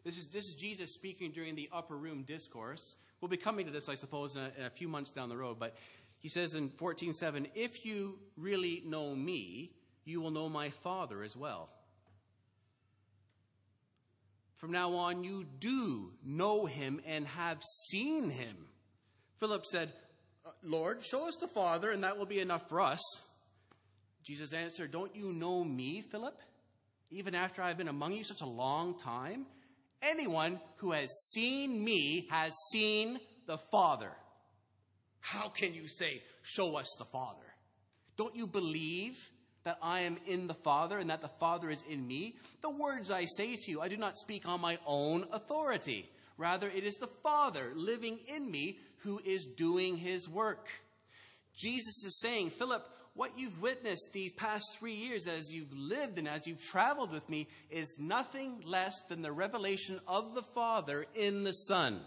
This 0.03 0.17
is, 0.17 0.25
this 0.27 0.49
is 0.49 0.55
Jesus 0.55 0.93
speaking 0.93 1.31
during 1.31 1.55
the 1.55 1.69
upper 1.71 1.95
room 1.95 2.23
discourse. 2.23 2.95
We'll 3.21 3.29
be 3.29 3.38
coming 3.38 3.65
to 3.67 3.71
this, 3.71 3.88
I 3.88 3.93
suppose, 3.93 4.36
in 4.36 4.41
a, 4.41 4.51
in 4.57 4.65
a 4.65 4.69
few 4.69 4.89
months 4.89 5.11
down 5.11 5.29
the 5.29 5.38
road. 5.38 5.57
But 5.59 5.75
he 6.24 6.30
says 6.30 6.55
in 6.55 6.71
14:7, 6.71 7.51
"If 7.53 7.86
you 7.86 8.19
really 8.36 8.82
know 8.82 9.15
me, 9.15 9.76
you 10.03 10.19
will 10.21 10.32
know 10.32 10.49
my 10.49 10.71
Father 10.71 11.21
as 11.21 11.38
well." 11.38 11.69
From 14.55 14.71
now 14.71 14.95
on, 14.95 15.26
you 15.26 15.43
do 15.43 16.13
know 16.24 16.65
him 16.65 17.01
and 17.05 17.28
have 17.28 17.61
seen 17.89 18.30
him. 18.30 18.69
Philip 19.36 19.65
said, 19.65 19.93
uh, 20.45 20.51
Lord, 20.61 21.03
show 21.03 21.28
us 21.28 21.36
the 21.36 21.49
Father, 21.49 21.91
and 21.91 22.03
that 22.03 22.17
will 22.17 22.26
be 22.26 22.39
enough 22.39 22.69
for 22.69 22.80
us. 22.80 23.01
Jesus 24.24 24.53
answered, 24.53 24.91
Don't 24.91 25.15
you 25.15 25.34
know 25.34 25.63
me, 25.63 26.01
Philip? 26.01 26.41
Even 27.11 27.36
after 27.36 27.61
I've 27.61 27.78
been 27.78 27.89
among 27.89 28.13
you 28.13 28.24
such 28.24 28.41
a 28.41 28.45
long 28.45 28.97
time? 28.97 29.45
Anyone 30.01 30.59
who 30.78 30.91
has 30.91 31.09
seen 31.34 31.84
me 31.84 32.28
has 32.30 32.53
seen 32.71 33.19
the 33.45 33.57
Father. 33.57 34.11
How 35.24 35.47
can 35.47 35.74
you 35.74 35.88
say, 35.88 36.21
Show 36.41 36.76
us 36.76 36.93
the 36.99 37.05
Father? 37.05 37.45
Don't 38.17 38.36
you 38.36 38.45
believe 38.45 39.17
that 39.63 39.78
I 39.82 40.01
am 40.01 40.17
in 40.28 40.47
the 40.47 40.53
Father 40.53 40.99
and 40.99 41.09
that 41.09 41.21
the 41.21 41.30
Father 41.39 41.69
is 41.69 41.82
in 41.89 42.05
me? 42.05 42.36
The 42.61 42.69
words 42.69 43.09
I 43.09 43.24
say 43.26 43.55
to 43.55 43.71
you, 43.71 43.80
I 43.80 43.88
do 43.88 43.95
not 43.95 44.17
speak 44.17 44.45
on 44.45 44.59
my 44.59 44.78
own 44.86 45.26
authority. 45.32 46.09
Rather, 46.38 46.69
it 46.69 46.84
is 46.84 46.95
the 46.95 47.07
Father 47.07 47.71
living 47.74 48.19
in 48.28 48.51
me 48.51 48.78
who 48.97 49.21
is 49.24 49.45
doing 49.45 49.97
his 49.97 50.28
work. 50.28 50.67
Jesus 51.55 52.03
is 52.03 52.19
saying, 52.19 52.49
Philip, 52.49 52.86
what 53.13 53.39
you've 53.39 53.61
witnessed 53.61 54.09
these 54.11 54.34
past 54.34 54.65
three 54.78 54.95
years 54.95 55.26
as 55.26 55.53
you've 55.53 55.71
lived 55.71 56.17
and 56.17 56.28
as 56.28 56.45
you've 56.45 56.61
traveled 56.61 57.13
with 57.13 57.30
me 57.30 57.47
is 57.71 57.95
nothing 57.97 58.61
less 58.65 59.03
than 59.07 59.21
the 59.21 59.32
revelation 59.32 60.01
of 60.05 60.36
the 60.36 60.43
Father 60.43 61.05
in 61.15 61.43
the 61.43 61.53
Son. 61.53 62.01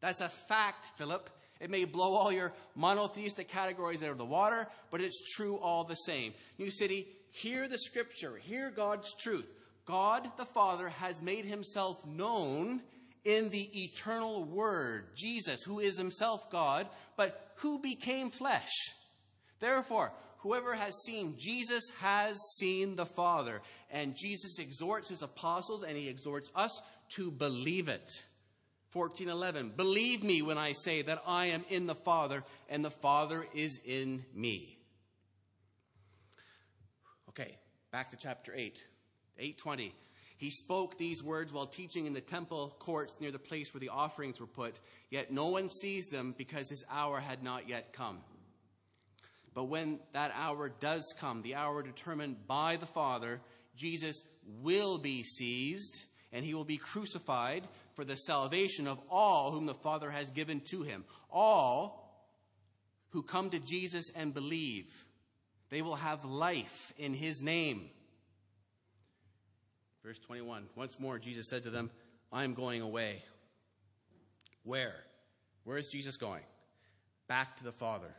That's 0.00 0.22
a 0.22 0.30
fact, 0.30 0.86
Philip. 0.96 1.28
It 1.62 1.70
may 1.70 1.84
blow 1.84 2.14
all 2.14 2.32
your 2.32 2.52
monotheistic 2.74 3.48
categories 3.48 4.02
out 4.02 4.10
of 4.10 4.18
the 4.18 4.24
water, 4.24 4.66
but 4.90 5.00
it's 5.00 5.32
true 5.34 5.58
all 5.58 5.84
the 5.84 5.94
same. 5.94 6.34
New 6.58 6.72
City, 6.72 7.06
hear 7.30 7.68
the 7.68 7.78
scripture, 7.78 8.36
hear 8.36 8.70
God's 8.70 9.14
truth. 9.14 9.48
God 9.84 10.28
the 10.36 10.44
Father 10.44 10.88
has 10.88 11.22
made 11.22 11.44
himself 11.44 12.04
known 12.04 12.82
in 13.24 13.50
the 13.50 13.84
eternal 13.84 14.42
Word, 14.42 15.06
Jesus, 15.14 15.62
who 15.62 15.78
is 15.78 15.96
himself 15.96 16.50
God, 16.50 16.88
but 17.16 17.52
who 17.58 17.78
became 17.78 18.30
flesh. 18.30 18.72
Therefore, 19.60 20.12
whoever 20.38 20.74
has 20.74 21.00
seen 21.04 21.36
Jesus 21.38 21.90
has 22.00 22.36
seen 22.58 22.96
the 22.96 23.06
Father. 23.06 23.62
And 23.88 24.16
Jesus 24.16 24.58
exhorts 24.58 25.10
his 25.10 25.22
apostles 25.22 25.84
and 25.84 25.96
he 25.96 26.08
exhorts 26.08 26.50
us 26.56 26.82
to 27.10 27.30
believe 27.30 27.88
it. 27.88 28.10
14:11 28.94 29.76
Believe 29.76 30.22
me 30.22 30.42
when 30.42 30.58
I 30.58 30.72
say 30.72 31.02
that 31.02 31.22
I 31.26 31.46
am 31.46 31.64
in 31.68 31.86
the 31.86 31.94
Father 31.94 32.44
and 32.68 32.84
the 32.84 32.90
Father 32.90 33.46
is 33.54 33.78
in 33.84 34.24
me. 34.34 34.78
Okay, 37.30 37.56
back 37.90 38.10
to 38.10 38.16
chapter 38.16 38.52
8. 38.54 38.84
820. 39.38 39.94
He 40.36 40.50
spoke 40.50 40.98
these 40.98 41.22
words 41.22 41.52
while 41.52 41.66
teaching 41.66 42.06
in 42.06 42.12
the 42.12 42.20
temple 42.20 42.74
courts 42.80 43.16
near 43.20 43.30
the 43.30 43.38
place 43.38 43.72
where 43.72 43.80
the 43.80 43.90
offerings 43.90 44.40
were 44.40 44.46
put, 44.46 44.80
yet 45.08 45.32
no 45.32 45.46
one 45.48 45.68
sees 45.68 46.08
them 46.08 46.34
because 46.36 46.68
his 46.68 46.84
hour 46.90 47.20
had 47.20 47.42
not 47.42 47.68
yet 47.68 47.92
come. 47.92 48.18
But 49.54 49.64
when 49.64 50.00
that 50.12 50.32
hour 50.34 50.68
does 50.68 51.14
come, 51.18 51.42
the 51.42 51.54
hour 51.54 51.82
determined 51.82 52.46
by 52.46 52.76
the 52.76 52.86
Father, 52.86 53.40
Jesus 53.76 54.22
will 54.62 54.98
be 54.98 55.22
seized 55.22 56.02
and 56.32 56.44
he 56.44 56.54
will 56.54 56.64
be 56.64 56.78
crucified 56.78 57.68
for 57.94 58.04
the 58.04 58.16
salvation 58.16 58.86
of 58.86 58.98
all 59.10 59.50
whom 59.50 59.66
the 59.66 59.74
Father 59.74 60.10
has 60.10 60.30
given 60.30 60.60
to 60.70 60.82
him. 60.82 61.04
All 61.30 62.26
who 63.10 63.22
come 63.22 63.50
to 63.50 63.58
Jesus 63.58 64.10
and 64.14 64.32
believe, 64.32 65.06
they 65.70 65.82
will 65.82 65.96
have 65.96 66.24
life 66.24 66.92
in 66.98 67.14
his 67.14 67.42
name. 67.42 67.88
Verse 70.02 70.18
21 70.18 70.66
Once 70.74 70.98
more, 70.98 71.18
Jesus 71.18 71.48
said 71.48 71.64
to 71.64 71.70
them, 71.70 71.90
I 72.32 72.44
am 72.44 72.54
going 72.54 72.80
away. 72.80 73.22
Where? 74.64 74.94
Where 75.64 75.78
is 75.78 75.90
Jesus 75.90 76.16
going? 76.16 76.42
Back 77.28 77.56
to 77.58 77.64
the 77.64 77.72
Father 77.72 78.14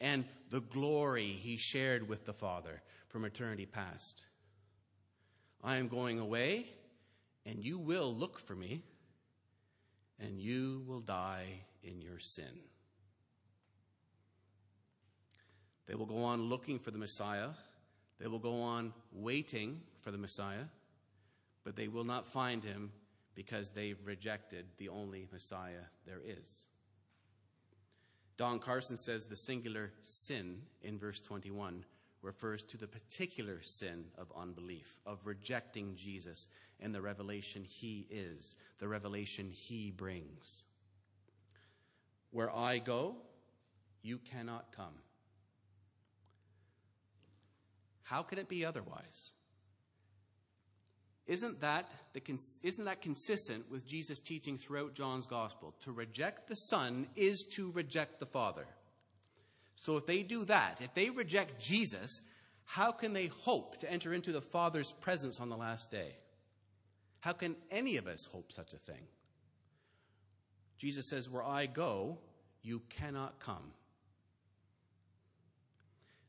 and 0.00 0.24
the 0.50 0.60
glory 0.60 1.26
he 1.26 1.56
shared 1.56 2.08
with 2.08 2.24
the 2.24 2.32
Father 2.32 2.82
from 3.08 3.24
eternity 3.24 3.66
past. 3.66 4.24
I 5.62 5.76
am 5.76 5.88
going 5.88 6.18
away, 6.18 6.66
and 7.44 7.62
you 7.62 7.78
will 7.78 8.14
look 8.14 8.38
for 8.38 8.54
me, 8.54 8.82
and 10.20 10.40
you 10.40 10.82
will 10.86 11.00
die 11.00 11.46
in 11.82 12.00
your 12.00 12.18
sin. 12.18 12.60
They 15.86 15.94
will 15.94 16.06
go 16.06 16.22
on 16.22 16.42
looking 16.42 16.78
for 16.78 16.90
the 16.90 16.98
Messiah. 16.98 17.48
They 18.20 18.26
will 18.26 18.38
go 18.38 18.62
on 18.62 18.92
waiting 19.12 19.80
for 20.02 20.10
the 20.10 20.18
Messiah 20.18 20.64
but 21.64 21.76
they 21.76 21.88
will 21.88 22.04
not 22.04 22.26
find 22.26 22.64
him 22.64 22.90
because 23.34 23.70
they've 23.70 23.98
rejected 24.04 24.66
the 24.78 24.88
only 24.88 25.28
Messiah 25.32 25.84
there 26.06 26.20
is. 26.24 26.66
Don 28.36 28.58
Carson 28.58 28.96
says 28.96 29.26
the 29.26 29.36
singular 29.36 29.92
sin 30.02 30.62
in 30.82 30.98
verse 30.98 31.20
21 31.20 31.84
refers 32.22 32.62
to 32.62 32.76
the 32.76 32.86
particular 32.86 33.60
sin 33.62 34.04
of 34.18 34.32
unbelief, 34.36 34.98
of 35.06 35.26
rejecting 35.26 35.94
Jesus 35.96 36.46
and 36.80 36.94
the 36.94 37.00
revelation 37.00 37.64
he 37.64 38.06
is, 38.10 38.54
the 38.78 38.88
revelation 38.88 39.50
he 39.50 39.90
brings. 39.90 40.64
Where 42.30 42.54
I 42.54 42.78
go, 42.78 43.16
you 44.02 44.18
cannot 44.18 44.72
come. 44.76 44.94
How 48.02 48.22
can 48.22 48.38
it 48.38 48.48
be 48.48 48.64
otherwise? 48.64 49.30
Isn't 51.26 51.60
that, 51.60 51.88
the, 52.12 52.22
isn't 52.64 52.84
that 52.84 53.02
consistent 53.02 53.70
with 53.70 53.86
Jesus' 53.86 54.18
teaching 54.18 54.58
throughout 54.58 54.94
John's 54.94 55.28
gospel? 55.28 55.74
To 55.82 55.92
reject 55.92 56.48
the 56.48 56.56
Son 56.56 57.06
is 57.14 57.44
to 57.52 57.70
reject 57.70 58.18
the 58.18 58.26
Father. 58.26 58.66
So 59.80 59.96
if 59.96 60.04
they 60.04 60.22
do 60.22 60.44
that, 60.44 60.82
if 60.82 60.92
they 60.92 61.08
reject 61.08 61.58
Jesus, 61.58 62.20
how 62.66 62.92
can 62.92 63.14
they 63.14 63.28
hope 63.28 63.78
to 63.78 63.90
enter 63.90 64.12
into 64.12 64.30
the 64.30 64.42
Father's 64.42 64.92
presence 65.00 65.40
on 65.40 65.48
the 65.48 65.56
last 65.56 65.90
day? 65.90 66.16
How 67.20 67.32
can 67.32 67.56
any 67.70 67.96
of 67.96 68.06
us 68.06 68.26
hope 68.30 68.52
such 68.52 68.74
a 68.74 68.76
thing? 68.76 69.00
Jesus 70.76 71.08
says, 71.08 71.30
Where 71.30 71.42
I 71.42 71.64
go, 71.64 72.18
you 72.62 72.82
cannot 72.90 73.40
come. 73.40 73.72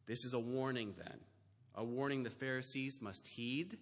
This 0.05 0.23
is 0.23 0.33
a 0.33 0.39
warning 0.39 0.93
then, 0.97 1.19
a 1.75 1.83
warning 1.83 2.23
the 2.23 2.29
Pharisees 2.29 2.99
must 3.01 3.27
heed 3.27 3.77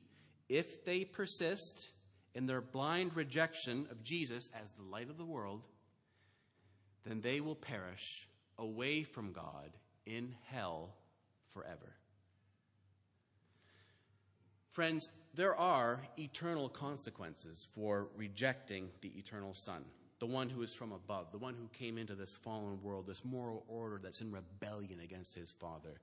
if 0.50 0.84
they 0.84 1.06
persist 1.06 1.90
in 2.34 2.48
their 2.48 2.62
blind 2.62 3.16
rejection 3.16 3.86
of 3.92 4.04
Jesus 4.04 4.50
as 4.60 4.72
the 4.72 4.90
light 4.90 5.12
of 5.12 5.20
the 5.20 5.26
world, 5.26 5.62
then 7.06 7.22
they 7.22 7.40
will 7.40 7.56
perish 7.56 8.28
away 8.60 9.04
from 9.04 9.32
God 9.32 9.72
in 10.06 10.36
hell 10.52 10.96
forever. 11.54 11.96
Friends, 14.72 15.10
there 15.34 15.56
are 15.56 16.02
eternal 16.18 16.70
consequences 16.70 17.68
for 17.74 18.10
rejecting 18.16 18.90
the 19.02 19.10
eternal 19.18 19.54
Son, 19.54 19.84
the 20.20 20.26
one 20.26 20.50
who 20.50 20.62
is 20.62 20.74
from 20.74 20.92
above, 20.92 21.32
the 21.32 21.38
one 21.38 21.56
who 21.56 21.68
came 21.78 21.98
into 21.98 22.16
this 22.16 22.38
fallen 22.38 22.82
world, 22.84 23.08
this 23.08 23.26
moral 23.26 23.64
order 23.68 24.00
that's 24.02 24.22
in 24.22 24.32
rebellion 24.32 25.00
against 25.00 25.34
his 25.34 25.52
Father. 25.52 26.00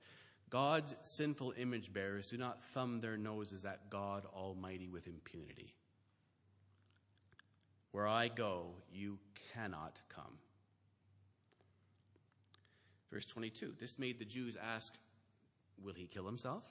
God's 0.49 0.95
sinful 1.03 1.53
image 1.57 1.93
bearers 1.93 2.27
do 2.27 2.37
not 2.37 2.63
thumb 2.73 2.99
their 2.99 3.17
noses 3.17 3.65
at 3.65 3.89
God 3.89 4.25
Almighty 4.33 4.87
with 4.87 5.07
impunity. 5.07 5.73
Where 7.91 8.07
I 8.07 8.27
go, 8.27 8.67
you 8.91 9.19
cannot 9.53 10.01
come. 10.09 10.37
Verse 13.11 13.25
22 13.25 13.73
This 13.79 13.97
made 13.99 14.19
the 14.19 14.25
Jews 14.25 14.57
ask, 14.61 14.93
Will 15.83 15.93
he 15.93 16.07
kill 16.07 16.25
himself? 16.25 16.63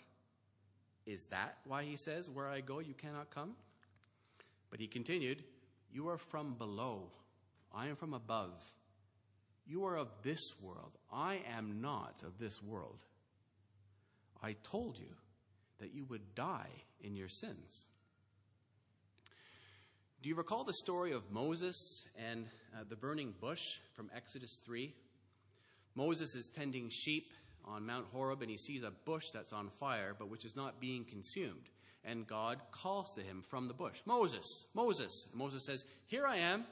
Is 1.07 1.26
that 1.26 1.59
why 1.64 1.84
he 1.84 1.97
says, 1.97 2.28
Where 2.28 2.49
I 2.49 2.61
go, 2.61 2.80
you 2.80 2.95
cannot 2.95 3.30
come? 3.30 3.55
But 4.70 4.80
he 4.80 4.87
continued, 4.87 5.45
You 5.93 6.09
are 6.09 6.18
from 6.18 6.55
below, 6.55 7.11
I 7.74 7.87
am 7.89 7.97
from 7.97 8.14
above. 8.14 8.53
You 9.66 9.84
are 9.87 9.97
of 9.97 10.09
this 10.22 10.41
world, 10.61 10.93
I 11.12 11.41
am 11.57 11.80
not 11.80 12.22
of 12.24 12.39
this 12.39 12.62
world. 12.62 13.03
I 14.43 14.55
told 14.62 14.99
you 14.99 15.14
that 15.78 15.95
you 15.95 16.05
would 16.05 16.34
die 16.34 16.70
in 17.01 17.16
your 17.16 17.28
sins. 17.28 17.82
Do 20.22 20.28
you 20.28 20.34
recall 20.34 20.64
the 20.64 20.74
story 20.74 21.12
of 21.12 21.30
Moses 21.30 22.07
and 22.30 22.47
uh, 22.74 22.84
the 22.89 22.97
burning 22.97 23.34
bush 23.41 23.62
from 23.95 24.11
Exodus 24.14 24.61
3? 24.64 24.93
Moses 25.97 26.34
is 26.34 26.49
tending 26.49 26.88
sheep 26.90 27.32
on 27.64 27.86
Mount 27.86 28.07
Horeb 28.12 28.42
and 28.42 28.51
he 28.51 28.57
sees 28.57 28.82
a 28.82 28.92
bush 29.05 29.30
that's 29.30 29.53
on 29.53 29.70
fire, 29.80 30.14
but 30.16 30.30
which 30.30 30.44
is 30.44 30.55
not 30.55 30.80
being 30.80 31.05
consumed. 31.05 31.68
And 32.05 32.26
God 32.26 32.61
calls 32.70 33.11
to 33.12 33.20
him 33.20 33.42
from 33.42 33.66
the 33.66 33.74
bush, 33.74 34.01
Moses, 34.07 34.66
Moses. 34.74 35.26
And 35.30 35.40
Moses 35.40 35.64
says, 35.64 35.84
Here 36.07 36.24
I 36.24 36.36
am. 36.36 36.64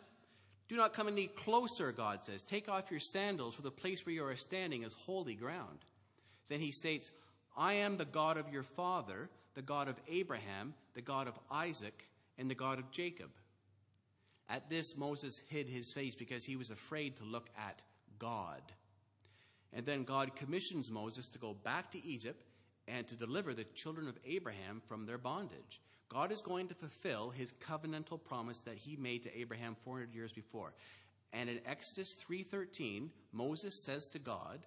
Do 0.69 0.77
not 0.77 0.95
come 0.95 1.09
any 1.09 1.27
closer, 1.27 1.91
God 1.93 2.25
says. 2.25 2.43
Take 2.43 2.69
off 2.69 2.91
your 2.91 3.01
sandals, 3.01 3.55
for 3.55 3.63
the 3.63 3.71
place 3.71 4.07
where 4.07 4.15
you 4.15 4.25
are 4.25 4.37
standing 4.37 4.83
is 4.83 4.95
holy 4.95 5.35
ground. 5.35 5.79
Then 6.49 6.61
he 6.61 6.71
states, 6.71 7.11
I 7.57 7.75
am 7.75 7.97
the 7.97 8.05
God 8.05 8.39
of 8.39 8.53
your 8.53 8.63
father, 8.63 9.29
the 9.55 9.63
God 9.63 9.89
of 9.89 9.97
Abraham, 10.09 10.75
the 10.95 11.03
God 11.03 11.29
of 11.29 11.39
Isaac, 11.51 12.09
and 12.39 12.51
the 12.51 12.55
God 12.55 12.79
of 12.79 12.91
Jacob. 12.91 13.31
At 14.49 14.71
this, 14.71 14.97
Moses 14.97 15.41
hid 15.49 15.69
his 15.69 15.93
face 15.93 16.15
because 16.15 16.45
he 16.45 16.57
was 16.57 16.71
afraid 16.71 17.17
to 17.17 17.25
look 17.25 17.49
at 17.59 17.83
God. 18.19 18.63
And 19.75 19.85
then 19.85 20.05
God 20.05 20.37
commissions 20.37 20.91
Moses 20.91 21.29
to 21.29 21.39
go 21.39 21.53
back 21.53 21.91
to 21.91 22.07
Egypt 22.07 22.43
and 22.87 23.07
to 23.09 23.17
deliver 23.17 23.53
the 23.53 23.65
children 23.75 24.09
of 24.09 24.19
Abraham 24.25 24.81
from 24.89 25.05
their 25.05 25.19
bondage. 25.19 25.81
God 26.09 26.31
is 26.31 26.43
going 26.43 26.69
to 26.69 26.75
fulfill 26.75 27.31
his 27.31 27.53
covenantal 27.53 28.23
promise 28.23 28.61
that 28.63 28.77
he 28.79 28.97
made 28.97 29.25
to 29.25 29.37
Abraham 29.39 29.77
400 29.85 30.15
years 30.15 30.33
before. 30.33 30.73
And 31.33 31.51
in 31.51 31.61
Exodus 31.67 32.15
3:13, 32.15 33.11
Moses 33.33 33.83
says 33.85 34.09
to 34.11 34.21
God, 34.21 34.65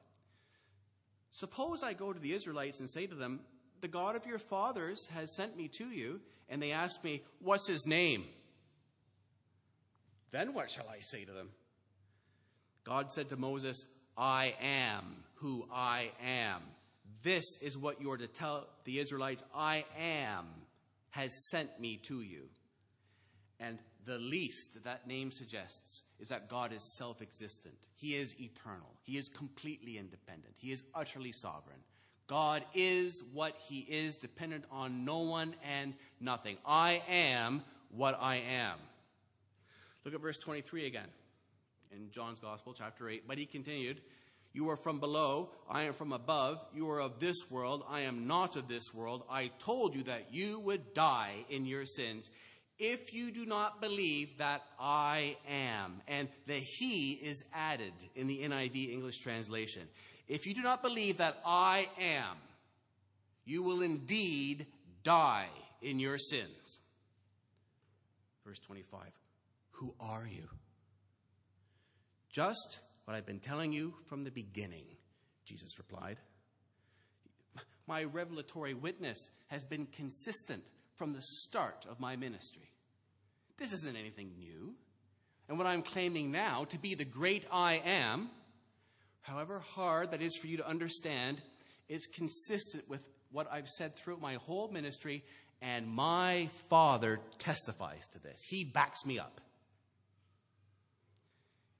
"Suppose 1.31 1.83
I 1.83 1.93
go 1.93 2.11
to 2.11 2.19
the 2.19 2.33
Israelites 2.33 2.81
and 2.81 2.89
say 2.89 3.07
to 3.07 3.15
them, 3.15 3.45
the 3.81 3.87
God 3.87 4.15
of 4.15 4.25
your 4.25 4.39
fathers 4.39 5.07
has 5.07 5.31
sent 5.31 5.55
me 5.55 5.67
to 5.69 5.89
you, 5.89 6.21
and 6.49 6.61
they 6.61 6.71
ask 6.71 7.03
me, 7.03 7.21
What's 7.39 7.67
his 7.67 7.85
name? 7.85 8.25
Then 10.31 10.53
what 10.53 10.69
shall 10.69 10.87
I 10.89 10.99
say 11.01 11.25
to 11.25 11.31
them? 11.31 11.49
God 12.83 13.11
said 13.13 13.29
to 13.29 13.37
Moses, 13.37 13.85
I 14.17 14.55
am 14.61 15.03
who 15.35 15.67
I 15.71 16.11
am. 16.25 16.61
This 17.23 17.45
is 17.61 17.77
what 17.77 18.01
you 18.01 18.11
are 18.11 18.17
to 18.17 18.27
tell 18.27 18.67
the 18.85 18.99
Israelites 18.99 19.43
I 19.53 19.85
am 19.99 20.45
has 21.11 21.31
sent 21.49 21.79
me 21.79 21.97
to 22.03 22.21
you. 22.21 22.43
And 23.59 23.79
the 24.05 24.17
least 24.17 24.83
that 24.83 25.07
name 25.07 25.31
suggests 25.31 26.03
is 26.19 26.29
that 26.29 26.49
God 26.49 26.71
is 26.71 26.95
self 26.97 27.21
existent. 27.21 27.75
He 27.95 28.15
is 28.15 28.39
eternal. 28.39 28.89
He 29.03 29.17
is 29.17 29.27
completely 29.27 29.97
independent. 29.97 30.53
He 30.57 30.71
is 30.71 30.83
utterly 30.95 31.31
sovereign. 31.31 31.79
God 32.27 32.63
is 32.73 33.23
what 33.33 33.55
He 33.67 33.79
is, 33.79 34.17
dependent 34.17 34.65
on 34.71 35.05
no 35.05 35.19
one 35.19 35.55
and 35.63 35.93
nothing. 36.19 36.57
I 36.65 37.01
am 37.09 37.63
what 37.89 38.17
I 38.19 38.37
am. 38.37 38.77
Look 40.03 40.13
at 40.13 40.21
verse 40.21 40.37
23 40.37 40.87
again 40.87 41.07
in 41.91 42.11
John's 42.11 42.39
Gospel, 42.39 42.73
chapter 42.73 43.09
8. 43.09 43.23
But 43.27 43.37
he 43.37 43.45
continued, 43.45 44.01
You 44.53 44.69
are 44.69 44.75
from 44.75 44.99
below, 44.99 45.49
I 45.69 45.83
am 45.83 45.93
from 45.93 46.13
above. 46.13 46.59
You 46.73 46.89
are 46.89 47.01
of 47.01 47.19
this 47.19 47.49
world, 47.49 47.83
I 47.89 48.01
am 48.01 48.27
not 48.27 48.55
of 48.55 48.67
this 48.67 48.93
world. 48.93 49.23
I 49.29 49.51
told 49.59 49.95
you 49.95 50.03
that 50.03 50.27
you 50.31 50.59
would 50.59 50.93
die 50.93 51.33
in 51.49 51.65
your 51.65 51.85
sins 51.85 52.29
if 52.79 53.13
you 53.13 53.31
do 53.31 53.45
not 53.45 53.81
believe 53.81 54.37
that 54.37 54.63
I 54.79 55.37
am. 55.49 56.01
And 56.07 56.27
the 56.45 56.59
He 56.59 57.13
is 57.13 57.43
added 57.53 57.93
in 58.15 58.27
the 58.27 58.41
NIV 58.43 58.91
English 58.91 59.19
translation. 59.19 59.83
If 60.27 60.45
you 60.45 60.53
do 60.53 60.61
not 60.61 60.83
believe 60.83 61.17
that 61.17 61.41
I 61.45 61.87
am, 61.99 62.37
you 63.45 63.63
will 63.63 63.81
indeed 63.81 64.67
die 65.03 65.47
in 65.81 65.99
your 65.99 66.17
sins. 66.17 66.79
Verse 68.45 68.59
25 68.59 69.01
Who 69.71 69.93
are 69.99 70.27
you? 70.27 70.47
Just 72.37 72.77
what 73.05 73.17
I've 73.17 73.25
been 73.25 73.39
telling 73.39 73.71
you 73.71 73.95
from 74.05 74.23
the 74.23 74.29
beginning, 74.29 74.85
Jesus 75.43 75.79
replied. 75.79 76.17
My 77.87 78.03
revelatory 78.03 78.75
witness 78.75 79.17
has 79.47 79.63
been 79.63 79.87
consistent 79.87 80.61
from 80.97 81.13
the 81.13 81.21
start 81.23 81.87
of 81.89 81.99
my 81.99 82.15
ministry. 82.15 82.69
This 83.57 83.73
isn't 83.73 83.97
anything 83.97 84.33
new. 84.37 84.75
And 85.49 85.57
what 85.57 85.65
I'm 85.65 85.81
claiming 85.81 86.31
now 86.31 86.65
to 86.65 86.77
be 86.77 86.93
the 86.93 87.05
great 87.05 87.47
I 87.51 87.81
am 87.83 88.29
however 89.21 89.57
hard 89.57 90.11
that 90.11 90.21
is 90.21 90.35
for 90.37 90.45
you 90.45 90.57
to 90.57 90.67
understand, 90.67 91.41
is 91.89 92.05
consistent 92.05 92.87
with 92.87 93.03
what 93.31 93.51
I've 93.51 93.67
said 93.67 93.95
throughout 93.95 94.21
my 94.21 94.35
whole 94.35 94.69
ministry, 94.69 95.23
and 95.59 95.87
my 95.87 96.49
Father 96.69 97.19
testifies 97.39 98.07
to 98.09 98.21
this. 98.21 98.43
He 98.47 98.63
backs 98.63 99.07
me 99.07 99.17
up. 99.17 99.41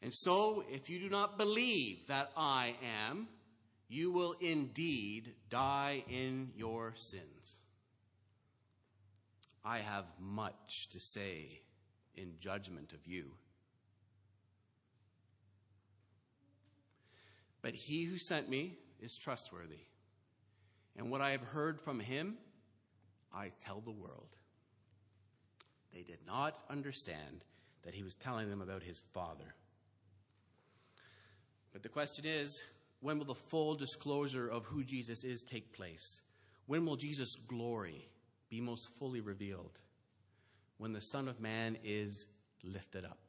And 0.01 0.13
so, 0.13 0.63
if 0.71 0.89
you 0.89 0.99
do 0.99 1.09
not 1.09 1.37
believe 1.37 2.07
that 2.07 2.31
I 2.37 2.75
am, 3.09 3.27
you 3.89 4.11
will 4.11 4.35
indeed 4.39 5.33
die 5.49 6.03
in 6.07 6.51
your 6.55 6.93
sins. 6.95 7.59
I 9.65 9.79
have 9.79 10.05
much 10.19 10.89
to 10.91 10.99
say 10.99 11.61
in 12.15 12.33
judgment 12.39 12.93
of 12.93 13.05
you. 13.05 13.31
But 17.61 17.73
he 17.73 18.05
who 18.05 18.17
sent 18.17 18.49
me 18.49 18.77
is 18.99 19.17
trustworthy. 19.17 19.81
And 20.95 21.11
what 21.11 21.21
I 21.21 21.31
have 21.31 21.41
heard 21.41 21.81
from 21.81 21.99
him, 21.99 22.37
I 23.33 23.51
tell 23.65 23.81
the 23.81 23.91
world. 23.91 24.35
They 25.93 26.01
did 26.01 26.19
not 26.25 26.57
understand 26.69 27.43
that 27.83 27.93
he 27.93 28.03
was 28.03 28.15
telling 28.15 28.49
them 28.49 28.61
about 28.61 28.83
his 28.83 29.03
Father. 29.13 29.55
But 31.77 31.83
the 31.83 31.89
question 31.89 32.25
is 32.25 32.63
when 33.01 33.19
will 33.19 33.25
the 33.27 33.35
full 33.35 33.75
disclosure 33.75 34.47
of 34.47 34.65
who 34.65 34.83
Jesus 34.83 35.23
is 35.23 35.43
take 35.43 35.73
place? 35.73 36.21
When 36.65 36.87
will 36.87 36.95
Jesus' 36.95 37.35
glory 37.35 38.09
be 38.49 38.59
most 38.61 38.89
fully 38.97 39.21
revealed? 39.21 39.79
When 40.79 40.91
the 40.91 40.99
Son 40.99 41.27
of 41.27 41.39
Man 41.39 41.77
is 41.83 42.25
lifted 42.63 43.05
up. 43.05 43.19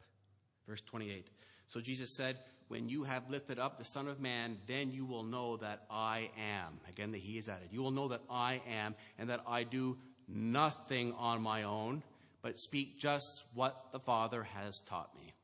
Verse 0.66 0.80
28. 0.80 1.28
So 1.66 1.78
Jesus 1.82 2.16
said, 2.16 2.38
when 2.68 2.88
you 2.88 3.02
have 3.02 3.28
lifted 3.28 3.58
up 3.58 3.76
the 3.76 3.84
Son 3.84 4.08
of 4.08 4.18
Man, 4.18 4.56
then 4.66 4.92
you 4.92 5.04
will 5.04 5.24
know 5.24 5.58
that 5.58 5.82
I 5.90 6.30
am. 6.38 6.80
Again, 6.88 7.12
that 7.12 7.20
He 7.20 7.36
is 7.36 7.50
added. 7.50 7.68
You 7.70 7.82
will 7.82 7.90
know 7.90 8.08
that 8.08 8.22
I 8.30 8.62
am, 8.66 8.94
and 9.18 9.28
that 9.28 9.42
I 9.46 9.64
do 9.64 9.98
nothing 10.26 11.12
on 11.18 11.42
my 11.42 11.64
own, 11.64 12.02
but 12.40 12.58
speak 12.58 12.98
just 12.98 13.44
what 13.52 13.92
the 13.92 14.00
Father 14.00 14.42
has 14.42 14.78
taught 14.86 15.14
me. 15.14 15.34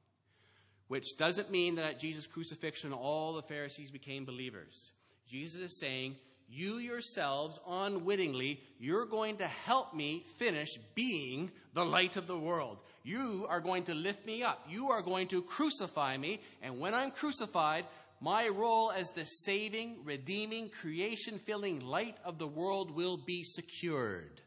Which 0.94 1.16
doesn't 1.18 1.50
mean 1.50 1.74
that 1.74 1.86
at 1.86 1.98
Jesus' 1.98 2.28
crucifixion, 2.28 2.92
all 2.92 3.34
the 3.34 3.42
Pharisees 3.42 3.90
became 3.90 4.24
believers. 4.24 4.92
Jesus 5.26 5.60
is 5.60 5.80
saying, 5.80 6.14
you 6.48 6.78
yourselves 6.78 7.58
unwittingly, 7.68 8.60
you're 8.78 9.04
going 9.04 9.38
to 9.38 9.46
help 9.48 9.92
me 9.92 10.24
finish 10.36 10.68
being 10.94 11.50
the 11.72 11.84
light 11.84 12.16
of 12.16 12.28
the 12.28 12.38
world. 12.38 12.78
You 13.02 13.44
are 13.48 13.58
going 13.58 13.82
to 13.86 13.94
lift 13.94 14.24
me 14.24 14.44
up. 14.44 14.64
You 14.68 14.92
are 14.92 15.02
going 15.02 15.26
to 15.28 15.42
crucify 15.42 16.16
me. 16.16 16.40
And 16.62 16.78
when 16.78 16.94
I'm 16.94 17.10
crucified, 17.10 17.86
my 18.20 18.46
role 18.46 18.92
as 18.92 19.10
the 19.10 19.24
saving, 19.24 19.96
redeeming, 20.04 20.68
creation 20.68 21.40
filling 21.40 21.80
light 21.80 22.18
of 22.24 22.38
the 22.38 22.46
world 22.46 22.94
will 22.94 23.16
be 23.16 23.42
secured. 23.42 24.40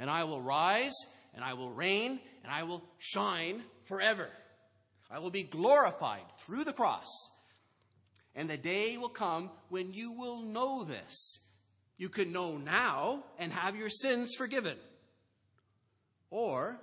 And 0.00 0.10
I 0.10 0.24
will 0.24 0.42
rise, 0.42 0.96
and 1.36 1.44
I 1.44 1.54
will 1.54 1.70
reign, 1.70 2.18
and 2.42 2.52
I 2.52 2.64
will 2.64 2.82
shine 2.98 3.62
forever. 3.84 4.28
I 5.12 5.18
will 5.18 5.30
be 5.30 5.42
glorified 5.42 6.24
through 6.38 6.64
the 6.64 6.72
cross 6.72 7.06
and 8.34 8.48
the 8.48 8.56
day 8.56 8.96
will 8.96 9.08
come 9.08 9.50
when 9.68 9.92
you 9.92 10.12
will 10.12 10.40
know 10.40 10.84
this. 10.84 11.38
You 11.98 12.08
can 12.08 12.32
know 12.32 12.56
now 12.56 13.24
and 13.38 13.52
have 13.52 13.76
your 13.76 13.90
sins 13.90 14.34
forgiven. 14.36 14.76
Or 16.30 16.78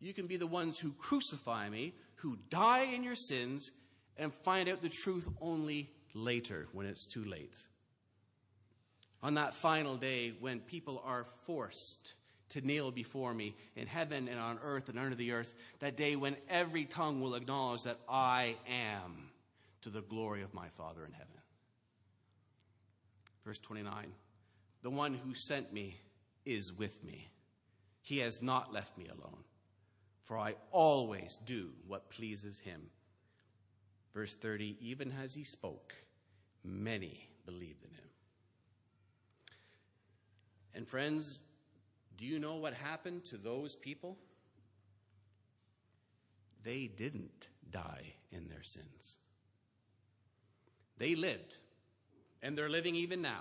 you 0.00 0.12
can 0.12 0.26
be 0.26 0.36
the 0.36 0.46
ones 0.46 0.78
who 0.78 0.92
crucify 0.92 1.68
me, 1.68 1.94
who 2.16 2.36
die 2.50 2.88
in 2.92 3.04
your 3.04 3.14
sins, 3.14 3.70
and 4.16 4.34
find 4.44 4.68
out 4.68 4.82
the 4.82 4.88
truth 4.88 5.28
only 5.40 5.90
later 6.14 6.66
when 6.72 6.86
it's 6.86 7.06
too 7.06 7.24
late. 7.24 7.56
On 9.22 9.34
that 9.34 9.54
final 9.54 9.96
day 9.96 10.34
when 10.40 10.58
people 10.58 11.00
are 11.06 11.24
forced 11.46 12.14
to 12.52 12.66
kneel 12.66 12.90
before 12.90 13.34
me 13.34 13.54
in 13.76 13.86
heaven 13.86 14.28
and 14.28 14.38
on 14.38 14.58
earth 14.62 14.88
and 14.88 14.98
under 14.98 15.14
the 15.14 15.32
earth, 15.32 15.54
that 15.80 15.96
day 15.96 16.16
when 16.16 16.36
every 16.48 16.84
tongue 16.84 17.20
will 17.20 17.34
acknowledge 17.34 17.82
that 17.82 17.98
I 18.08 18.56
am 18.68 19.30
to 19.82 19.90
the 19.90 20.02
glory 20.02 20.42
of 20.42 20.54
my 20.54 20.68
Father 20.68 21.04
in 21.04 21.12
heaven. 21.12 21.28
Verse 23.44 23.58
29 23.58 24.12
The 24.82 24.90
one 24.90 25.14
who 25.14 25.34
sent 25.34 25.72
me 25.72 25.96
is 26.44 26.72
with 26.72 27.02
me. 27.04 27.28
He 28.02 28.18
has 28.18 28.42
not 28.42 28.72
left 28.72 28.98
me 28.98 29.06
alone, 29.06 29.44
for 30.24 30.36
I 30.36 30.56
always 30.70 31.38
do 31.44 31.70
what 31.86 32.10
pleases 32.10 32.58
him. 32.58 32.82
Verse 34.12 34.34
30 34.34 34.76
Even 34.80 35.12
as 35.22 35.34
he 35.34 35.44
spoke, 35.44 35.94
many 36.64 37.28
believed 37.46 37.84
in 37.84 37.90
him. 37.90 38.08
And 40.74 40.88
friends, 40.88 41.40
do 42.22 42.28
you 42.28 42.38
know 42.38 42.54
what 42.54 42.72
happened 42.74 43.24
to 43.24 43.36
those 43.36 43.74
people? 43.74 44.16
They 46.62 46.86
didn't 46.86 47.48
die 47.68 48.14
in 48.30 48.48
their 48.48 48.62
sins. 48.62 49.16
They 50.98 51.16
lived, 51.16 51.58
and 52.40 52.56
they're 52.56 52.70
living 52.70 52.94
even 52.94 53.22
now, 53.22 53.40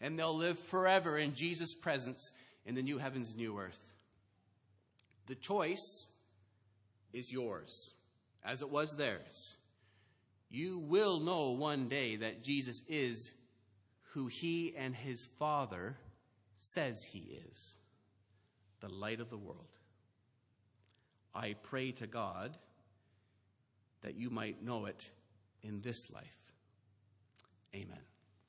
and 0.00 0.18
they'll 0.18 0.34
live 0.34 0.58
forever 0.58 1.18
in 1.18 1.34
Jesus' 1.34 1.74
presence 1.74 2.30
in 2.64 2.74
the 2.74 2.82
new 2.82 2.96
heavens 2.96 3.28
and 3.28 3.36
new 3.36 3.58
earth. 3.58 3.92
The 5.26 5.34
choice 5.34 6.08
is 7.12 7.30
yours, 7.30 7.90
as 8.42 8.62
it 8.62 8.70
was 8.70 8.96
theirs. 8.96 9.54
You 10.48 10.78
will 10.78 11.20
know 11.20 11.50
one 11.50 11.90
day 11.90 12.16
that 12.16 12.42
Jesus 12.42 12.80
is 12.88 13.32
who 14.14 14.28
he 14.28 14.74
and 14.78 14.96
his 14.96 15.28
Father 15.38 15.98
says 16.54 17.04
he 17.04 17.38
is 17.46 17.74
the 18.80 18.88
light 18.88 19.20
of 19.20 19.30
the 19.30 19.36
world. 19.36 19.78
I 21.34 21.54
pray 21.62 21.92
to 21.92 22.06
God 22.06 22.56
that 24.02 24.14
you 24.14 24.30
might 24.30 24.62
know 24.62 24.86
it 24.86 25.08
in 25.62 25.80
this 25.80 26.10
life. 26.10 26.38
Amen. 27.74 27.98